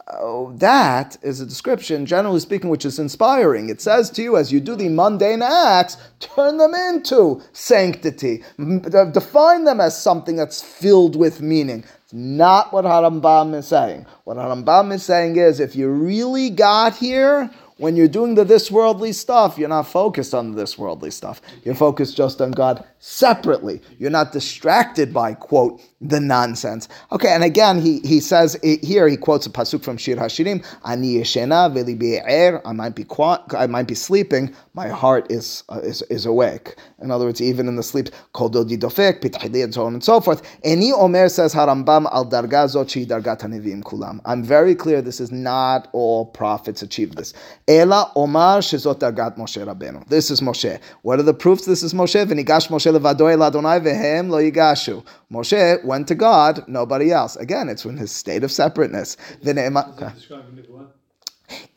Oh, 0.08 0.52
that 0.56 1.16
is 1.22 1.40
a 1.40 1.46
description, 1.46 2.06
generally 2.06 2.40
speaking, 2.40 2.70
which 2.70 2.84
is 2.84 2.98
inspiring. 2.98 3.68
It 3.68 3.80
says 3.80 4.10
to 4.10 4.22
you, 4.22 4.36
as 4.36 4.52
you 4.52 4.60
do 4.60 4.74
the 4.74 4.88
mundane 4.88 5.42
acts, 5.42 5.96
turn 6.18 6.58
them 6.58 6.74
into 6.74 7.40
sanctity. 7.52 8.42
Uh, 8.58 9.04
define 9.06 9.64
them 9.64 9.80
as 9.80 10.00
something 10.00 10.36
that's 10.36 10.60
filled 10.60 11.16
with 11.16 11.40
meaning. 11.40 11.84
It's 12.04 12.12
not 12.12 12.72
what 12.72 12.84
Harambam 12.84 13.54
is 13.54 13.68
saying. 13.68 14.06
What 14.24 14.36
Harambam 14.36 14.92
is 14.92 15.04
saying 15.04 15.36
is, 15.36 15.60
if 15.60 15.76
you 15.76 15.88
really 15.88 16.50
got 16.50 16.96
here, 16.96 17.50
when 17.78 17.96
you're 17.96 18.08
doing 18.08 18.34
the 18.34 18.44
this 18.44 18.70
worldly 18.70 19.12
stuff, 19.12 19.56
you're 19.56 19.68
not 19.68 19.88
focused 19.88 20.34
on 20.34 20.52
this 20.52 20.76
worldly 20.76 21.10
stuff. 21.10 21.40
You're 21.64 21.74
focused 21.74 22.16
just 22.16 22.40
on 22.40 22.52
God 22.52 22.84
separately. 22.98 23.80
You're 23.98 24.10
not 24.10 24.32
distracted 24.32 25.12
by, 25.12 25.34
quote, 25.34 25.80
the 26.02 26.20
nonsense. 26.20 26.88
Okay, 27.12 27.28
and 27.28 27.44
again, 27.44 27.80
he, 27.80 28.00
he 28.00 28.20
says 28.20 28.56
it, 28.62 28.84
here, 28.84 29.08
he 29.08 29.16
quotes 29.16 29.46
a 29.46 29.50
pasuk 29.50 29.82
from 29.82 29.96
Shir 29.96 30.16
Hashirim, 30.16 30.64
Ani 30.84 31.14
yeshena 31.14 31.72
v'libi 31.72 32.20
er, 32.28 32.60
I 32.64 32.72
might 32.72 32.94
be 32.94 33.04
qua- 33.04 33.44
I 33.56 33.66
might 33.66 33.86
be 33.86 33.94
sleeping, 33.94 34.54
my 34.74 34.88
heart 34.88 35.30
is, 35.30 35.64
uh, 35.68 35.80
is, 35.82 36.02
is 36.02 36.26
awake. 36.26 36.76
In 37.00 37.10
other 37.10 37.24
words, 37.24 37.40
even 37.40 37.68
in 37.68 37.76
the 37.76 37.82
sleep, 37.82 38.08
kol 38.32 38.50
dodi 38.50 38.78
dofek, 38.78 39.20
pitchili, 39.20 39.62
and 39.64 39.72
so 39.72 39.84
on 39.84 39.94
and 39.94 40.04
so 40.04 40.20
forth. 40.20 40.42
Eni 40.62 40.92
omer 40.92 41.28
says 41.28 41.54
Harambam 41.54 42.06
al 42.12 42.26
darga 42.26 42.66
zot 42.66 42.86
shehi 42.86 43.06
dargat 43.06 43.40
hanevim 43.40 43.82
kulam. 43.82 44.20
I'm 44.24 44.42
very 44.44 44.74
clear 44.74 45.00
this 45.02 45.20
is 45.20 45.32
not 45.32 45.88
all 45.92 46.26
prophets 46.26 46.82
achieve 46.82 47.16
this. 47.16 47.32
Ela 47.68 48.10
Omar 48.16 48.58
Shezot 48.58 48.98
Dargat 48.98 49.36
Moshe 49.36 49.64
Rabbeinu. 49.64 50.06
This 50.08 50.30
is 50.30 50.40
Moshe. 50.40 50.80
What 51.02 51.18
are 51.18 51.22
the 51.22 51.34
proofs? 51.34 51.64
This 51.64 51.82
is 51.82 51.94
Moshe. 51.94 52.24
V'nigash 52.24 52.68
Moshe 52.68 52.92
levado 52.92 53.32
el 53.32 53.42
Adonai 53.42 53.80
vehem 53.80 54.28
lo 54.28 54.38
yigashu. 54.38 55.04
Moshe 55.32 55.82
went 55.92 56.08
to 56.08 56.14
God, 56.14 56.64
nobody 56.66 57.12
else. 57.12 57.36
Again, 57.36 57.68
it's 57.68 57.84
in 57.84 57.98
his 57.98 58.12
state 58.22 58.42
of 58.46 58.50
separateness. 58.50 59.16
V'ne'ema- 59.44 59.88
Does 59.98 60.24
it? 60.24 60.88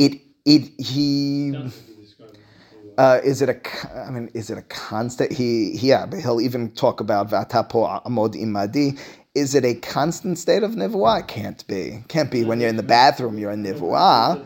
It 0.03 0.13
it 0.45 0.63
he. 0.80 1.51
Sounds 1.51 1.76
like 1.76 1.89
it 1.89 2.01
describes 2.01 2.38
Nebuah. 2.38 2.97
Uh, 2.97 3.20
is 3.26 3.41
it 3.41 3.49
a? 3.49 3.57
I 4.07 4.09
mean, 4.09 4.30
is 4.34 4.49
it 4.49 4.57
a 4.57 4.61
constant? 4.61 5.34
He, 5.39 5.72
yeah, 5.89 6.05
but 6.05 6.22
he'll 6.22 6.39
even 6.39 6.72
talk 6.72 7.01
about 7.01 7.30
vatapo 7.30 7.82
amod 8.05 8.36
imadi. 8.36 8.97
Is 9.36 9.53
it 9.53 9.66
a 9.66 9.74
constant 9.76 10.38
state 10.39 10.63
of 10.63 10.72
nivuah? 10.72 11.20
It 11.20 11.28
can't 11.28 11.68
be. 11.68 12.03
Can't 12.07 12.32
be 12.32 12.45
when 12.45 12.61
you're 12.61 12.70
in 12.70 12.78
the 12.78 12.84
bathroom. 12.84 13.38
You're 13.38 13.51
in 13.51 13.63
nivuah, 13.66 14.45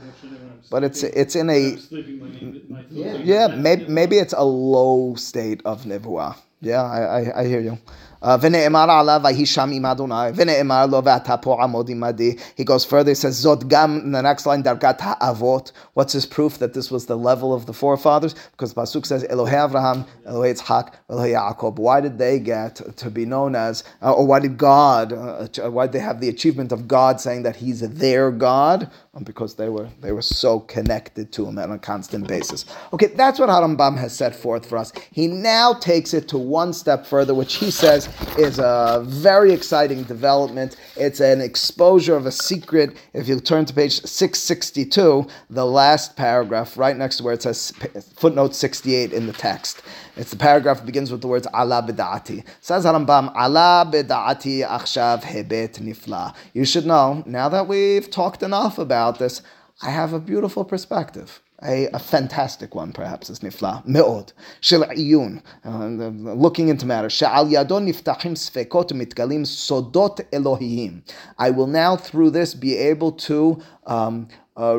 but 0.71 0.83
it's 0.83 1.03
it's 1.03 1.35
in 1.35 1.47
a 1.51 1.73
I'm 1.73 1.77
sleeping, 1.77 2.19
my, 2.19 2.79
my 2.79 2.83
Yeah. 2.89 3.17
yeah. 3.23 3.47
Maybe 3.55 3.85
maybe 3.99 4.15
it's 4.17 4.33
a 4.33 4.43
low 4.75 5.13
state 5.13 5.61
of 5.63 5.83
nivuah. 5.83 6.35
Yeah, 6.61 6.83
I, 6.83 6.99
I, 7.19 7.41
I 7.41 7.43
hear 7.47 7.61
you. 7.61 7.77
Uh, 8.21 8.37
"V'ne'emar 8.37 8.87
alav 8.89 9.23
vayisham 9.23 9.73
im 9.73 9.85
Adonai, 9.85 10.31
v'ne'emar 10.31 10.89
lo 10.91 11.01
v'ata 11.01 11.41
po 11.41 11.55
amod 11.57 11.87
imadi." 11.87 12.39
He 12.55 12.65
goes 12.65 12.83
further. 12.83 13.11
He 13.11 13.15
says, 13.15 13.43
"Zot 13.43 13.67
gam." 13.67 13.99
In 13.99 14.11
the 14.11 14.21
next 14.21 14.45
line, 14.45 14.61
dargat 14.61 14.99
ha'avot. 14.99 15.71
What's 15.93 16.13
his 16.13 16.25
proof 16.25 16.57
that 16.59 16.73
this 16.73 16.91
was 16.91 17.05
the 17.05 17.17
level 17.17 17.53
of 17.53 17.65
the 17.65 17.73
forefathers? 17.73 18.35
Because 18.51 18.73
pasuk 18.73 19.05
says, 19.05 19.23
"Elohei 19.23 19.69
Avraham, 19.69 20.05
Elohei 20.27 20.53
Yitzchak, 20.53 20.91
Elohei 21.09 21.33
Yaakov." 21.33 21.77
Why 21.77 22.01
did 22.01 22.17
they 22.17 22.39
get 22.39 22.75
to 22.97 23.09
be 23.09 23.25
known 23.25 23.55
as, 23.55 23.83
uh, 24.01 24.11
or 24.11 24.25
why 24.25 24.39
did 24.39 24.57
God? 24.57 25.13
Uh, 25.13 25.47
why 25.69 25.85
did 25.85 25.93
they 25.93 25.99
have 25.99 26.19
the 26.19 26.29
achievement 26.29 26.71
of 26.71 26.87
God 26.87 27.21
saying 27.21 27.43
that 27.43 27.55
He's 27.55 27.79
their 27.81 28.31
God? 28.31 28.89
Um, 29.15 29.23
because 29.23 29.55
they 29.55 29.69
were 29.69 29.89
they 30.01 30.11
were 30.11 30.21
so 30.21 30.59
connected 30.59 31.31
to 31.31 31.47
Him 31.47 31.57
on 31.57 31.71
a 31.71 31.79
constant 31.79 32.27
basis. 32.27 32.65
Okay, 32.93 33.07
that's 33.07 33.39
what 33.39 33.49
Harambam 33.49 33.97
has 33.97 34.15
set 34.15 34.35
forth 34.35 34.67
for 34.67 34.77
us. 34.77 34.91
He 35.11 35.25
now 35.25 35.73
takes 35.73 36.13
it 36.13 36.27
to 36.27 36.37
one 36.37 36.73
step 36.73 37.07
further, 37.07 37.33
which 37.33 37.55
he 37.55 37.71
says 37.71 38.07
is 38.37 38.59
a 38.59 39.01
very 39.07 39.51
exciting 39.51 40.03
development. 40.03 40.75
It's 40.95 41.21
an 41.21 41.41
exposure 41.41 42.15
of 42.15 42.27
a 42.27 42.31
secret. 42.31 42.97
If 43.13 43.27
you 43.27 43.39
turn 43.39 43.65
to 43.65 43.73
page 43.73 43.99
662, 43.99 45.25
the 45.49 45.65
last 45.65 46.15
paragraph, 46.15 46.77
right 46.77 46.95
next 46.95 47.17
to 47.17 47.23
where 47.23 47.33
it 47.33 47.41
says 47.41 47.73
footnote 48.15 48.53
68 48.53 49.11
in 49.11 49.25
the 49.25 49.33
text. 49.33 49.81
It's 50.19 50.31
the 50.31 50.37
paragraph 50.37 50.79
that 50.79 50.85
begins 50.85 51.13
with 51.13 51.21
the 51.21 51.29
words 51.29 51.47
Allah 51.53 51.81
bid'ati. 51.81 52.45
Says 52.59 52.83
Harambam, 52.83 53.31
Allah 53.33 53.89
bid'ati 53.89 54.67
achshav 54.67 55.21
hebet 55.21 55.79
nifla. 55.79 56.35
You 56.53 56.65
should 56.65 56.85
know, 56.85 57.23
now 57.25 57.47
that 57.47 57.69
we've 57.69 58.11
talked 58.11 58.43
enough 58.43 58.77
about 58.77 59.17
this, 59.17 59.41
I 59.81 59.91
have 59.91 60.11
a 60.11 60.19
beautiful 60.19 60.65
perspective. 60.65 61.41
A, 61.63 61.87
a 61.93 61.99
fantastic 61.99 62.75
one, 62.75 62.91
perhaps, 62.91 63.29
is 63.29 63.39
nifla. 63.39 63.85
Me'od. 63.85 64.33
Shel 64.59 64.83
iyun. 64.83 65.41
Uh, 65.63 65.87
looking 66.33 66.67
into 66.67 66.85
matters. 66.85 67.13
She'al 67.13 67.45
yadon 67.45 67.87
niftachim 67.87 68.35
sfekot 68.35 68.91
mitgalim 68.91 69.43
sodot 69.45 70.25
Elohim. 70.33 71.01
I 71.37 71.49
will 71.49 71.67
now, 71.67 71.95
through 71.95 72.31
this, 72.31 72.53
be 72.53 72.75
able 72.75 73.13
to 73.13 73.61
um, 73.89 74.29
uh, 74.57 74.73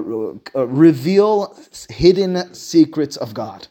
uh, 0.54 0.66
reveal 0.66 1.56
hidden 1.88 2.52
secrets 2.54 3.16
of 3.16 3.32
God. 3.34 3.66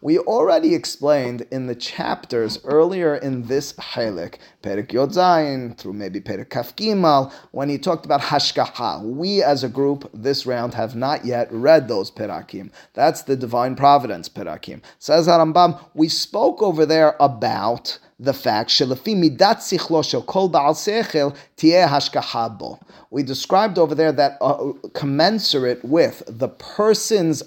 We 0.00 0.18
already 0.18 0.74
explained 0.74 1.46
in 1.52 1.66
the 1.66 1.74
chapters 1.76 2.58
earlier 2.64 3.14
in 3.16 3.44
this 3.44 3.74
chelik, 3.74 4.36
Perik 4.62 4.92
Yod 4.92 5.10
Zayin, 5.10 5.78
through 5.78 5.92
maybe 5.92 6.20
Perik 6.20 6.50
Kaf 6.50 6.74
Gimal, 6.76 7.32
when 7.52 7.68
he 7.68 7.78
talked 7.78 8.04
about 8.04 8.22
hashgacha. 8.22 9.02
We 9.02 9.42
as 9.42 9.62
a 9.62 9.68
group 9.68 10.10
this 10.12 10.44
round 10.46 10.74
have 10.74 10.96
not 10.96 11.24
yet 11.24 11.48
read 11.52 11.88
those 11.88 12.10
perakim. 12.10 12.70
That's 12.94 13.22
the 13.22 13.36
divine 13.36 13.76
providence 13.76 14.28
perakim. 14.28 14.82
Says 14.98 15.28
Harambam, 15.28 15.78
we 15.94 16.08
spoke 16.08 16.60
over 16.62 16.84
there 16.84 17.16
about 17.20 17.98
the 18.18 18.32
fact. 18.32 18.80
We 23.10 23.22
described 23.22 23.78
over 23.78 23.94
there 23.94 24.12
that 24.12 24.38
uh, 24.40 24.72
commensurate 24.94 25.84
with 25.84 26.22
the 26.26 26.48
person's 26.48 27.42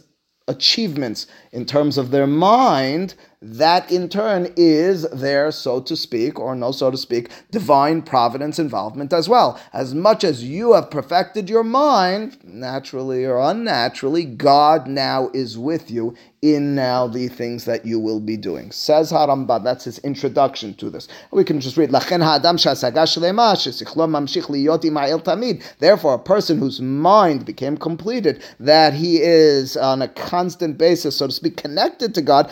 achievements 0.47 1.28
in 1.51 1.65
terms 1.65 1.97
of 1.97 2.11
their 2.11 2.28
mind, 2.28 3.15
that 3.42 3.90
in 3.90 4.10
turn 4.10 4.54
is 4.58 5.04
their, 5.12 5.50
so 5.52 5.80
to 5.80 5.96
speak, 5.96 6.38
or 6.38 6.56
no, 6.56 6.72
so 6.72 6.92
to 6.92 6.98
speak, 6.98 7.30
divine 7.52 8.02
providence 8.02 8.60
involvement 8.60 9.14
as 9.14 9.30
well. 9.30 9.60
As 9.72 9.96
much 9.96 10.26
as 10.26 10.44
you 10.44 10.74
have 10.74 10.92
perfected 10.92 11.50
your 11.50 11.64
mind, 11.64 12.38
naturally 12.44 13.26
or 13.26 13.40
unnaturally, 13.40 14.26
God 14.26 14.88
now 14.88 15.30
is 15.34 15.58
with 15.58 15.90
you 15.90 16.16
in 16.42 16.74
now 16.74 17.06
the 17.06 17.28
things 17.28 17.66
that 17.66 17.86
you 17.86 18.00
will 18.00 18.22
be 18.22 18.38
doing. 18.38 18.72
Says 18.72 19.12
Harambam, 19.12 19.64
that's 19.64 19.84
his 19.84 20.00
introduction 20.00 20.74
to 20.76 20.90
this. 20.90 21.08
We 21.32 21.44
can 21.44 21.60
just 21.60 21.76
read, 21.76 21.90
"Lachen 21.90 22.24
ha'adam 22.24 22.58
she'asaga 22.58 23.04
shlema, 23.04 23.56
shesichlo 23.56 24.08
mamshich 24.08 24.46
liyot 24.46 24.84
ima'el 24.84 25.22
tamid. 25.22 25.62
Therefore, 25.80 26.14
a 26.14 26.20
person 26.20 26.58
whose 26.58 26.80
mind 26.80 27.46
became 27.46 27.76
completed, 27.76 28.42
that 28.60 28.94
he 28.94 29.18
is 29.22 29.76
on 29.76 30.02
a 30.02 30.08
constant 30.08 30.78
basis, 30.78 31.18
so 31.18 31.28
to 31.28 31.34
speak, 31.34 31.58
connected 31.58 32.16
to 32.16 32.22
God, 32.22 32.50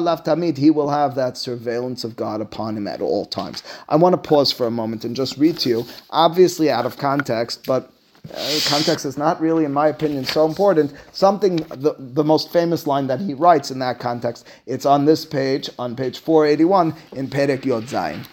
ti'ashkaha 0.00 0.04
lav 0.04 0.24
tamid, 0.24 0.56
he 0.56 0.70
will 0.70 0.90
have 0.90 1.14
that 1.14 1.36
surveillance 1.36 2.04
of 2.04 2.16
God 2.16 2.40
upon 2.40 2.76
him 2.76 2.86
at 2.86 3.00
all 3.00 3.26
times. 3.26 3.62
I 3.88 3.96
want 3.96 4.12
to 4.12 4.28
pause 4.28 4.52
for 4.52 4.66
a 4.66 4.70
moment 4.70 5.04
and 5.04 5.14
just 5.14 5.36
read 5.36 5.58
to 5.60 5.68
you, 5.68 5.86
obviously 6.10 6.70
out 6.70 6.86
of 6.86 6.96
context, 6.96 7.66
but 7.66 7.90
uh, 8.34 8.58
context 8.66 9.06
is 9.06 9.16
not 9.16 9.40
really, 9.40 9.64
in 9.64 9.72
my 9.72 9.88
opinion, 9.88 10.24
so 10.24 10.46
important. 10.46 10.92
Something, 11.12 11.56
the, 11.56 11.94
the 11.98 12.24
most 12.24 12.52
famous 12.52 12.86
line 12.86 13.06
that 13.06 13.20
he 13.20 13.32
writes 13.32 13.70
in 13.70 13.78
that 13.78 13.98
context, 13.98 14.46
it's 14.66 14.84
on 14.84 15.06
this 15.06 15.24
page, 15.24 15.70
on 15.78 15.96
page 15.96 16.18
481 16.18 16.94
in 17.12 17.28
Perek 17.28 17.64
Yod 17.64 17.84
Zayin. 17.84 18.26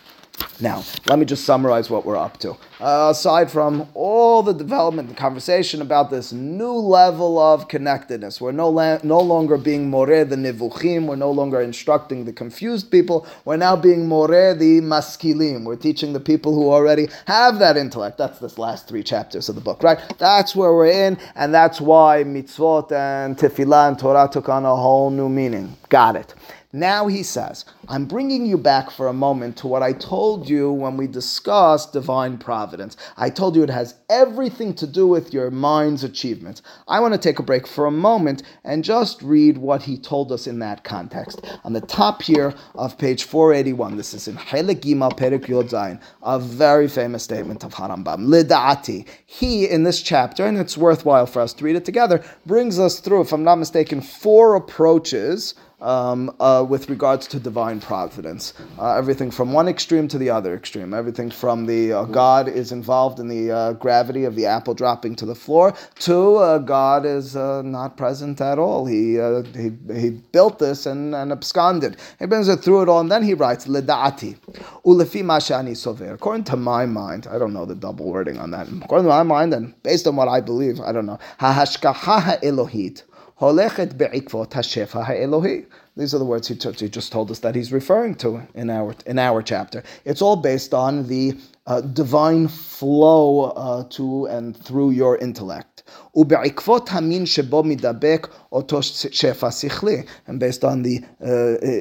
Now, 0.59 0.83
let 1.07 1.19
me 1.19 1.25
just 1.25 1.45
summarize 1.45 1.89
what 1.89 2.03
we're 2.03 2.17
up 2.17 2.39
to. 2.39 2.57
Uh, 2.79 3.09
aside 3.11 3.51
from 3.51 3.87
all 3.93 4.41
the 4.41 4.53
development 4.53 5.07
and 5.07 5.17
conversation 5.17 5.81
about 5.81 6.09
this 6.09 6.33
new 6.33 6.73
level 6.73 7.37
of 7.37 7.67
connectedness, 7.67 8.41
we're 8.41 8.51
no, 8.51 8.69
la- 8.69 8.97
no 9.03 9.19
longer 9.19 9.57
being 9.57 9.89
Moreh 9.89 10.25
the 10.25 10.35
nivuchim, 10.35 11.05
we're 11.05 11.15
no 11.15 11.29
longer 11.29 11.61
instructing 11.61 12.25
the 12.25 12.33
confused 12.33 12.89
people, 12.89 13.27
we're 13.45 13.57
now 13.57 13.75
being 13.75 14.07
Moreh 14.07 14.55
the 14.55 14.81
maskilim. 14.81 15.63
We're 15.63 15.75
teaching 15.75 16.13
the 16.13 16.19
people 16.19 16.55
who 16.55 16.71
already 16.71 17.07
have 17.25 17.59
that 17.59 17.77
intellect. 17.77 18.17
That's 18.17 18.39
this 18.39 18.57
last 18.57 18.87
three 18.87 19.03
chapters 19.03 19.49
of 19.49 19.55
the 19.55 19.61
book, 19.61 19.83
right? 19.83 19.99
That's 20.17 20.55
where 20.55 20.73
we're 20.73 20.87
in, 20.87 21.17
and 21.35 21.53
that's 21.53 21.79
why 21.79 22.23
mitzvot 22.23 22.91
and 22.91 23.37
tefillah 23.37 23.89
and 23.89 23.99
Torah 23.99 24.27
took 24.31 24.49
on 24.49 24.65
a 24.65 24.75
whole 24.75 25.11
new 25.11 25.29
meaning. 25.29 25.75
Got 25.89 26.15
it. 26.15 26.33
Now 26.73 27.07
he 27.07 27.23
says, 27.23 27.63
I'm 27.87 28.05
bringing 28.05 28.45
you 28.45 28.57
back 28.57 28.91
for 28.91 29.07
a 29.07 29.13
moment 29.13 29.55
to 29.57 29.67
what 29.67 29.81
I 29.81 29.93
told 29.93 30.49
you 30.49 30.69
when 30.69 30.97
we 30.97 31.07
discussed 31.07 31.93
divine 31.93 32.37
providence. 32.37 32.97
I 33.15 33.29
told 33.29 33.55
you 33.55 33.63
it 33.63 33.69
has 33.69 33.95
everything 34.09 34.73
to 34.75 34.85
do 34.85 35.07
with 35.07 35.33
your 35.33 35.49
mind's 35.49 36.03
achievements. 36.03 36.61
I 36.85 36.99
want 36.99 37.13
to 37.13 37.19
take 37.19 37.39
a 37.39 37.43
break 37.43 37.67
for 37.67 37.85
a 37.85 37.91
moment 37.91 38.43
and 38.65 38.83
just 38.83 39.21
read 39.21 39.57
what 39.57 39.83
he 39.83 39.97
told 39.97 40.29
us 40.33 40.45
in 40.45 40.59
that 40.59 40.83
context. 40.83 41.39
On 41.63 41.71
the 41.71 41.79
top 41.79 42.21
here 42.21 42.53
of 42.75 42.97
page 42.97 43.23
481, 43.23 43.95
this 43.95 44.13
is 44.13 44.27
in 44.27 44.35
Chelik 44.35 44.81
Gimal 44.81 45.17
Perik 45.17 45.47
Yod 45.47 45.67
Zayin, 45.67 46.01
a 46.21 46.37
very 46.37 46.89
famous 46.89 47.23
statement 47.23 47.63
of 47.63 47.75
Harambam. 47.75 48.27
Lida'ati. 48.27 49.07
He, 49.25 49.69
in 49.69 49.83
this 49.83 50.01
chapter, 50.01 50.45
and 50.45 50.57
it's 50.57 50.77
worthwhile 50.77 51.27
for 51.27 51.41
us 51.41 51.53
to 51.53 51.63
read 51.63 51.77
it 51.77 51.85
together, 51.85 52.21
brings 52.45 52.77
us 52.77 52.99
through, 52.99 53.21
if 53.21 53.31
I'm 53.31 53.45
not 53.45 53.55
mistaken, 53.55 54.01
four 54.01 54.55
approaches 54.55 55.53
um, 55.79 56.35
uh, 56.39 56.65
with 56.67 56.89
regards 56.89 57.27
to 57.27 57.39
divine 57.39 57.79
providence. 57.79 58.53
Uh, 58.79 58.95
everything 58.95 59.29
from 59.29 59.53
one 59.53 59.67
extreme 59.67 60.07
to 60.07 60.17
the 60.17 60.29
other 60.29 60.55
extreme. 60.55 60.93
Everything 60.93 61.29
from 61.29 61.65
the 61.65 61.93
uh, 61.93 62.03
God 62.05 62.47
is 62.47 62.71
involved 62.71 63.19
in 63.19 63.27
the 63.27 63.51
uh, 63.51 63.73
gravity 63.73 64.23
of 64.23 64.35
the 64.35 64.45
apple 64.45 64.73
dropping 64.73 65.15
to 65.17 65.25
the 65.25 65.35
floor 65.35 65.73
to 65.99 66.37
uh, 66.37 66.57
God 66.57 67.05
is 67.05 67.35
uh, 67.35 67.61
not 67.61 67.95
present 67.97 68.41
at 68.41 68.57
all. 68.57 68.85
He, 68.85 69.15
he, 69.55 69.71
he 69.93 70.09
built 70.09 70.59
this 70.59 70.85
and, 70.85 71.13
and 71.13 71.31
absconded. 71.31 71.97
He 72.19 72.25
brings 72.25 72.47
it 72.47 72.57
through 72.57 72.83
it 72.83 72.89
all 72.89 73.01
and 73.01 73.11
then 73.11 73.23
he 73.23 73.33
writes, 73.33 73.67
Lida'ati. 73.67 74.37
Ulefi 74.85 75.23
mashani 75.23 75.71
sover. 75.71 76.13
According 76.13 76.45
to 76.45 76.57
my 76.57 76.85
mind, 76.85 77.27
I 77.27 77.37
don't 77.37 77.53
know 77.53 77.65
the 77.65 77.75
double 77.75 78.05
wording 78.05 78.39
on 78.39 78.51
that. 78.51 78.67
According 78.67 79.05
to 79.05 79.09
my 79.09 79.23
mind 79.23 79.53
and 79.53 79.81
based 79.83 80.07
on 80.07 80.15
what 80.15 80.27
I 80.27 80.41
believe, 80.41 80.79
I 80.79 80.91
don't 80.91 81.05
know. 81.05 81.19
Hahashkaha 81.39 82.21
ha'elohit. 82.21 83.03
Holechet 83.39 83.97
be'ikvot 83.97 84.49
hashefa 84.49 85.05
ha'elohi. 85.05 85.67
These 85.95 86.15
are 86.15 86.17
the 86.17 86.25
words 86.25 86.47
he, 86.47 86.55
he 86.55 86.89
just 86.89 87.11
told 87.11 87.29
us 87.29 87.39
that 87.39 87.53
he's 87.53 87.71
referring 87.71 88.15
to 88.15 88.41
in 88.55 88.71
our 88.71 88.95
in 89.05 89.19
our 89.19 89.43
chapter. 89.43 89.83
It's 90.05 90.23
all 90.23 90.37
based 90.37 90.73
on 90.73 91.07
the 91.07 91.37
uh, 91.67 91.81
divine 91.81 92.47
flow 92.47 93.51
uh, 93.51 93.83
to 93.91 94.25
and 94.25 94.57
through 94.57 94.91
your 94.91 95.17
intellect. 95.17 95.76
ובעקבות 96.14 96.88
המין 96.92 97.26
שבו 97.26 97.62
מדבק 97.62 98.28
אותו 98.52 98.82
שפע 98.82 99.50
שכלי. 99.50 100.02
And 100.28 100.32
based 100.32 100.64
on 100.64 100.82
the 100.82 101.00
uh, 101.22 101.26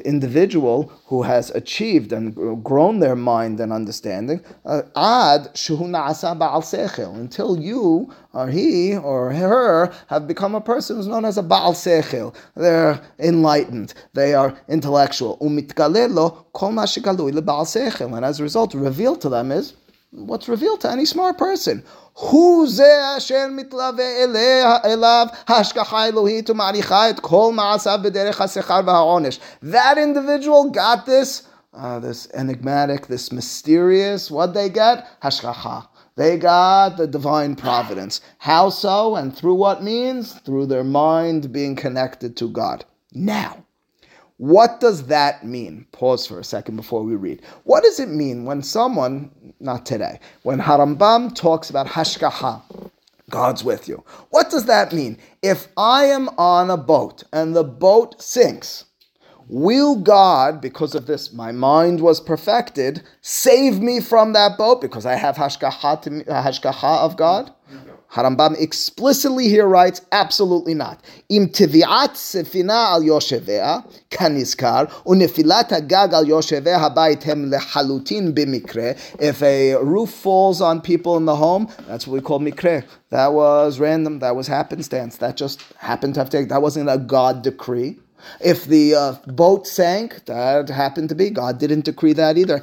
individual 0.04 0.90
who 1.08 1.22
has 1.22 1.50
achieved 1.50 2.12
and 2.12 2.34
grown 2.64 3.00
their 3.00 3.16
mind 3.16 3.60
and 3.60 3.72
understanding, 3.72 4.40
uh, 4.66 4.70
עד 4.94 5.48
שהוא 5.54 5.88
נעשה 5.88 6.34
בעל 6.34 6.62
שכל, 6.62 7.02
until 7.02 7.56
you 7.56 8.08
or 8.34 8.46
he 8.48 8.96
or 8.96 9.32
her 9.32 9.90
have 10.08 10.26
become 10.26 10.54
a 10.54 10.60
person 10.60 10.96
who's 10.96 11.06
known 11.06 11.24
as 11.24 11.38
a 11.38 11.42
בעל 11.42 11.74
שכל. 11.74 12.30
They're 12.56 13.00
enlightened, 13.18 13.92
they 14.14 14.34
are 14.34 14.52
intellectual. 14.68 15.36
ומתגלה 15.40 16.06
לו 16.06 16.30
כל 16.52 16.72
מה 16.72 16.86
שגלוי 16.86 17.32
לבעל 17.32 17.64
שכל. 17.64 18.04
And 18.04 18.24
as 18.24 18.40
a 18.40 18.42
result, 18.42 18.74
revealed 18.74 19.20
to 19.20 19.28
them 19.28 19.52
is 19.52 19.74
what's 20.12 20.48
revealed 20.48 20.80
to 20.80 20.88
any 20.90 21.06
smart 21.06 21.38
person. 21.38 21.80
הוא 22.12 22.68
זה 22.68 23.16
אשר 23.16 23.46
מתלווה 23.50 24.24
אליה- 24.24 24.76
אליו 24.84 25.26
ההשגחה 25.48 25.98
האלוהית 26.02 26.50
ומעריכה 26.50 27.10
את 27.10 27.20
כל 27.20 27.52
מעשיו 27.54 27.98
בדרך 28.02 28.40
השכר 28.40 28.80
והעונש. 28.86 29.40
That 29.64 29.96
individual 29.96 30.74
got 30.74 31.06
this, 31.06 31.42
uh, 31.74 31.78
this 32.00 32.28
enigmatic, 32.34 33.06
this 33.06 33.32
mysterious, 33.32 34.30
what 34.30 34.52
they 34.54 34.68
get? 34.76 34.98
השגחה. 35.22 35.80
They 36.14 36.36
got 36.36 36.98
the 36.98 37.06
divine 37.06 37.54
providence. 37.56 38.20
How 38.38 38.68
so 38.68 39.16
and 39.16 39.34
through 39.34 39.54
what 39.54 39.82
means? 39.82 40.34
Through 40.44 40.66
their 40.66 40.84
mind 40.84 41.50
being 41.52 41.74
connected 41.74 42.36
to 42.36 42.48
God. 42.48 42.84
Now, 43.14 43.52
what 44.37 44.79
does 44.79 45.07
that 45.07 45.43
mean? 45.43 45.87
Pause 45.91 46.27
for 46.27 46.39
a 46.39 46.43
second 46.43 46.75
before 46.75 47.03
we 47.03 47.15
read. 47.15 47.41
What 47.63 47.83
does 47.83 47.99
it 47.99 48.09
mean 48.09 48.45
when 48.45 48.61
someone, 48.61 49.31
not 49.59 49.85
today, 49.85 50.19
when 50.43 50.59
Harambam 50.59 51.35
talks 51.35 51.71
about 51.71 51.87
hashgaha, 51.87 52.61
God's 53.29 53.63
with 53.63 53.87
you? 53.87 54.03
What 54.29 54.49
does 54.49 54.65
that 54.65 54.93
mean? 54.93 55.17
If 55.41 55.67
I 55.75 56.05
am 56.05 56.29
on 56.37 56.69
a 56.69 56.77
boat 56.77 57.23
and 57.33 57.55
the 57.55 57.63
boat 57.63 58.21
sinks, 58.21 58.85
will 59.49 59.95
God, 59.95 60.61
because 60.61 60.93
of 60.93 61.07
this, 61.07 61.33
my 61.33 61.51
mind 61.51 61.99
was 61.99 62.21
perfected, 62.21 63.01
save 63.21 63.79
me 63.79 63.99
from 63.99 64.33
that 64.33 64.57
boat 64.57 64.81
because 64.81 65.05
I 65.05 65.15
have 65.15 65.35
hashgaha, 65.35 66.01
to 66.03 66.11
me, 66.11 66.23
hashgaha 66.25 66.99
of 66.99 67.17
God? 67.17 67.51
Harambam 68.13 68.59
explicitly 68.59 69.49
here 69.49 69.67
writes, 69.67 70.01
absolutely 70.11 70.73
not. 70.73 71.03
Im 71.29 71.47
tiviat 71.47 72.13
sefina 72.13 72.91
al 72.91 73.01
yoshevea, 73.01 73.85
kanizkar, 74.09 74.89
unefilat 75.05 75.69
hagag 75.69 76.13
al 76.13 76.25
yoshevea 76.25 76.79
habayit 76.79 77.23
hem 77.23 77.51
lehalutin 77.51 78.33
bimikre. 78.33 78.97
If 79.19 79.41
a 79.43 79.75
roof 79.75 80.09
falls 80.09 80.61
on 80.61 80.81
people 80.81 81.17
in 81.17 81.25
the 81.25 81.35
home, 81.35 81.69
that's 81.87 82.07
what 82.07 82.13
we 82.13 82.21
call 82.21 82.39
mikre. 82.39 82.85
That 83.09 83.33
was 83.33 83.79
random, 83.79 84.19
that 84.19 84.35
was 84.35 84.47
happenstance, 84.47 85.17
that 85.17 85.35
just 85.35 85.61
happened 85.77 86.13
to 86.13 86.21
have 86.21 86.29
taken, 86.29 86.47
that 86.49 86.61
wasn't 86.61 86.89
a 86.89 86.97
God 86.97 87.41
decree. 87.41 87.99
If 88.41 88.65
the 88.65 88.95
uh, 88.95 89.13
boat 89.27 89.67
sank, 89.67 90.25
that 90.25 90.69
happened 90.69 91.09
to 91.09 91.15
be, 91.15 91.29
God 91.29 91.59
didn't 91.59 91.85
decree 91.85 92.13
that 92.13 92.37
either. 92.37 92.61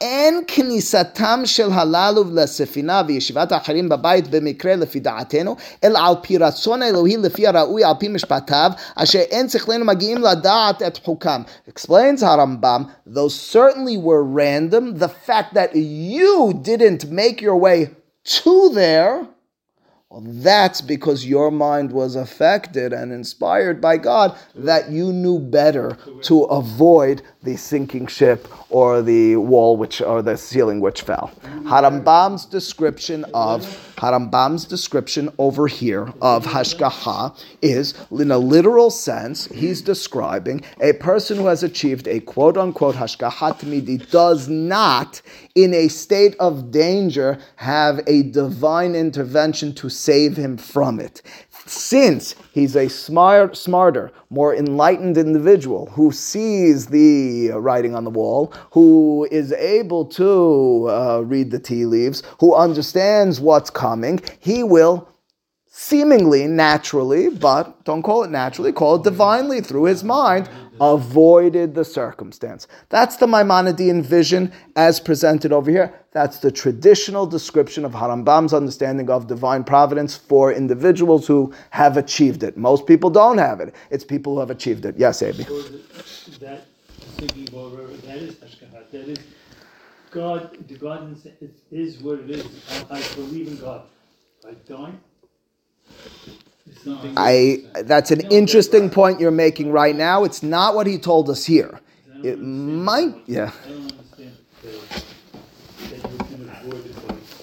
אין 0.00 0.42
כניסתם 0.46 1.42
של 1.44 1.72
הללו 1.72 2.24
לספינה 2.32 3.02
וישיבת 3.06 3.52
האחרים 3.52 3.88
בבית 3.88 4.28
במקרה 4.30 4.76
לפי 4.76 5.00
דעתנו, 5.00 5.56
אלא 5.84 5.98
על 5.98 6.14
פי 6.22 6.38
רצון 6.38 6.82
האלוהי 6.82 7.16
לפי 7.16 7.46
הראוי 7.46 7.84
על 7.84 7.94
פי 7.98 8.08
משפטיו, 8.08 8.70
אשר 8.94 9.18
אין 9.18 9.48
שכלנו 9.48 9.84
מגיעים 9.84 10.18
לדעת 10.18 10.82
את 10.82 10.98
חוקם. 11.04 11.42
Explains 11.68 12.22
Harambam, 12.22 12.82
those 13.06 13.34
certainly 13.34 13.96
were 13.96 14.24
random, 14.24 14.98
the 14.98 15.08
fact 15.26 15.54
that 15.54 15.74
you 15.76 16.54
didn't 16.62 17.10
make 17.10 17.42
your 17.42 17.56
way 17.56 17.90
to 18.24 18.70
there, 18.74 19.26
well, 20.15 20.23
that's 20.27 20.79
because 20.79 21.25
your 21.25 21.51
mind 21.51 21.91
was 21.91 22.15
affected 22.15 22.93
and 22.93 23.11
inspired 23.11 23.81
by 23.81 23.97
God 23.97 24.37
that 24.55 24.89
you 24.89 25.11
knew 25.11 25.39
better 25.39 25.97
to 26.21 26.43
avoid 26.43 27.21
the 27.43 27.57
sinking 27.57 28.07
ship 28.07 28.47
or 28.69 29.01
the 29.01 29.35
wall 29.35 29.75
which 29.75 29.99
or 29.99 30.21
the 30.21 30.37
ceiling 30.37 30.79
which 30.79 31.01
fell. 31.01 31.33
Harambam's 31.63 32.45
description 32.45 33.25
of 33.33 33.65
Harambam's 33.97 34.65
description 34.65 35.29
over 35.37 35.67
here 35.67 36.13
of 36.21 36.45
hashgaha 36.45 37.37
is, 37.61 37.93
in 38.11 38.31
a 38.31 38.37
literal 38.37 38.89
sense, 38.89 39.45
he's 39.47 39.81
describing 39.81 40.63
a 40.81 40.93
person 40.93 41.37
who 41.37 41.45
has 41.45 41.63
achieved 41.63 42.07
a 42.07 42.19
quote 42.19 42.57
unquote 42.57 42.95
hashgaha 42.95 43.59
tamidi 43.59 44.09
does 44.11 44.47
not, 44.47 45.21
in 45.55 45.73
a 45.73 45.87
state 45.87 46.35
of 46.39 46.71
danger, 46.71 47.37
have 47.55 48.01
a 48.07 48.23
divine 48.23 48.95
intervention 48.95 49.73
to 49.73 49.89
save 49.89 50.35
him 50.35 50.57
from 50.57 50.99
it. 50.99 51.21
Since 51.67 52.35
he's 52.51 52.75
a 52.75 52.87
smart, 52.87 53.57
smarter, 53.57 54.11
more 54.29 54.55
enlightened 54.55 55.17
individual 55.17 55.87
who 55.87 56.11
sees 56.11 56.85
the 56.85 57.49
writing 57.51 57.95
on 57.95 58.03
the 58.03 58.11
wall, 58.11 58.53
who 58.71 59.27
is 59.31 59.51
able 59.51 60.05
to 60.05 60.87
uh, 60.89 61.21
read 61.25 61.49
the 61.49 61.57
tea 61.57 61.85
leaves, 61.85 62.21
who 62.39 62.53
understands 62.53 63.41
what's 63.41 63.71
coming, 63.71 64.21
he 64.39 64.63
will 64.63 65.09
seemingly 65.77 66.47
naturally, 66.47 67.29
but 67.29 67.83
don't 67.83 68.03
call 68.03 68.23
it 68.23 68.29
naturally, 68.29 68.71
call 68.71 68.95
it 68.95 69.03
divinely 69.03 69.59
through 69.59 69.85
his 69.85 70.03
mind, 70.03 70.49
avoided 70.81 71.73
the 71.75 71.85
circumstance. 71.85 72.67
That's 72.89 73.17
the 73.17 73.27
Maimonidean 73.27 74.03
vision 74.03 74.51
as 74.75 74.99
presented 74.99 75.51
over 75.51 75.69
here. 75.71 75.93
That's 76.11 76.39
the 76.39 76.51
traditional 76.51 77.25
description 77.25 77.85
of 77.85 77.91
Harambam's 77.93 78.53
understanding 78.53 79.09
of 79.09 79.27
divine 79.27 79.63
providence 79.63 80.15
for 80.15 80.51
individuals 80.51 81.27
who 81.27 81.53
have 81.71 81.97
achieved 81.97 82.43
it. 82.43 82.57
Most 82.57 82.87
people 82.87 83.09
don't 83.09 83.37
have 83.37 83.59
it. 83.59 83.75
It's 83.89 84.03
people 84.03 84.35
who 84.35 84.39
have 84.39 84.49
achieved 84.49 84.85
it. 84.85 84.95
Yes, 84.97 85.21
Abi. 85.21 85.43
That 85.43 86.61
is 88.17 88.39
that 88.91 89.09
is 89.09 89.19
God, 90.11 90.57
the 90.67 90.75
God 90.75 91.17
is 91.71 91.97
what 92.01 92.19
it 92.19 92.29
is. 92.29 92.45
I, 92.89 92.97
I 92.97 93.03
believe 93.15 93.47
in 93.49 93.57
God. 93.57 93.81
I 94.47 94.53
don't. 94.65 94.99
I 97.17 97.63
that's 97.83 98.11
an 98.11 98.21
interesting 98.31 98.89
point 98.89 99.19
you're 99.19 99.31
making 99.31 99.71
right 99.71 99.95
now. 99.95 100.23
It's 100.23 100.43
not 100.43 100.75
what 100.75 100.87
he 100.87 100.97
told 100.97 101.29
us 101.29 101.45
here. 101.45 101.79
It 102.23 102.39
might, 102.39 103.15
yeah. 103.27 103.51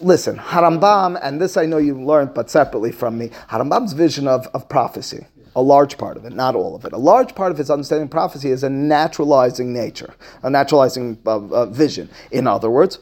Listen, 0.01 0.37
Harambam, 0.37 1.21
and 1.23 1.41
this 1.41 1.57
I 1.57 1.67
know 1.67 1.79
you 1.79 1.95
learned, 2.03 2.35
but 2.35 2.51
separately 2.51 2.91
from 2.91 3.17
me, 3.17 3.29
Harambam's 3.49 3.93
vision 3.93 4.27
of, 4.27 4.49
of 4.49 4.69
prophecy, 4.69 5.27
a 5.55 5.63
large 5.63 5.97
part 5.97 6.17
of 6.17 6.25
it, 6.25 6.33
not 6.33 6.57
all 6.57 6.75
of 6.75 6.85
it, 6.85 6.93
a 6.93 6.99
large 6.99 7.37
part 7.37 7.53
of 7.53 7.59
his 7.59 7.71
understanding 7.71 8.07
of 8.07 8.11
prophecy 8.11 8.51
is 8.51 8.65
a 8.65 8.71
naturalizing 8.71 9.73
nature, 9.73 10.15
a 10.43 10.51
naturalizing 10.51 11.19
uh, 11.25 11.37
uh, 11.37 11.67
vision. 11.67 12.11
In 12.33 12.49
other 12.49 12.69
words, 12.69 12.99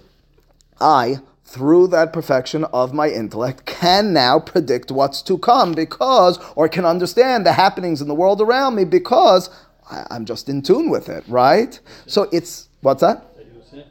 I, 0.78 1.20
through 1.50 1.88
that 1.88 2.12
perfection 2.12 2.62
of 2.66 2.94
my 2.94 3.10
intellect, 3.10 3.66
can 3.66 4.12
now 4.12 4.38
predict 4.38 4.92
what's 4.92 5.20
to 5.20 5.36
come 5.36 5.72
because, 5.72 6.38
or 6.54 6.68
can 6.68 6.84
understand 6.84 7.44
the 7.44 7.52
happenings 7.52 8.00
in 8.00 8.06
the 8.06 8.14
world 8.14 8.40
around 8.40 8.76
me 8.76 8.84
because 8.84 9.50
I, 9.90 10.06
I'm 10.10 10.24
just 10.24 10.48
in 10.48 10.62
tune 10.62 10.90
with 10.90 11.08
it, 11.08 11.24
right? 11.26 11.78
So 12.06 12.28
it's, 12.30 12.68
what's 12.82 13.00
that? 13.00 13.36
that 13.36 13.46
you 13.46 13.62
said. 13.68 13.86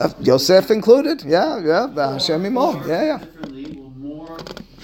Uh, 0.00 0.08
Yosef 0.20 0.72
included, 0.72 1.22
yeah, 1.22 1.60
yeah, 1.60 1.86
the 1.86 2.14
Hashem 2.14 2.46
Imo, 2.46 2.84
yeah, 2.84 3.04
yeah. 3.04 3.24
Will 3.46 3.90
more 3.90 4.36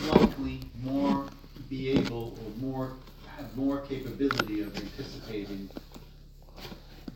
likely, 0.08 0.60
more 0.80 1.26
be 1.68 1.90
able, 1.90 2.38
or 2.38 2.60
more, 2.60 2.92
have 3.36 3.56
more 3.56 3.80
capability 3.80 4.60
of 4.60 4.76
anticipating. 4.76 5.68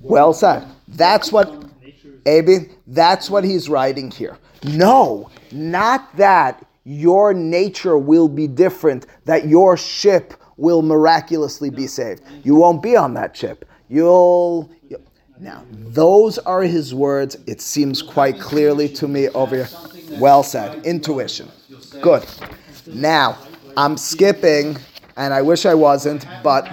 Well 0.01 0.33
said. 0.33 0.67
That's 0.89 1.31
what. 1.31 1.67
Abi, 2.25 2.71
that's 2.87 3.29
what 3.29 3.43
he's 3.43 3.69
writing 3.69 4.11
here. 4.11 4.39
No, 4.65 5.31
not 5.51 6.17
that 6.17 6.65
your 6.85 7.33
nature 7.35 7.97
will 7.99 8.29
be 8.29 8.47
different, 8.47 9.07
that 9.25 9.47
your 9.47 9.77
ship 9.77 10.35
will 10.57 10.83
miraculously 10.83 11.71
be 11.71 11.87
saved. 11.87 12.23
You 12.45 12.55
won't 12.57 12.83
be 12.83 12.97
on 12.97 13.15
that 13.15 13.37
ship. 13.37 13.65
You'll. 13.89 14.71
you- 14.89 14.99
now, 15.41 15.63
those 15.73 16.39
are 16.39 16.63
his 16.63 16.95
words. 16.95 17.37
It 17.47 17.61
seems 17.61 18.01
quite 18.01 18.39
clearly 18.39 18.89
to 18.91 19.09
me 19.09 19.29
over 19.31 19.57
here. 19.57 19.69
Well 20.21 20.43
said. 20.43 20.85
Intuition. 20.87 21.49
Good. 22.01 22.25
Now, 22.87 23.39
I'm 23.77 23.97
skipping, 23.97 24.77
and 25.17 25.35
I 25.35 25.43
wish 25.43 25.67
I 25.67 25.75
wasn't, 25.75 26.27
but 26.43 26.69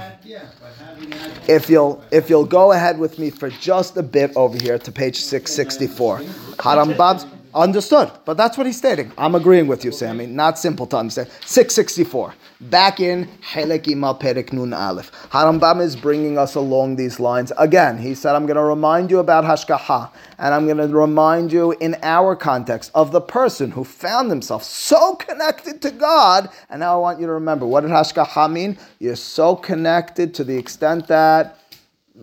if 1.48 1.70
you'll 1.70 2.04
if 2.12 2.30
you'll 2.30 2.46
go 2.46 2.74
ahead 2.74 3.00
with 3.00 3.18
me 3.18 3.30
for 3.32 3.50
just 3.50 3.98
a 3.98 4.04
bit 4.04 4.32
over 4.36 4.58
here 4.62 4.78
to 4.78 4.92
page 4.92 5.20
664 5.22 6.20
harambam's 6.58 7.26
Understood, 7.54 8.12
but 8.26 8.38
that's 8.38 8.58
what 8.60 8.68
he's 8.68 8.78
stating. 8.78 9.12
I'm 9.18 9.34
agreeing 9.34 9.66
with 9.66 9.84
you, 9.84 9.92
Sammy. 9.92 10.28
Not 10.28 10.60
simple 10.60 10.86
to 10.88 10.98
understand. 10.98 11.30
664. 11.46 12.36
Back 12.62 13.00
in 13.00 13.28
Helek 13.42 13.86
Gimal 13.86 14.20
Perek 14.20 14.54
Nun 14.54 14.72
Aleph. 14.72 15.12
Harambam 15.32 15.82
is 15.82 15.96
bringing 15.96 16.38
us 16.38 16.54
along 16.54 16.98
these 16.98 17.20
lines. 17.20 17.52
Again, 17.58 17.98
he 17.98 18.14
said, 18.14 18.36
I'm 18.36 18.46
going 18.46 18.58
to 18.58 18.64
remind 18.64 19.10
you 19.10 19.18
about 19.18 19.46
Hashkaha, 19.46 20.12
and 20.38 20.54
I'm 20.54 20.66
going 20.66 20.78
to 20.78 20.88
remind 20.96 21.52
you 21.52 21.72
in 21.80 21.96
our 22.04 22.36
context 22.36 22.92
of 22.94 23.12
the 23.12 23.22
person 23.22 23.72
who 23.72 23.84
found 23.84 24.30
himself 24.30 24.64
so 24.64 25.16
connected 25.16 25.82
to 25.82 25.90
God. 25.90 26.50
And 26.70 26.82
now 26.82 26.94
I 26.94 26.98
want 26.98 27.20
you 27.20 27.26
to 27.26 27.34
remember 27.34 27.66
what 27.66 27.82
did 27.82 27.90
Hashkaha 27.90 28.52
mean? 28.52 28.78
You're 29.00 29.16
so 29.16 29.56
connected 29.56 30.36
to 30.36 30.44
the 30.44 30.58
extent 30.58 31.08
that 31.08 31.58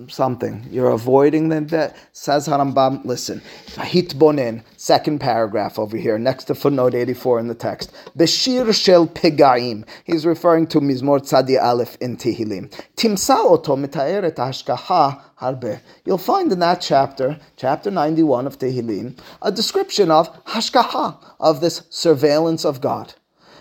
something. 0.09 0.67
You're 0.71 0.91
avoiding 0.91 1.49
the 1.49 1.61
that 1.61 1.97
says 2.13 2.47
Harambam. 2.47 3.05
Listen, 3.05 3.41
Hitbonin, 3.67 4.63
second 4.77 5.21
paragraph 5.21 5.79
over 5.79 5.97
here, 5.97 6.19
next 6.19 6.45
to 6.45 6.55
footnote 6.55 6.95
84 6.95 7.41
in 7.41 7.49
the 7.49 7.55
text. 7.55 7.93
Beshir 8.17 8.75
shel 8.75 9.07
pegaim. 9.07 9.87
He's 10.05 10.27
referring 10.27 10.67
to 10.69 10.81
Mizmor 10.81 11.21
Tzadi 11.21 11.61
Aleph 11.63 11.97
in 12.01 12.17
Tehillim. 12.17 12.71
Timsa 12.97 13.37
oto 13.37 13.77
mitaeret 13.77 14.35
hashkaha 14.35 15.21
harbe. 15.41 15.81
You'll 16.05 16.19
find 16.19 16.53
in 16.53 16.59
that 16.61 16.81
chapter, 16.81 17.39
chapter 17.57 17.91
91 17.91 18.47
of 18.47 18.59
Tehillim, 18.59 19.19
a 19.43 19.51
description 19.51 20.11
of 20.11 20.45
hashkaha, 20.45 21.17
of 21.41 21.61
this 21.61 21.83
surveillance 21.91 22.65
of 22.65 22.81
God. 22.81 23.15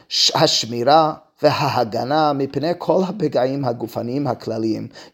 Hashmira 0.10 1.22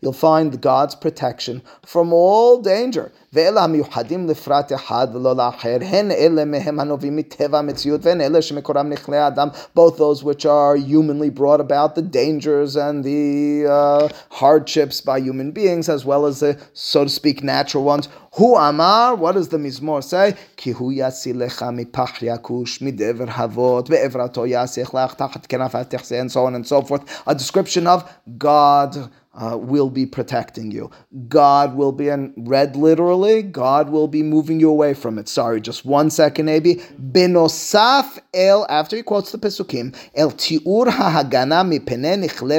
You'll 0.01 0.13
find 0.13 0.61
God's 0.61 0.95
protection 0.95 1.61
from 1.83 2.13
all 2.13 2.61
danger. 2.61 3.11
ואלה 3.32 3.64
המיוחדים 3.64 4.28
לפרט 4.28 4.72
אחד 4.72 5.08
ולא 5.14 5.36
לאחר, 5.36 5.76
הן 5.80 6.10
אלה 6.10 6.44
מהם 6.44 6.80
הנובעים 6.80 7.16
מטבע 7.16 7.58
המציאות 7.58 8.00
והן 8.06 8.20
אלה 8.20 8.42
שמקורם 8.42 8.88
נכלי 8.88 9.16
האדם, 9.16 9.48
both 9.78 9.96
those 9.96 10.22
which 10.22 10.44
are 10.44 10.76
humanly 10.76 11.30
brought 11.30 11.60
about, 11.60 11.94
the 11.94 12.02
dangers 12.02 12.76
and 12.76 13.04
the 13.04 13.66
uh, 13.68 14.08
hardships 14.30 15.00
by 15.00 15.18
human 15.18 15.50
beings, 15.50 15.88
as 15.88 16.04
well 16.04 16.26
as 16.26 16.40
the, 16.40 16.56
so 16.72 17.04
to 17.04 17.10
speak, 17.10 17.42
natural 17.42 17.84
ones. 17.84 18.08
Hu 18.36 18.56
amar, 18.56 19.14
what 19.14 19.32
does 19.34 19.48
the 19.48 19.58
Mizmor 19.58 20.02
say? 20.02 20.34
כי 20.56 20.70
הוא 20.70 20.92
יסיlecha 20.92 21.70
מפח 21.72 22.22
יכוש, 22.22 22.82
מדבר 22.82 23.24
הבות, 23.28 23.90
בעברתו 23.90 24.46
יסיך 24.46 24.94
לך 24.94 25.14
תחת 25.14 25.46
כנפיו 25.46 25.84
תחסה, 25.88 26.22
and 26.22 26.30
so 26.30 26.36
on 26.36 26.54
and 26.54 26.66
so 26.66 26.82
forth. 26.82 27.02
A 27.26 27.34
description 27.34 27.86
of 27.86 28.02
God 28.38 28.96
uh, 29.33 29.57
will 29.57 29.89
be 29.89 30.05
protecting 30.05 30.71
you. 30.71 30.91
God 31.27 31.75
will 31.75 31.91
be, 31.91 32.09
and 32.09 32.33
read 32.37 32.75
literally, 32.75 33.41
God 33.41 33.89
will 33.89 34.07
be 34.07 34.23
moving 34.23 34.59
you 34.59 34.69
away 34.69 34.93
from 34.93 35.17
it. 35.17 35.29
Sorry, 35.29 35.61
just 35.61 35.85
one 35.85 36.09
second, 36.09 36.49
Abi. 36.49 36.75
Benosaf 36.99 38.19
el, 38.33 38.65
after 38.69 38.95
he 38.95 39.03
quotes 39.03 39.31
the 39.31 39.37
Pesukim, 39.37 39.95
el 40.15 40.31
tiur 40.31 40.89
ha'hagana 40.89 41.63
mipene 41.65 42.23
nichle. 42.23 42.51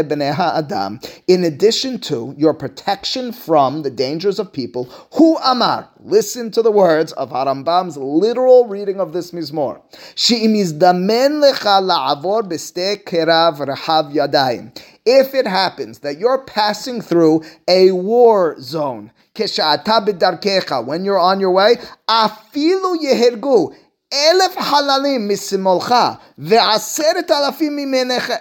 In 1.28 1.44
addition 1.44 1.98
to 2.00 2.34
your 2.36 2.54
protection 2.54 3.32
from 3.32 3.82
the 3.82 3.90
dangers 3.90 4.38
of 4.38 4.52
people, 4.52 4.84
hu 5.12 5.36
amar, 5.44 5.88
listen 6.00 6.50
to 6.50 6.62
the 6.62 6.70
words 6.70 7.12
of 7.12 7.30
Harambam's 7.30 7.96
literal 7.96 8.66
reading 8.66 9.00
of 9.00 9.12
this 9.12 9.32
Mizmor. 9.32 9.80
She'im 10.14 10.54
izdamen 10.54 11.42
lecha 11.42 11.82
la'avor 11.82 12.42
b'ste 12.42 13.04
kerav 13.04 13.58
rehav 13.58 14.12
yadayim 14.12 14.72
if 15.05 15.33
it 15.33 15.47
happens 15.47 15.99
that 15.99 16.17
you're 16.17 16.43
passing 16.43 17.01
through 17.01 17.43
a 17.67 17.91
war 17.91 18.55
zone, 18.59 19.11
when 20.85 21.05
you're 21.05 21.19
on 21.19 21.39
your 21.39 21.51
way, 21.51 21.75
afilu 22.09 22.95
yehergu, 23.01 23.73
אלף 24.13 24.57
חללים 24.59 25.29
משמאלך 25.29 25.95
ועשרת 26.37 27.31
אלפים 27.31 27.75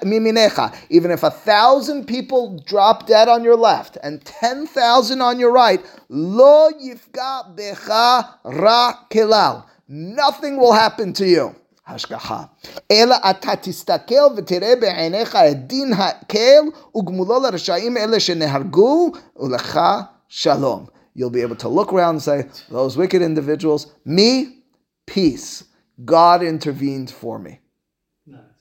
מימיניך. 0.04 0.60
Even 0.90 1.10
if 1.10 1.24
a 1.24 1.30
thousand 1.30 2.06
people 2.06 2.60
drop 2.64 3.06
dead 3.06 3.28
on 3.28 3.42
your 3.42 3.56
left 3.56 3.98
and 4.02 4.24
ten 4.24 4.66
thousand 4.66 5.20
on 5.20 5.40
your 5.40 5.52
right, 5.52 5.80
לא 6.10 6.68
יפגע 6.80 7.40
בך 7.54 7.90
רע 8.46 8.90
כלל. 9.12 9.56
Nothing 9.88 10.56
will 10.56 10.72
happen 10.72 11.12
to 11.12 11.26
you. 11.26 11.54
השגחה. 11.86 12.42
אלא 12.90 13.16
אתה 13.30 13.56
תסתכל 13.60 14.14
ותראה 14.36 14.72
בעיניך 14.80 15.36
את 15.36 15.66
דין 15.66 15.92
הקל 15.92 16.62
וגמולו 16.96 17.40
לרשעים 17.40 17.96
אלה 17.96 18.20
שנהרגו, 18.20 19.12
ולך 19.36 19.80
shalom. 20.28 20.88
You'll 21.14 21.30
be 21.30 21.40
able 21.40 21.56
to 21.56 21.68
look 21.68 21.92
around 21.92 22.16
and 22.16 22.22
say, 22.22 22.44
those 22.68 22.96
wicked 22.96 23.22
individuals, 23.22 23.86
me, 24.04 24.58
peace. 25.06 25.64
God 26.04 26.42
intervened 26.42 27.10
for 27.10 27.38
me. 27.38 27.59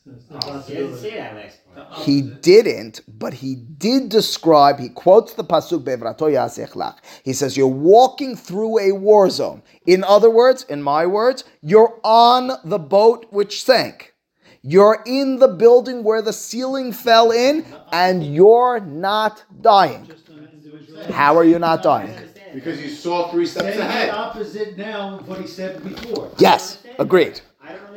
No, 0.07 0.15
it's 0.15 0.31
not 0.31 0.45
Oh, 0.47 0.61
he 0.61 0.75
didn't 0.75 0.97
say 0.97 1.15
that 1.17 1.37
last 1.37 1.75
part. 1.75 1.99
He 2.05 2.23
didn't, 2.23 3.03
but 3.07 3.35
he 3.35 3.55
did 3.55 4.09
describe, 4.09 4.81
he 4.81 4.89
quotes 4.89 5.35
the 5.35 5.45
Pasuk 5.45 5.85
Bevrato 5.85 6.27
Yasech 6.33 6.71
Lach. 6.71 6.97
He 7.23 7.35
says, 7.35 7.57
You're 7.57 7.67
walking 7.67 8.35
through 8.35 8.79
a 8.79 8.93
war 8.93 9.29
zone. 9.29 9.63
In 9.87 10.03
other 10.05 10.31
words, 10.31 10.63
in 10.65 10.83
my 10.83 11.05
words, 11.05 11.45
you're 11.61 12.01
on 12.03 12.53
the 12.65 12.79
boat 12.79 13.27
which 13.31 13.63
sank. 13.63 14.15
You're 14.63 15.03
in 15.07 15.39
the 15.39 15.49
building 15.49 16.03
where 16.03 16.23
the 16.23 16.33
ceiling 16.33 16.93
fell 16.93 17.31
in, 17.31 17.65
and 17.93 18.35
you're 18.35 18.81
not 18.81 19.45
dying. 19.61 20.07
just 20.07 20.29
an 20.31 20.49
individual. 20.53 21.13
How 21.13 21.37
are 21.37 21.45
you 21.45 21.59
not 21.59 21.83
dying? 21.83 22.15
Because 22.55 22.81
you 22.81 22.89
saw 22.89 23.31
three 23.31 23.47
steps 23.47 23.77
ahead. 23.77 24.11
opposite 24.11 24.77
now 24.77 25.19
of 25.19 25.29
what 25.29 25.41
he 25.41 25.47
said 25.47 25.83
before. 25.83 26.33
Yes, 26.39 26.83
agreed. 26.99 27.41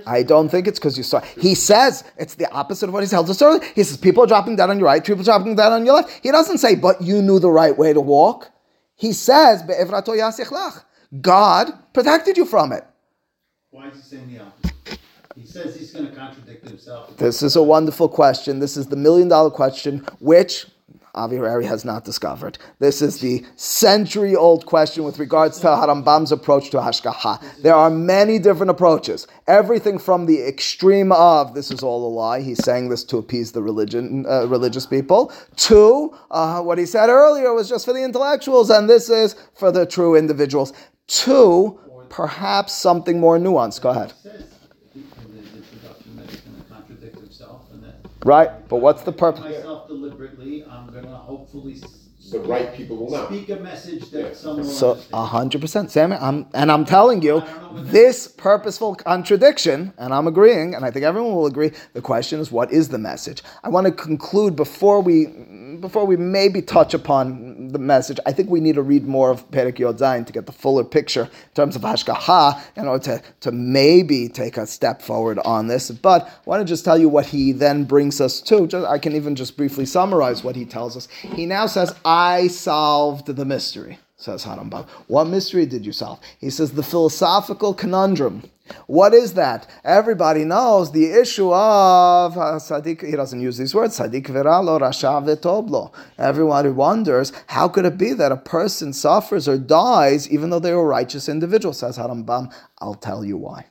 I 0.05 0.23
don't 0.23 0.23
understand. 0.23 0.23
I 0.23 0.23
don't 0.23 0.49
think 0.49 0.67
it's 0.67 0.79
because 0.79 0.97
you 0.97 1.03
saw. 1.03 1.21
He 1.21 1.55
says 1.55 2.03
it's 2.17 2.35
the 2.35 2.51
opposite 2.51 2.87
of 2.87 2.93
what 2.93 3.03
he 3.03 3.09
tells 3.09 3.29
us 3.29 3.41
earlier. 3.41 3.63
He 3.75 3.83
says 3.83 3.97
people 3.97 4.23
are 4.23 4.27
dropping 4.27 4.55
down 4.55 4.69
on 4.69 4.79
your 4.79 4.87
right, 4.87 5.03
people 5.03 5.21
are 5.21 5.23
dropping 5.23 5.55
down 5.55 5.71
on 5.71 5.85
your 5.85 5.95
left. 5.95 6.19
He 6.23 6.31
doesn't 6.31 6.57
say, 6.57 6.75
but 6.75 7.01
you 7.01 7.21
knew 7.21 7.39
the 7.39 7.49
right 7.51 7.77
way 7.77 7.93
to 7.93 8.01
walk. 8.01 8.51
He 8.95 9.13
says, 9.13 9.63
"Be'evrato 9.63 10.09
yasich 10.09 10.47
lach." 10.47 10.83
God 11.21 11.71
protected 11.93 12.37
you 12.37 12.45
from 12.45 12.71
it. 12.71 12.83
Why 13.71 13.87
is 13.89 13.95
he 13.95 14.01
saying 14.01 14.33
the 14.33 14.41
opposite? 14.41 14.99
He 15.35 15.45
says 15.45 15.75
he's 15.75 15.91
gonna 15.91 16.11
contradict 16.11 16.67
himself. 16.67 17.17
This 17.17 17.41
is 17.41 17.55
a 17.55 17.63
wonderful 17.63 18.07
question. 18.07 18.59
This 18.59 18.77
is 18.77 18.87
the 18.87 18.95
million 18.95 19.27
dollar 19.27 19.49
question, 19.49 20.05
which 20.19 20.67
Avi 21.15 21.35
Harari 21.35 21.65
has 21.65 21.85
not 21.85 22.05
discovered. 22.05 22.57
This 22.79 23.01
is 23.01 23.19
the 23.19 23.45
century 23.55 24.35
old 24.35 24.65
question 24.65 25.03
with 25.03 25.19
regards 25.19 25.59
to 25.59 25.67
Harambam's 25.67 26.31
approach 26.31 26.71
to 26.71 26.77
Hashgaha. 26.77 27.61
There 27.61 27.75
are 27.75 27.91
many 27.91 28.39
different 28.39 28.71
approaches. 28.71 29.27
Everything 29.45 29.99
from 29.99 30.25
the 30.25 30.41
extreme 30.41 31.11
of 31.11 31.53
this 31.53 31.69
is 31.69 31.83
all 31.83 32.07
a 32.07 32.11
lie. 32.11 32.41
He's 32.41 32.63
saying 32.63 32.89
this 32.89 33.03
to 33.05 33.17
appease 33.17 33.51
the 33.51 33.61
religion, 33.61 34.25
uh, 34.27 34.47
religious 34.47 34.87
people. 34.87 35.31
To 35.57 36.17
uh, 36.31 36.61
what 36.61 36.79
he 36.79 36.87
said 36.87 37.09
earlier 37.09 37.53
was 37.53 37.69
just 37.69 37.85
for 37.85 37.93
the 37.93 38.03
intellectuals, 38.03 38.71
and 38.71 38.89
this 38.89 39.09
is 39.09 39.35
for 39.53 39.71
the 39.71 39.85
true 39.85 40.15
individuals. 40.15 40.73
To 41.07 41.79
perhaps 42.09 42.73
something 42.73 43.19
more 43.19 43.37
nuanced. 43.37 43.81
Go 43.81 43.89
ahead. 43.89 44.13
He 44.23 44.29
says 44.29 44.45
in 44.93 45.35
the 45.35 45.57
introduction 45.57 46.15
that 46.15 46.29
he's 46.29 46.41
gonna 46.41 46.63
contradict 46.69 47.15
himself 47.17 47.61
and 47.71 47.83
that. 47.83 47.95
Right, 48.25 48.49
but 48.69 48.77
what's 48.77 49.03
the 49.03 49.11
purpose? 49.11 49.43
Myself 49.43 49.87
deliberately, 49.87 50.63
I'm 50.69 50.87
gonna 50.93 51.15
hopefully 51.15 51.81
The 52.31 52.39
right 52.39 52.73
people 52.73 52.95
will 52.95 53.11
know. 53.11 53.25
speak 53.25 53.49
a 53.49 53.57
message 53.57 54.09
that 54.11 54.37
someone 54.37 54.65
will 54.65 54.73
So 54.73 54.97
a 55.11 55.25
hundred 55.25 55.59
percent, 55.59 55.91
Sam. 55.91 56.13
I'm 56.13 56.47
and 56.53 56.71
I'm 56.71 56.85
telling 56.85 57.21
you, 57.21 57.43
this 57.73 58.29
purposeful 58.29 58.95
contradiction, 58.95 59.93
and 59.97 60.13
I'm 60.13 60.25
agreeing, 60.27 60.73
and 60.73 60.85
I 60.85 60.91
think 60.91 61.03
everyone 61.03 61.33
will 61.33 61.47
agree. 61.47 61.71
The 61.93 62.01
question 62.01 62.39
is, 62.39 62.49
what 62.49 62.71
is 62.71 62.87
the 62.89 62.97
message? 62.97 63.43
I 63.61 63.67
want 63.69 63.87
to 63.87 63.91
conclude 63.91 64.55
before 64.55 65.01
we 65.01 65.27
before 65.83 66.05
we 66.05 66.15
maybe 66.15 66.61
touch 66.61 66.93
upon 66.93 67.67
the 67.67 67.77
message. 67.77 68.17
I 68.25 68.31
think 68.31 68.49
we 68.49 68.61
need 68.61 68.75
to 68.75 68.81
read 68.81 69.05
more 69.05 69.29
of 69.29 69.51
Perek 69.51 69.79
Yod 69.79 69.99
Zayin 69.99 70.25
to 70.25 70.31
get 70.31 70.45
the 70.45 70.53
fuller 70.53 70.85
picture 70.85 71.23
in 71.23 71.53
terms 71.53 71.75
of 71.75 71.81
Hashgaha, 71.81 72.63
in 72.77 72.87
order 72.87 73.03
to 73.03 73.23
to 73.41 73.51
maybe 73.51 74.29
take 74.29 74.55
a 74.55 74.65
step 74.65 75.01
forward 75.01 75.39
on 75.39 75.67
this. 75.67 75.91
But 75.91 76.25
I 76.25 76.31
want 76.45 76.61
to 76.61 76.65
just 76.65 76.85
tell 76.85 76.97
you 76.97 77.09
what 77.09 77.25
he 77.25 77.51
then 77.51 77.83
brings 77.83 78.21
us 78.21 78.39
to. 78.43 78.65
Just, 78.65 78.87
I 78.87 78.97
can 78.97 79.13
even 79.13 79.35
just 79.35 79.57
briefly 79.57 79.85
summarize 79.85 80.41
what 80.41 80.55
he 80.55 80.63
tells 80.63 80.95
us. 80.95 81.09
He 81.09 81.45
now 81.45 81.67
says, 81.67 81.93
"I 82.05 82.47
solved 82.47 83.25
the 83.25 83.45
mystery." 83.45 83.99
says 84.15 84.45
Harambam. 84.45 84.87
What 85.07 85.25
mystery 85.25 85.65
did 85.65 85.85
you 85.85 85.91
solve? 85.91 86.19
He 86.39 86.49
says 86.49 86.71
the 86.71 86.81
philosophical 86.83 87.73
conundrum. 87.73 88.43
What 88.87 89.13
is 89.13 89.33
that? 89.33 89.69
Everybody 89.83 90.45
knows 90.45 90.91
the 90.91 91.11
issue 91.11 91.53
of 91.53 92.37
uh, 92.37 92.59
Sadiq. 92.59 93.05
He 93.05 93.11
doesn't 93.11 93.41
use 93.41 93.57
these 93.57 93.75
words. 93.75 93.99
Sadiq 93.99 94.27
viralo 94.27 94.79
rasha 94.79 95.21
vetoblo. 95.23 95.91
Everybody 96.17 96.69
wonders 96.69 97.33
how 97.47 97.67
could 97.67 97.85
it 97.85 97.97
be 97.97 98.13
that 98.13 98.31
a 98.31 98.37
person 98.37 98.93
suffers 98.93 99.47
or 99.47 99.57
dies 99.57 100.29
even 100.29 100.49
though 100.49 100.59
they're 100.59 100.79
a 100.79 100.83
righteous 100.83 101.27
individual? 101.27 101.73
Says 101.73 101.97
Harambam. 101.97 102.53
I'll 102.79 102.95
tell 102.95 103.25
you 103.25 103.37
why. 103.37 103.65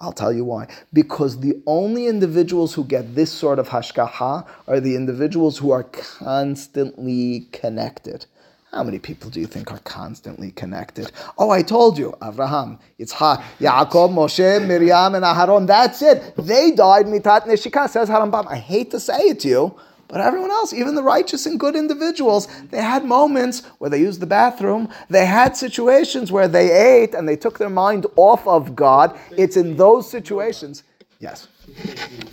I'll 0.00 0.12
tell 0.12 0.32
you 0.32 0.44
why. 0.44 0.66
Because 0.92 1.38
the 1.38 1.62
only 1.64 2.08
individuals 2.08 2.74
who 2.74 2.82
get 2.82 3.14
this 3.14 3.30
sort 3.30 3.60
of 3.60 3.68
hashgaha 3.68 4.44
are 4.66 4.80
the 4.80 4.96
individuals 4.96 5.58
who 5.58 5.70
are 5.70 5.84
constantly 5.84 7.46
connected. 7.52 8.26
How 8.72 8.82
many 8.82 8.98
people 8.98 9.28
do 9.28 9.38
you 9.38 9.46
think 9.46 9.70
are 9.70 9.80
constantly 9.80 10.50
connected? 10.52 11.12
Oh, 11.36 11.50
I 11.50 11.60
told 11.60 11.98
you, 11.98 12.14
Avraham, 12.22 12.78
Yitzhak, 12.98 13.42
Yaakov, 13.60 14.10
Moshe, 14.14 14.66
Miriam, 14.66 15.14
and 15.14 15.22
Aharon. 15.26 15.66
That's 15.66 16.00
it. 16.00 16.34
They 16.36 16.70
died 16.70 17.04
mitat 17.04 17.42
neshika. 17.42 17.86
Says 17.90 18.08
Harambam. 18.08 18.46
I 18.46 18.56
hate 18.56 18.90
to 18.92 18.98
say 18.98 19.18
it 19.24 19.40
to 19.40 19.48
you, 19.48 19.80
but 20.08 20.22
everyone 20.22 20.50
else, 20.50 20.72
even 20.72 20.94
the 20.94 21.02
righteous 21.02 21.44
and 21.44 21.60
good 21.60 21.76
individuals, 21.76 22.48
they 22.70 22.80
had 22.80 23.04
moments 23.04 23.62
where 23.76 23.90
they 23.90 24.00
used 24.00 24.20
the 24.20 24.26
bathroom. 24.26 24.88
They 25.10 25.26
had 25.26 25.54
situations 25.54 26.32
where 26.32 26.48
they 26.48 26.72
ate 26.72 27.12
and 27.12 27.28
they 27.28 27.36
took 27.36 27.58
their 27.58 27.68
mind 27.68 28.06
off 28.16 28.46
of 28.48 28.74
God. 28.74 29.18
It's 29.36 29.58
in 29.58 29.76
those 29.76 30.10
situations. 30.10 30.82
Yes. 31.18 31.46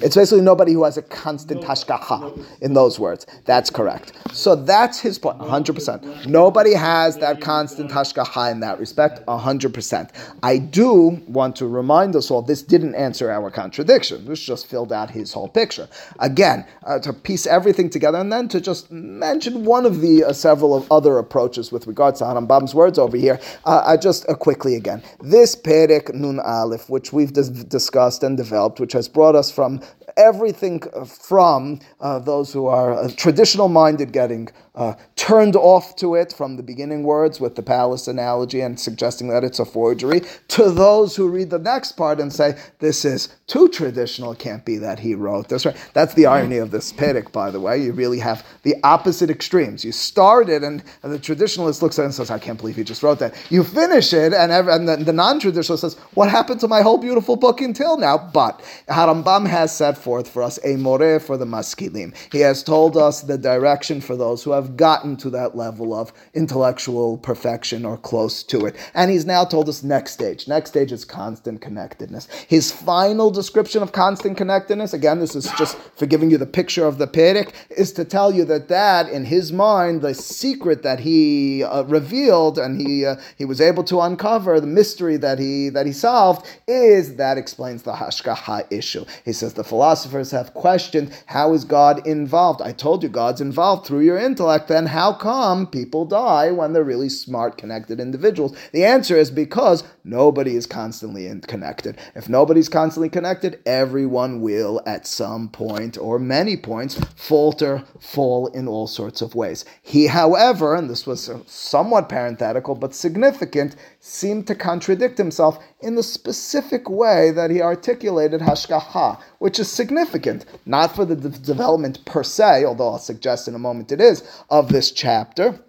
It's 0.02 0.16
basically 0.16 0.42
nobody 0.42 0.72
who 0.74 0.86
has 0.86 0.98
a 0.98 1.02
constant 1.02 1.62
hashgacha 1.62 2.46
in 2.62 2.74
those 2.74 3.00
words. 3.00 3.26
That's 3.46 3.70
correct. 3.70 4.14
So 4.32 4.56
that's 4.56 5.00
his 5.00 5.20
point, 5.20 5.40
100%. 5.40 6.26
Nobody 6.26 6.74
has 6.74 7.18
that 7.18 7.42
constant 7.42 7.92
hashgacha 7.92 8.52
in 8.52 8.62
that 8.62 8.80
respect, 8.80 9.26
100%. 9.26 10.10
I 10.42 10.58
do 10.58 11.22
want 11.28 11.56
to 11.58 11.68
remind 11.68 12.16
us 12.16 12.32
all, 12.32 12.42
this 12.42 12.62
didn't 12.62 12.96
answer 12.96 13.30
our 13.30 13.52
contradiction. 13.52 14.26
This 14.26 14.40
just 14.40 14.68
filled 14.68 14.94
out 14.94 15.10
his 15.10 15.34
whole 15.34 15.50
picture. 15.50 15.90
Again, 16.20 16.66
uh, 16.86 17.00
to 17.00 17.12
piece 17.12 17.46
everything 17.46 17.90
together 17.90 18.20
and 18.20 18.32
then 18.32 18.48
to 18.50 18.62
just 18.62 18.90
mention 18.92 19.66
one 19.66 19.86
of 19.86 20.00
the 20.00 20.24
uh, 20.24 20.32
several 20.32 20.76
of 20.76 20.90
other 20.92 21.18
approaches 21.18 21.72
with 21.74 21.88
regards 21.88 22.20
to 22.20 22.26
Harambam's 22.26 22.74
words 22.74 22.98
over 22.98 23.18
here, 23.18 23.40
uh, 23.66 23.82
uh, 23.86 23.98
just 23.98 24.30
uh, 24.30 24.34
quickly 24.34 24.76
again. 24.76 25.04
This 25.20 25.56
Perek 25.56 26.14
Nun 26.14 26.40
Aleph, 26.40 26.90
which 26.90 27.12
we've 27.12 27.34
dis- 27.34 27.50
discussed 27.50 28.24
and 28.24 28.38
developed, 28.38 28.80
which 28.80 28.94
has 28.94 29.08
brought 29.20 29.36
us 29.36 29.52
from 29.52 29.82
everything 30.16 30.80
from 31.06 31.78
uh, 32.00 32.20
those 32.20 32.54
who 32.54 32.68
are 32.68 32.94
uh, 32.94 33.10
traditional 33.18 33.68
minded 33.68 34.14
getting 34.14 34.48
uh, 34.80 34.96
turned 35.16 35.56
off 35.56 35.96
to 35.98 36.16
it 36.16 36.34
from 36.34 36.56
the 36.56 36.64
beginning 36.64 37.04
words 37.04 37.40
with 37.40 37.56
the 37.56 37.62
palace 37.62 38.08
analogy 38.08 38.62
and 38.62 38.80
suggesting 38.80 39.28
that 39.28 39.44
it's 39.44 39.60
a 39.60 39.66
forgery, 39.66 40.22
to 40.48 40.72
those 40.72 41.16
who 41.16 41.28
read 41.28 41.50
the 41.50 41.60
next 41.60 41.94
part 41.94 42.20
and 42.20 42.32
say, 42.32 42.58
this 42.80 43.04
is 43.04 43.28
too 43.48 43.68
traditional, 43.68 44.32
it 44.32 44.40
can't 44.40 44.64
be 44.64 44.78
that 44.78 45.00
he 45.00 45.16
wrote 45.16 45.50
this. 45.50 45.66
Right? 45.66 45.76
That's 45.94 46.14
the 46.14 46.28
irony 46.28 46.58
of 46.58 46.72
this 46.72 46.94
Pedic, 46.94 47.32
by 47.32 47.52
the 47.52 47.60
way. 47.60 47.82
You 47.82 47.92
really 47.92 48.20
have 48.20 48.46
the 48.64 48.76
opposite 48.84 49.30
extremes. 49.30 49.84
You 49.84 49.92
start 49.92 50.50
it, 50.50 50.64
and, 50.64 50.82
and 51.04 51.12
the 51.12 51.20
traditionalist 51.20 51.82
looks 51.82 52.00
at 52.00 52.04
it 52.04 52.06
and 52.06 52.14
says, 52.16 52.32
I 52.32 52.40
can't 52.40 52.58
believe 52.58 52.78
he 52.78 52.84
just 52.84 53.04
wrote 53.04 53.20
that. 53.20 53.36
You 53.50 53.64
finish 53.64 54.14
it, 54.14 54.34
and, 54.34 54.52
ev- 54.52 54.68
and 54.70 54.88
the, 54.88 54.98
the 54.98 55.14
non 55.14 55.40
traditionalist 55.42 55.80
says, 55.80 55.96
What 56.14 56.30
happened 56.30 56.62
to 56.62 56.68
my 56.68 56.82
whole 56.82 56.98
beautiful 56.98 57.36
book 57.36 57.60
until 57.60 57.98
now? 57.98 58.18
But 58.18 58.62
Harambam 58.88 59.48
has 59.48 59.76
set 59.76 59.98
forth 59.98 60.30
for 60.30 60.42
us 60.42 60.60
a 60.64 60.76
more 60.78 61.00
for 61.20 61.38
the 61.38 61.46
maskilim. 61.46 62.14
He 62.32 62.40
has 62.40 62.62
told 62.62 62.98
us 62.98 63.22
the 63.22 63.38
direction 63.38 64.02
for 64.02 64.16
those 64.16 64.44
who 64.44 64.52
have 64.52 64.69
gotten 64.78 65.18
to 65.18 65.30
that 65.32 65.56
level 65.56 65.94
of 65.94 66.12
intellectual 66.34 67.18
perfection 67.18 67.86
or 67.86 67.98
close 67.98 68.44
to 68.44 68.66
it. 68.66 68.76
And 68.94 69.12
he's 69.12 69.26
now 69.26 69.46
told 69.46 69.70
us 69.70 69.84
next 69.84 70.14
stage. 70.14 70.48
Next 70.48 70.70
stage 70.72 70.92
is 70.92 71.06
constant 71.06 71.62
connectedness. 71.62 72.28
His 72.48 72.72
final 72.72 73.32
description 73.32 73.84
of 73.84 73.92
constant 73.92 74.38
connectedness, 74.38 74.94
again, 74.94 75.20
this 75.20 75.36
is 75.36 75.52
just 75.58 75.78
for 75.96 76.06
giving 76.06 76.30
you 76.32 76.38
the 76.38 76.46
picture 76.46 76.86
of 76.86 76.98
the 76.98 77.08
Perek, 77.08 77.54
is 77.70 77.92
to 77.94 78.06
tell 78.06 78.34
you 78.34 78.46
that 78.46 78.68
that, 78.70 79.10
in 79.10 79.26
his 79.26 79.52
mind, 79.52 80.02
the 80.02 80.14
secret 80.14 80.84
that 80.84 81.00
he 81.00 81.64
uh, 81.64 81.84
revealed 81.84 82.58
and 82.58 82.82
he 82.82 83.06
uh, 83.06 83.16
he 83.38 83.46
was 83.46 83.62
able 83.62 83.84
to 83.86 84.00
uncover, 84.00 84.60
the 84.60 84.68
mystery 84.68 85.18
that 85.18 85.40
he 85.40 85.70
that 85.70 85.86
he 85.86 85.92
solved, 85.92 86.46
is 86.68 87.16
that 87.16 87.38
explains 87.38 87.84
the 87.84 87.94
hashgaha 87.94 88.66
issue. 88.72 89.06
He 89.26 89.34
says 89.34 89.54
the 89.54 89.64
philosophers 89.64 90.32
have 90.32 90.54
questioned 90.54 91.12
how 91.28 91.54
is 91.54 91.64
God 91.64 92.06
involved. 92.06 92.62
I 92.62 92.72
told 92.72 93.04
you 93.04 93.10
God's 93.10 93.42
involved 93.42 93.86
through 93.86 94.02
your 94.02 94.18
intellect. 94.18 94.59
Then 94.68 94.88
how 94.88 95.14
come 95.14 95.68
people 95.68 96.06
die 96.06 96.52
when 96.52 96.74
they're 96.74 96.84
really 96.84 97.10
smart, 97.10 97.58
connected 97.58 98.00
individuals? 98.00 98.58
The 98.72 98.86
answer 98.86 99.18
is 99.18 99.32
because 99.32 99.84
nobody 100.04 100.56
is 100.56 100.66
constantly 100.66 101.32
connected. 101.48 101.98
If 102.16 102.30
nobody's 102.30 102.70
constantly 102.70 103.10
connected, 103.10 103.60
everyone 103.66 104.42
will 104.42 104.82
at 104.86 105.08
some 105.08 105.50
point 105.50 105.98
or 105.98 106.20
many 106.20 106.58
points 106.58 107.00
falter, 107.16 107.84
fall 108.00 108.48
in 108.48 108.68
all 108.68 108.88
sorts 108.88 109.22
of 109.22 109.36
ways. 109.36 109.66
He, 109.82 110.08
however, 110.08 110.76
and 110.76 110.90
this 110.90 111.06
was 111.08 111.30
somewhat 111.48 112.10
parenthetical 112.10 112.76
but 112.76 112.96
significant, 112.96 113.76
seemed 114.00 114.48
to 114.48 114.56
contradict 114.56 115.18
himself 115.18 115.64
in 115.82 115.96
the 115.96 116.04
specific 116.04 116.90
way 116.90 117.32
that 117.32 117.52
he 117.52 117.62
articulated 117.62 118.42
hashgaha, 118.42 119.20
which 119.40 119.60
is 119.60 119.70
significant, 119.70 120.46
not 120.66 120.96
for 120.96 121.06
the 121.06 121.16
de- 121.16 121.30
development 121.30 122.04
per 122.06 122.24
se, 122.24 122.64
although 122.64 122.90
I'll 122.90 123.00
suggest 123.00 123.48
in 123.48 123.56
a 123.56 123.60
moment 123.60 123.92
it 123.92 124.00
is, 124.00 124.24
of 124.50 124.70
this 124.70 124.92
chapter. 124.92 125.60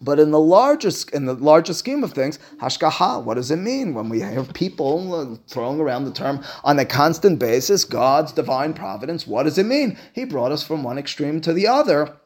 But 0.00 0.18
in 0.18 0.32
the 0.32 0.40
larger 0.40 0.90
in 1.12 1.26
the 1.26 1.34
larger 1.34 1.72
scheme 1.72 2.02
of 2.02 2.12
things, 2.12 2.40
hashgaha, 2.60 3.22
what 3.22 3.34
does 3.34 3.52
it 3.52 3.56
mean 3.56 3.94
when 3.94 4.08
we 4.08 4.18
have 4.20 4.52
people 4.52 5.38
throwing 5.46 5.80
around 5.80 6.04
the 6.04 6.12
term 6.12 6.44
on 6.64 6.78
a 6.80 6.84
constant 6.84 7.38
basis? 7.38 7.84
God's 7.84 8.32
divine 8.32 8.74
providence. 8.74 9.28
What 9.28 9.44
does 9.44 9.58
it 9.58 9.66
mean? 9.66 9.96
He 10.12 10.24
brought 10.24 10.50
us 10.50 10.64
from 10.64 10.82
one 10.82 10.98
extreme 10.98 11.40
to 11.42 11.52
the 11.52 11.68
other. 11.68 12.16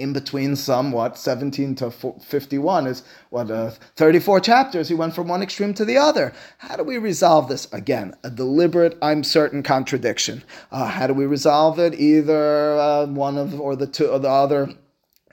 In 0.00 0.14
between 0.14 0.56
some 0.56 0.92
what 0.92 1.18
17 1.18 1.74
to 1.74 1.90
51 1.90 2.86
is 2.86 3.02
what 3.28 3.50
uh, 3.50 3.72
34 3.96 4.40
chapters. 4.40 4.88
He 4.88 4.94
went 4.94 5.14
from 5.14 5.28
one 5.28 5.42
extreme 5.42 5.74
to 5.74 5.84
the 5.84 5.98
other. 5.98 6.32
How 6.56 6.76
do 6.76 6.84
we 6.84 6.96
resolve 6.96 7.48
this? 7.48 7.70
Again, 7.70 8.16
a 8.24 8.30
deliberate, 8.30 8.96
I'm 9.02 9.22
certain 9.22 9.62
contradiction. 9.62 10.42
Uh, 10.72 10.86
how 10.86 11.06
do 11.06 11.12
we 11.12 11.26
resolve 11.26 11.78
it? 11.78 11.92
Either 12.00 12.78
uh, 12.78 13.06
one 13.08 13.36
of 13.36 13.60
or 13.60 13.76
the 13.76 13.86
two 13.86 14.06
or 14.06 14.18
the 14.18 14.30
other 14.30 14.70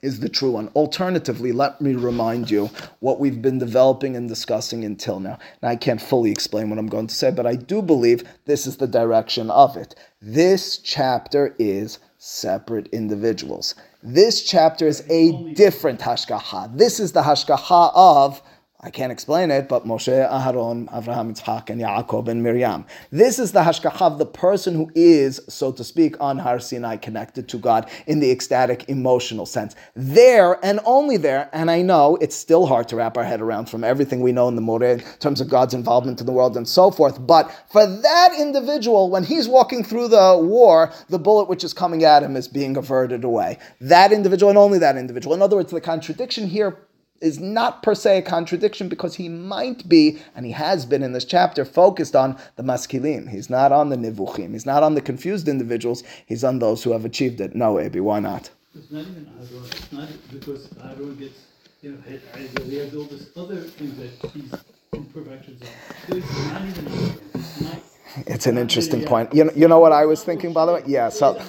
is 0.02 0.20
the 0.20 0.30
true 0.30 0.52
one. 0.52 0.68
Alternatively, 0.70 1.54
let 1.54 1.80
me 1.80 1.96
remind 1.96 2.52
you 2.52 2.70
what 3.00 3.20
we've 3.22 3.42
been 3.42 3.60
developing 3.60 4.16
and 4.16 4.28
discussing 4.28 4.84
until 4.84 5.20
now. 5.20 5.40
Now, 5.62 5.70
I 5.70 5.76
can't 5.78 6.02
fully 6.02 6.32
explain 6.32 6.70
what 6.70 6.78
I'm 6.78 6.88
going 6.88 7.08
to 7.08 7.16
say, 7.16 7.32
but 7.32 7.48
I 7.48 7.56
do 7.56 7.82
believe 7.82 8.24
this 8.46 8.68
is 8.68 8.78
the 8.78 8.88
direction 8.88 9.50
of 9.50 9.78
it. 9.78 9.96
This 10.22 10.78
chapter 10.78 11.56
is 11.58 12.00
separate 12.18 12.88
individuals. 12.88 13.76
This 14.02 14.44
chapter 14.44 14.88
is 14.88 15.04
a 15.10 15.54
different 15.54 16.00
hashgaha. 16.00 16.76
This 16.76 17.00
is 17.00 17.12
the 17.12 17.22
hashgaha 17.22 17.92
of 17.94 18.42
I 18.80 18.92
can't 18.92 19.12
explain 19.12 19.50
it, 19.50 19.68
but 19.68 19.88
Moshe, 19.88 20.08
Aharon, 20.08 20.86
Avraham, 20.94 21.32
Yitzhak, 21.32 21.72
and 21.72 21.82
Yaakov, 21.82 22.28
and 22.28 22.44
Miriam. 22.44 22.86
This 23.10 23.40
is 23.40 23.52
the 23.52 23.62
hashgacha 23.62 24.04
of 24.04 24.20
the 24.20 24.26
person 24.28 24.76
who 24.76 24.92
is, 24.94 25.42
so 25.50 25.72
to 25.72 25.84
speak, 25.84 26.16
on 26.20 26.38
Har 26.38 26.60
Sinai, 26.60 26.98
connected 26.98 27.50
to 27.50 27.58
God 27.58 27.90
in 28.06 28.20
the 28.20 28.30
ecstatic, 28.30 28.88
emotional 28.88 29.48
sense. 29.48 29.76
There 29.96 30.64
and 30.64 30.80
only 30.86 31.18
there, 31.18 31.50
and 31.54 31.72
I 31.72 31.82
know 31.82 32.20
it's 32.22 32.36
still 32.36 32.68
hard 32.68 32.88
to 32.90 32.98
wrap 32.98 33.18
our 33.18 33.24
head 33.24 33.42
around 33.42 33.68
from 33.68 33.84
everything 33.84 34.22
we 34.22 34.32
know 34.32 34.48
in 34.48 34.54
the 34.54 34.62
Moreh 34.62 35.00
in 35.00 35.00
terms 35.18 35.42
of 35.42 35.50
God's 35.50 35.74
involvement 35.74 36.20
in 36.20 36.28
the 36.28 36.32
world 36.32 36.56
and 36.56 36.68
so 36.68 36.92
forth, 36.92 37.26
but 37.26 37.52
for 37.72 37.88
that 37.88 38.36
individual, 38.40 39.10
when 39.10 39.24
he's 39.24 39.48
walking 39.48 39.84
through 39.84 40.10
the 40.10 40.40
war, 40.40 40.94
the 41.10 41.18
bullet 41.18 41.50
which 41.50 41.64
is 41.64 41.74
coming 41.74 42.04
at 42.04 42.22
him 42.22 42.36
is 42.36 42.48
being 42.48 42.78
averted 42.78 43.24
away. 43.24 43.58
That 43.82 44.12
individual 44.12 44.52
and 44.52 44.58
only 44.60 44.78
that 44.78 44.98
individual. 44.98 45.34
In 45.34 45.42
other 45.42 45.56
words, 45.56 45.72
the 45.72 45.82
contradiction 45.82 46.48
here 46.48 46.78
is 47.22 47.40
not 47.40 47.84
per 47.84 47.96
se 47.96 48.20
a 48.20 48.22
contradiction 48.22 48.90
because 48.90 49.16
he 49.16 49.30
might 49.30 49.88
be, 49.88 50.20
and 50.36 50.46
he 50.46 50.52
has 50.52 50.86
been 50.86 51.04
in 51.04 51.14
this 51.14 51.26
chapter, 51.26 51.66
focused 51.66 52.16
on 52.16 52.38
the 52.56 52.64
maskilim. 52.64 53.30
He's 53.30 53.50
not 53.50 53.72
on 53.72 53.90
the 53.90 53.96
nivuchim. 53.96 54.54
He's 54.54 54.66
not 54.66 54.84
on 54.84 54.96
the 54.96 55.02
confused 55.02 55.48
individuals. 55.48 56.04
He's 56.26 56.44
on 56.44 56.60
those 56.60 56.84
who 56.84 56.92
have 56.92 57.06
achieved 57.06 57.42
it. 57.42 57.56
No, 57.56 57.80
Abi, 57.80 58.00
why 58.00 58.20
not? 58.20 58.50
It's 58.76 58.92
not 58.92 59.02
even 59.02 59.28
Aaron. 59.40 59.66
It's 59.66 59.92
not 59.92 60.10
because 60.32 60.70
Aaron 60.84 61.16
gets, 61.16 61.40
you 61.82 61.92
know, 61.92 62.02
hit 62.02 62.22
either. 62.36 62.64
He 62.64 62.76
has 62.78 62.96
all 62.96 63.06
this 63.06 63.30
other 63.36 63.62
things 63.62 63.98
that 63.98 64.32
he's 64.32 64.54
imperfections 64.94 65.62
on. 65.62 66.18
It's 66.18 66.48
not 66.52 66.62
even 66.62 66.88
Aaron. 66.88 67.20
It's 67.34 67.62
not. 67.62 67.80
It's 68.26 68.48
an 68.48 68.58
interesting 68.58 69.04
point. 69.04 69.34
You 69.34 69.46
know, 69.46 69.52
you 69.56 69.68
know 69.68 69.80
what 69.80 69.92
I 69.92 70.06
was 70.06 70.24
thinking, 70.24 70.54
by 70.54 70.66
the 70.66 70.74
way? 70.74 70.84
Yeah, 70.86 71.10
so. 71.10 71.42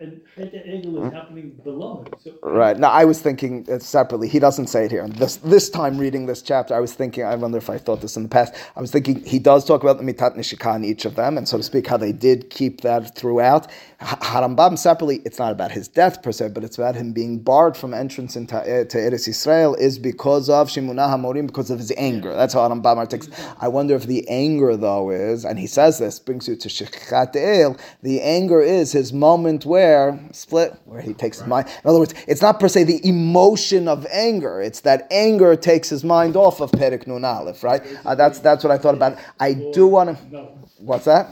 And 0.00 0.20
Chet 0.36 0.66
Egel 0.66 1.06
is 1.06 1.12
happening 1.14 1.50
below 1.64 2.04
it. 2.06 2.14
So 2.22 2.32
Right. 2.42 2.78
Now, 2.78 2.90
I 2.90 3.04
was 3.06 3.22
thinking 3.22 3.66
uh, 3.70 3.78
separately. 3.78 4.28
He 4.28 4.38
doesn't 4.38 4.68
say 4.68 4.84
it 4.84 4.90
here. 4.90 5.08
This 5.08 5.36
this 5.36 5.70
time 5.70 5.98
reading 5.98 6.26
this 6.26 6.42
chapter, 6.42 6.74
I 6.74 6.80
was 6.80 6.92
thinking. 6.92 7.24
I 7.24 7.34
wonder 7.36 7.58
if 7.58 7.70
I 7.70 7.78
thought 7.78 8.02
this 8.02 8.16
in 8.16 8.22
the 8.24 8.28
past. 8.28 8.54
I 8.76 8.80
was 8.80 8.90
thinking 8.90 9.24
he 9.24 9.38
does 9.38 9.64
talk 9.64 9.82
about 9.82 9.98
the 9.98 10.04
mitat 10.04 10.36
nishika 10.36 10.76
in 10.76 10.84
each 10.84 11.06
of 11.06 11.14
them, 11.16 11.38
and 11.38 11.48
so 11.48 11.56
to 11.56 11.62
speak, 11.62 11.86
how 11.86 11.96
they 11.96 12.12
did 12.12 12.50
keep 12.50 12.82
that 12.82 13.16
throughout. 13.16 13.70
Ha- 14.00 14.18
Harambam 14.20 14.78
separately, 14.78 15.22
it's 15.24 15.38
not 15.38 15.52
about 15.52 15.72
his 15.72 15.88
death 15.88 16.22
per 16.22 16.32
se, 16.32 16.50
but 16.50 16.64
it's 16.64 16.78
about 16.78 16.94
him 16.94 17.12
being 17.12 17.38
barred 17.38 17.76
from 17.76 17.94
entrance 17.94 18.36
into 18.36 18.56
uh, 18.56 18.84
to 18.84 18.98
Eretz 18.98 19.26
Israel 19.28 19.74
is 19.76 19.98
because 19.98 20.50
of 20.50 20.68
Shimunah 20.68 21.08
Hamorim, 21.08 21.46
because 21.46 21.70
of 21.70 21.78
his 21.78 21.92
anger. 21.96 22.34
That's 22.34 22.54
how 22.54 22.68
Harambam 22.68 22.98
articulates. 22.98 23.42
I 23.58 23.68
wonder 23.68 23.94
if 23.94 24.04
the 24.04 24.28
anger 24.28 24.76
though 24.76 25.10
is, 25.10 25.44
and 25.46 25.58
he 25.58 25.66
says 25.66 25.98
this 25.98 26.18
brings 26.18 26.46
you 26.46 26.56
to 26.56 26.68
Shechat 26.68 27.34
El. 27.36 27.76
The 28.02 28.20
anger 28.20 28.60
is 28.60 28.92
his 28.92 29.12
moment 29.12 29.64
where 29.64 30.18
split, 30.32 30.74
where 30.84 31.00
he 31.00 31.14
takes 31.14 31.38
his 31.38 31.46
mind. 31.46 31.68
In 31.84 31.90
other 31.90 31.98
words, 31.98 32.14
it's 32.26 32.42
not 32.42 32.58
per 32.60 32.68
se 32.68 32.84
the 32.84 33.06
emotion 33.06 33.88
of 33.88 34.06
anger. 34.10 34.60
It's 34.60 34.80
that 34.80 35.06
anger 35.10 35.56
takes 35.56 35.88
his 35.88 36.04
mind 36.04 36.36
off 36.36 36.60
of 36.60 36.70
Perik 36.72 37.06
Nun 37.06 37.24
Aleph, 37.24 37.62
right? 37.62 37.82
Uh, 38.04 38.14
that's 38.14 38.38
that's 38.40 38.62
what 38.64 38.70
I 38.70 38.78
thought 38.78 38.94
about. 38.94 39.18
I 39.40 39.54
do 39.54 39.86
want 39.86 40.16
to. 40.18 40.32
no, 40.32 40.58
What's 40.78 41.04
that? 41.06 41.28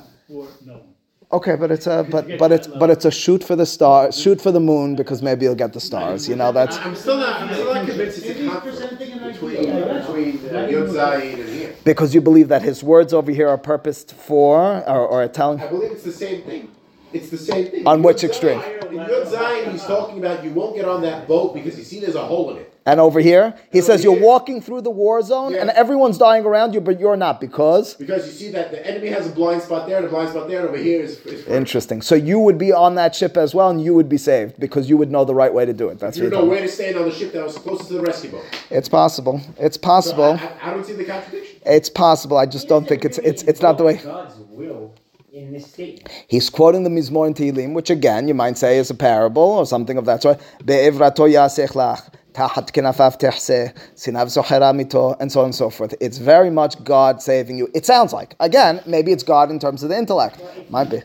Okay, 1.33 1.57
but 1.57 1.73
it's 1.73 1.87
a 1.89 2.07
but 2.09 2.39
but 2.39 2.53
it's 2.53 2.69
but 2.69 2.91
it's 2.91 3.05
a 3.05 3.11
shoot 3.11 3.43
for 3.43 3.57
the 3.57 3.67
star, 3.67 4.13
shoot 4.13 4.41
for 4.41 4.53
the 4.53 4.61
moon 4.61 4.95
because 4.95 5.21
maybe 5.21 5.45
you'll 5.45 5.57
get 5.57 5.73
the 5.73 5.81
stars. 5.81 6.29
You 6.29 6.37
know 6.37 6.53
that's 6.53 6.77
I'm 6.77 6.95
still 6.95 7.17
not, 7.19 7.43
I'm 7.43 7.53
still 7.53 7.75
not 7.75 7.87
convinced 7.89 8.19
it's 8.19 8.29
a 8.29 8.33
he's 8.35 8.49
conflict 8.49 8.77
presenting 8.77 9.13
an 9.19 9.33
between, 9.33 9.57
between 9.57 10.55
uh, 10.55 11.11
and 11.11 11.49
here. 11.49 11.75
because 11.85 12.15
you 12.15 12.21
believe 12.21 12.49
that 12.49 12.63
his 12.63 12.85
words 12.85 13.13
over 13.13 13.33
here 13.33 13.49
are 13.49 13.59
purposed 13.59 14.15
for 14.15 14.85
or, 14.87 15.09
or 15.09 15.25
are 15.25 15.29
telling. 15.29 15.61
I 15.61 15.67
believe 15.67 15.91
it's 15.91 16.05
the 16.05 16.13
same 16.13 16.43
thing. 16.43 16.71
It's 17.15 17.31
the 17.31 17.39
same 17.39 17.67
thing. 17.71 17.87
On 17.87 17.99
In 17.99 18.03
which 18.03 18.25
extreme? 18.25 18.61
In 18.61 19.01
Yud 19.01 19.27
Zayin, 19.27 19.73
he's 19.73 19.85
talking 19.85 20.19
about 20.19 20.45
you 20.45 20.51
won't 20.51 20.77
get 20.77 20.85
on 20.85 21.03
that 21.03 21.27
boat 21.27 21.55
because 21.55 21.77
you 21.79 21.85
see 21.85 22.01
there's 22.01 22.15
a 22.15 22.25
hole 22.25 22.51
in 22.51 22.59
it. 22.59 22.71
And 22.87 23.01
over 23.01 23.19
here, 23.19 23.55
he 23.73 23.79
And 23.79 23.87
says 23.87 24.01
over 24.01 24.11
you're 24.11 24.19
here- 24.19 24.27
walking 24.27 24.61
through 24.61 24.83
the 24.83 24.91
war 24.91 25.23
zone 25.23 25.55
and 25.55 25.71
everyone's 25.71 26.19
dying 26.19 26.45
around 26.45 26.75
you, 26.75 26.81
but 26.83 27.01
you're 27.01 27.17
not 27.17 27.41
because. 27.41 27.95
Because 27.95 28.27
you 28.27 28.33
see 28.33 28.51
that 28.51 28.71
the 28.73 28.87
enemy 28.87 29.09
has 29.09 29.27
a 29.27 29.31
blind 29.31 29.63
spot 29.63 29.89
there 29.89 29.97
and 29.97 30.07
a 30.07 30.11
blind 30.11 30.29
spot 30.31 30.49
there, 30.49 30.61
and 30.61 30.69
over 30.69 30.77
here 30.77 31.01
is. 31.03 31.19
is 31.21 31.47
Interesting. 31.47 32.03
So 32.03 32.15
you 32.15 32.39
would 32.39 32.59
be 32.59 32.73
on 32.73 32.95
that 32.97 33.15
ship 33.15 33.37
as 33.39 33.55
well, 33.55 33.71
and 33.71 33.83
you 33.83 33.95
would 33.95 34.09
be 34.11 34.19
saved 34.19 34.61
because 34.61 34.91
you 34.91 34.99
would 34.99 35.11
know 35.11 35.25
the 35.25 35.35
right 35.35 35.53
way 35.55 35.65
to 35.65 35.73
do 35.73 35.89
it. 35.89 35.99
That's 35.99 36.19
You 36.19 36.25
what 36.25 36.33
you're 36.33 36.43
know 36.43 36.47
where 36.47 36.61
to 36.61 36.69
stand 36.69 36.97
on 36.99 37.05
the 37.07 37.11
ship 37.13 37.33
that 37.33 37.43
was 37.45 37.57
closest 37.57 37.89
to 37.89 37.95
the 37.95 38.03
rescue 38.03 38.31
boat. 38.33 38.45
It's 38.71 38.89
possible. 38.89 39.41
It's 39.59 39.77
So 39.77 39.81
possible. 39.81 40.25
I, 40.39 40.51
I, 40.63 40.71
I 40.71 40.75
don't 40.75 40.85
see 40.85 40.93
the 40.93 41.05
contradiction. 41.05 41.57
It's 41.65 41.89
possible. 41.89 42.37
I 42.37 42.45
just 42.47 42.69
don't 42.69 42.87
think 42.87 43.05
it's 43.07 43.17
it's 43.19 43.43
it's 43.45 43.63
not 43.63 43.79
the 43.79 43.85
way. 43.85 43.95
God's 43.97 44.35
will 44.37 44.45
in 44.45 44.53
this 44.53 44.93
statement. 44.93 45.01
He's 46.29 46.49
quoting 46.49 46.85
the 46.85 46.91
Mizmor 46.91 47.27
in 47.27 47.35
Tehillim, 47.35 47.75
which 47.75 47.91
again 47.91 48.29
you 48.29 48.35
might 48.35 48.57
say 48.57 48.79
is 48.79 48.89
a 48.91 48.95
parable 48.95 49.43
or 49.43 49.67
something 49.67 49.99
of 49.99 50.05
that 50.05 50.23
sort. 50.23 50.41
And 55.21 55.33
so 55.33 55.41
on 55.41 55.45
and 55.47 55.55
so 55.55 55.71
forth. 55.71 55.95
It's 56.01 56.19
very 56.19 56.51
much 56.51 56.85
God 56.85 57.21
saving 57.23 57.59
you. 57.59 57.69
It 57.75 57.85
sounds 57.85 58.13
like. 58.13 58.37
Again, 58.39 58.81
maybe 58.87 59.11
it's 59.13 59.25
God 59.25 59.51
in 59.51 59.59
terms 59.59 59.83
of 59.83 59.89
the 59.89 59.99
intellect. 59.99 60.41
Might 60.71 60.91
be. 60.91 61.03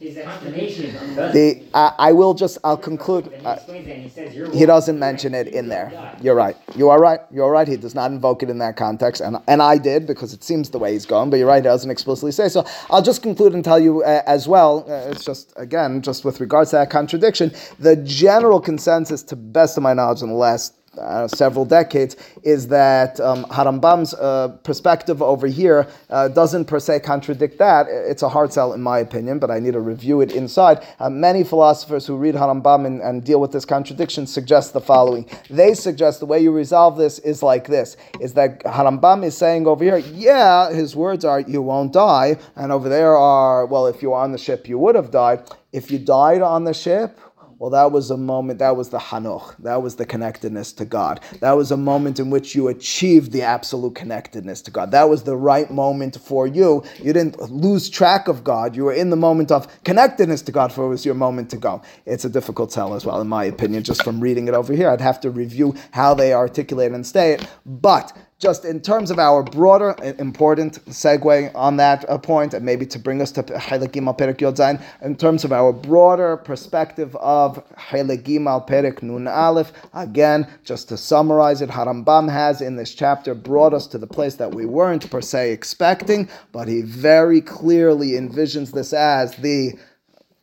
His, 0.00 0.16
his 0.16 0.18
explanation. 0.18 0.92
The 1.16 1.62
I, 1.74 1.92
I 1.98 2.12
will 2.12 2.34
just 2.34 2.58
I'll 2.64 2.76
conclude. 2.76 3.26
He 3.26 3.44
Uh, 3.46 3.54
explains 3.54 3.86
it 3.86 3.92
and 3.92 4.02
he 4.04 4.08
says, 4.10 4.54
he 4.54 4.66
doesn't 4.66 4.98
mention 4.98 5.34
it 5.34 5.48
in 5.48 5.68
there. 5.68 6.16
You're 6.22 6.34
right. 6.34 6.56
You 6.76 6.88
are 6.90 7.00
right. 7.00 7.20
You're 7.32 7.50
right. 7.50 7.66
He 7.66 7.76
does 7.76 7.94
not 7.94 8.10
invoke 8.10 8.42
it 8.42 8.50
in 8.50 8.58
that 8.58 8.76
context, 8.76 9.20
and 9.20 9.38
and 9.48 9.60
I 9.60 9.78
did 9.78 10.06
because 10.06 10.32
it 10.32 10.44
seems 10.44 10.70
the 10.70 10.78
way 10.78 10.92
he's 10.92 11.06
going. 11.06 11.30
But 11.30 11.38
you're 11.38 11.48
right. 11.48 11.62
He 11.62 11.68
doesn't 11.68 11.90
explicitly 11.90 12.32
say 12.32 12.48
so. 12.48 12.64
I'll 12.90 13.02
just 13.02 13.22
conclude 13.22 13.54
and 13.54 13.64
tell 13.64 13.78
you 13.80 14.02
uh, 14.02 14.22
as 14.26 14.46
well. 14.46 14.84
Uh, 14.88 15.10
it's 15.10 15.24
just 15.24 15.52
again 15.56 16.00
just 16.02 16.24
with 16.24 16.40
regards 16.40 16.70
to 16.70 16.76
that 16.76 16.90
contradiction. 16.90 17.52
The 17.78 17.96
general 17.96 18.60
consensus, 18.60 19.22
to 19.24 19.36
best 19.36 19.76
of 19.76 19.82
my 19.82 19.94
knowledge, 19.94 20.22
in 20.22 20.28
the 20.28 20.34
last 20.34 20.77
uh, 20.98 21.28
several 21.28 21.64
decades 21.64 22.16
is 22.42 22.68
that 22.68 23.18
um, 23.20 23.44
Harambam's 23.46 24.14
uh, 24.14 24.48
perspective 24.62 25.22
over 25.22 25.46
here 25.46 25.86
uh, 26.10 26.28
doesn't 26.28 26.66
per 26.66 26.78
se 26.78 27.00
contradict 27.00 27.58
that. 27.58 27.86
It's 27.88 28.22
a 28.22 28.28
hard 28.28 28.52
sell 28.52 28.72
in 28.72 28.82
my 28.82 28.98
opinion, 28.98 29.38
but 29.38 29.50
I 29.50 29.58
need 29.58 29.72
to 29.72 29.80
review 29.80 30.20
it 30.20 30.32
inside. 30.32 30.86
Uh, 30.98 31.10
many 31.10 31.44
philosophers 31.44 32.06
who 32.06 32.16
read 32.16 32.34
Harambam 32.34 32.86
and, 32.86 33.00
and 33.00 33.24
deal 33.24 33.40
with 33.40 33.52
this 33.52 33.64
contradiction 33.64 34.26
suggest 34.26 34.72
the 34.72 34.80
following. 34.80 35.28
They 35.48 35.74
suggest 35.74 36.20
the 36.20 36.26
way 36.26 36.40
you 36.40 36.52
resolve 36.52 36.96
this 36.96 37.18
is 37.20 37.42
like 37.42 37.66
this: 37.66 37.96
is 38.20 38.34
that 38.34 38.62
Harambam 38.64 39.24
is 39.24 39.36
saying 39.36 39.66
over 39.66 39.84
here, 39.84 39.98
yeah, 39.98 40.70
his 40.70 40.96
words 40.96 41.24
are 41.24 41.40
you 41.40 41.62
won't 41.62 41.92
die, 41.92 42.36
and 42.56 42.72
over 42.72 42.88
there 42.88 43.16
are 43.16 43.66
well, 43.66 43.86
if 43.86 44.02
you 44.02 44.10
were 44.10 44.16
on 44.16 44.32
the 44.32 44.38
ship, 44.38 44.68
you 44.68 44.78
would 44.78 44.94
have 44.94 45.10
died. 45.10 45.48
If 45.72 45.90
you 45.90 45.98
died 45.98 46.40
on 46.40 46.64
the 46.64 46.72
ship, 46.72 47.20
well, 47.58 47.70
that 47.70 47.90
was 47.90 48.10
a 48.10 48.16
moment, 48.16 48.60
that 48.60 48.76
was 48.76 48.90
the 48.90 48.98
Hanoch, 48.98 49.56
that 49.58 49.82
was 49.82 49.96
the 49.96 50.06
connectedness 50.06 50.72
to 50.74 50.84
God. 50.84 51.20
That 51.40 51.52
was 51.52 51.72
a 51.72 51.76
moment 51.76 52.20
in 52.20 52.30
which 52.30 52.54
you 52.54 52.68
achieved 52.68 53.32
the 53.32 53.42
absolute 53.42 53.96
connectedness 53.96 54.62
to 54.62 54.70
God. 54.70 54.92
That 54.92 55.08
was 55.08 55.24
the 55.24 55.36
right 55.36 55.68
moment 55.68 56.20
for 56.20 56.46
you. 56.46 56.84
You 56.98 57.12
didn't 57.12 57.40
lose 57.50 57.90
track 57.90 58.28
of 58.28 58.44
God. 58.44 58.76
You 58.76 58.84
were 58.84 58.92
in 58.92 59.10
the 59.10 59.16
moment 59.16 59.50
of 59.50 59.82
connectedness 59.82 60.42
to 60.42 60.52
God, 60.52 60.72
for 60.72 60.86
it 60.86 60.88
was 60.88 61.04
your 61.04 61.16
moment 61.16 61.50
to 61.50 61.56
go. 61.56 61.82
It's 62.06 62.24
a 62.24 62.28
difficult 62.28 62.70
sell 62.70 62.94
as 62.94 63.04
well, 63.04 63.20
in 63.20 63.28
my 63.28 63.44
opinion, 63.44 63.82
just 63.82 64.04
from 64.04 64.20
reading 64.20 64.46
it 64.46 64.54
over 64.54 64.72
here. 64.72 64.88
I'd 64.88 65.00
have 65.00 65.20
to 65.22 65.30
review 65.30 65.74
how 65.90 66.14
they 66.14 66.32
articulate 66.32 66.92
and 66.92 67.04
say 67.04 67.32
it. 67.32 67.48
But 67.66 68.16
just 68.38 68.64
in 68.64 68.80
terms 68.80 69.10
of 69.10 69.18
our 69.18 69.42
broader 69.42 69.98
uh, 70.00 70.12
important 70.18 70.84
segue 70.86 71.50
on 71.54 71.76
that 71.76 72.08
uh, 72.08 72.16
point, 72.16 72.54
and 72.54 72.64
maybe 72.64 72.86
to 72.86 72.98
bring 72.98 73.20
us 73.20 73.32
to 73.32 73.42
Chelik 73.42 73.92
Gimal 73.92 74.16
Perek 74.16 74.40
Yod 74.40 74.56
Zayin, 74.56 74.80
in 75.02 75.16
terms 75.16 75.44
of 75.44 75.52
our 75.52 75.72
broader 75.72 76.36
perspective 76.36 77.16
of 77.16 77.62
Chelik 77.76 78.22
Gimal 78.22 78.66
Perek 78.66 79.02
Nun 79.02 79.26
Aleph, 79.26 79.72
again, 79.92 80.46
just 80.64 80.88
to 80.88 80.96
summarize 80.96 81.60
it, 81.62 81.70
Harambam 81.70 82.30
has 82.30 82.60
in 82.60 82.76
this 82.76 82.94
chapter 82.94 83.34
brought 83.34 83.74
us 83.74 83.86
to 83.88 83.98
the 83.98 84.06
place 84.06 84.36
that 84.36 84.54
we 84.54 84.66
weren't 84.66 85.10
per 85.10 85.20
se 85.20 85.52
expecting, 85.52 86.28
but 86.52 86.68
he 86.68 86.82
very 86.82 87.40
clearly 87.40 88.12
envisions 88.12 88.72
this 88.72 88.92
as 88.92 89.34
the 89.36 89.72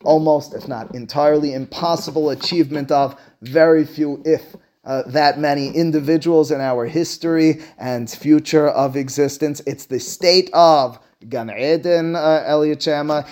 almost, 0.04 0.54
if 0.54 0.68
not 0.68 0.93
entirely, 0.93 1.54
impossible 1.54 2.30
achievement 2.30 2.91
of 2.91 3.20
very 3.41 3.86
few, 3.86 4.22
if 4.26 4.56
uh, 4.86 5.04
that 5.08 5.40
many 5.40 5.70
individuals 5.70 6.52
in 6.52 6.62
our 6.62 6.86
history 6.86 7.62
and 7.78 8.10
future 8.10 8.68
of 8.68 8.96
existence. 8.96 9.62
It's 9.66 9.86
the 9.86 10.00
state 10.00 10.50
of 10.54 11.00
Gan 11.30 11.49
Eden, 11.49 12.15
uh, 12.15 12.43
Eliot 12.45 12.86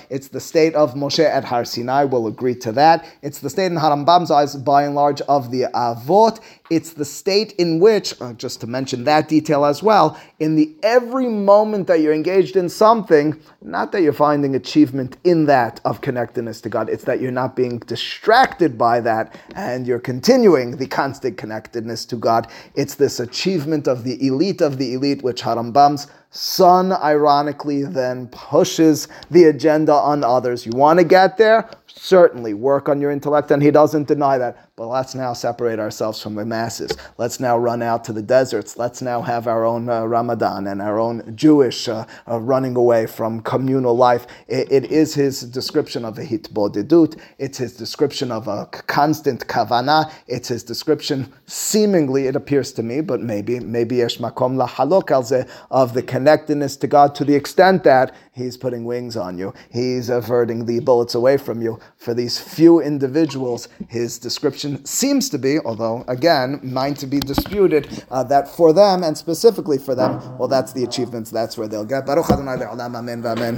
It's 0.09 0.27
the 0.29 0.39
state 0.39 0.73
of 0.73 0.95
Moshe 0.95 1.23
at 1.23 1.43
Har 1.43 1.65
Sinai. 1.65 2.05
We'll 2.05 2.27
agree 2.27 2.55
to 2.55 2.71
that. 2.71 3.05
It's 3.21 3.39
the 3.39 3.49
state 3.49 3.67
in 3.67 3.77
Harambam's 3.77 4.31
eyes, 4.31 4.55
by 4.55 4.83
and 4.83 4.95
large, 4.95 5.21
of 5.21 5.51
the 5.51 5.63
Avot. 5.73 6.39
It's 6.69 6.93
the 6.93 7.05
state 7.05 7.51
in 7.53 7.79
which, 7.79 8.19
uh, 8.19 8.33
just 8.33 8.61
to 8.61 8.67
mention 8.67 9.03
that 9.03 9.27
detail 9.27 9.65
as 9.65 9.83
well, 9.83 10.19
in 10.39 10.55
the 10.55 10.73
every 10.81 11.27
moment 11.27 11.87
that 11.87 11.99
you're 11.99 12.13
engaged 12.13 12.55
in 12.55 12.67
something, 12.69 13.39
not 13.61 13.91
that 13.91 14.01
you're 14.01 14.13
finding 14.13 14.55
achievement 14.55 15.17
in 15.23 15.45
that 15.45 15.79
of 15.85 16.01
connectedness 16.01 16.61
to 16.61 16.69
God, 16.69 16.89
it's 16.89 17.03
that 17.03 17.21
you're 17.21 17.31
not 17.31 17.55
being 17.55 17.79
distracted 17.79 18.77
by 18.77 19.01
that 19.01 19.35
and 19.55 19.85
you're 19.85 19.99
continuing 19.99 20.77
the 20.77 20.87
constant 20.87 21.37
connectedness 21.37 22.05
to 22.05 22.15
God. 22.15 22.47
It's 22.75 22.95
this 22.95 23.19
achievement 23.19 23.87
of 23.87 24.03
the 24.03 24.25
elite 24.25 24.61
of 24.61 24.77
the 24.77 24.93
elite, 24.93 25.21
which 25.21 25.43
Harambam's 25.43 26.07
son, 26.33 26.91
ironically, 26.91 27.83
then 27.83 28.27
pushes 28.27 29.07
the 29.29 29.45
agenda 29.45 29.93
on 29.93 30.23
others. 30.23 30.65
You 30.65 30.73
want 30.73 30.99
to 30.99 31.05
get 31.05 31.37
there? 31.37 31.69
Certainly, 31.95 32.55
work 32.55 32.89
on 32.89 32.99
your 32.99 33.11
intellect, 33.11 33.51
and 33.51 33.61
he 33.61 33.69
doesn't 33.69 34.07
deny 34.07 34.39
that. 34.39 34.69
But 34.75 34.87
let's 34.87 35.13
now 35.13 35.33
separate 35.33 35.79
ourselves 35.79 36.19
from 36.19 36.33
the 36.33 36.43
masses. 36.43 36.91
Let's 37.19 37.39
now 37.39 37.55
run 37.57 37.83
out 37.83 38.03
to 38.05 38.13
the 38.13 38.23
deserts. 38.23 38.77
Let's 38.77 39.03
now 39.03 39.21
have 39.21 39.47
our 39.47 39.63
own 39.63 39.87
uh, 39.87 40.05
Ramadan 40.05 40.65
and 40.65 40.81
our 40.81 40.99
own 40.99 41.35
Jewish 41.35 41.87
uh, 41.87 42.05
uh, 42.27 42.39
running 42.39 42.75
away 42.75 43.05
from 43.05 43.41
communal 43.41 43.95
life. 43.95 44.25
It, 44.47 44.71
it 44.71 44.85
is 44.85 45.13
his 45.13 45.41
description 45.41 46.03
of 46.03 46.17
a 46.17 46.23
hitbodedut. 46.23 47.19
It's 47.37 47.59
his 47.59 47.77
description 47.77 48.31
of 48.31 48.47
a 48.47 48.65
constant 48.65 49.47
kavana. 49.47 50.11
It's 50.27 50.47
his 50.47 50.63
description, 50.63 51.31
seemingly, 51.45 52.25
it 52.25 52.35
appears 52.35 52.71
to 52.73 52.83
me, 52.83 53.01
but 53.01 53.21
maybe, 53.21 53.59
maybe 53.59 53.97
yesh 53.97 54.17
makom 54.17 54.57
lahalok 54.57 55.11
al 55.11 55.45
of 55.69 55.93
the 55.93 56.01
connectedness 56.01 56.75
to 56.77 56.87
God 56.87 57.13
to 57.15 57.23
the 57.23 57.35
extent 57.35 57.83
that 57.83 58.15
he's 58.33 58.57
putting 58.57 58.83
wings 58.83 59.15
on 59.15 59.37
you. 59.37 59.53
He's 59.71 60.09
averting 60.09 60.65
the 60.65 60.79
bullets 60.79 61.15
away 61.15 61.37
from 61.37 61.61
you. 61.61 61.79
For 61.97 62.13
these 62.13 62.39
few 62.39 62.81
individuals, 62.81 63.69
his 63.87 64.19
description 64.19 64.83
seems 64.85 65.29
to 65.29 65.37
be, 65.37 65.59
although 65.59 66.03
again, 66.07 66.59
mine 66.63 66.95
to 66.95 67.07
be 67.07 67.19
disputed, 67.19 68.03
uh, 68.11 68.23
that 68.23 68.47
for 68.47 68.73
them 68.73 69.03
and 69.03 69.17
specifically 69.17 69.77
for 69.77 69.95
them, 69.95 70.37
well, 70.37 70.47
that's 70.47 70.73
the 70.73 70.83
achievements. 70.83 71.31
That's 71.31 71.57
where 71.57 71.67
they'll 71.67 71.85
get. 71.85 72.05
Baruch 72.05 72.29
Adonai 72.29 72.53
amen. 72.63 73.51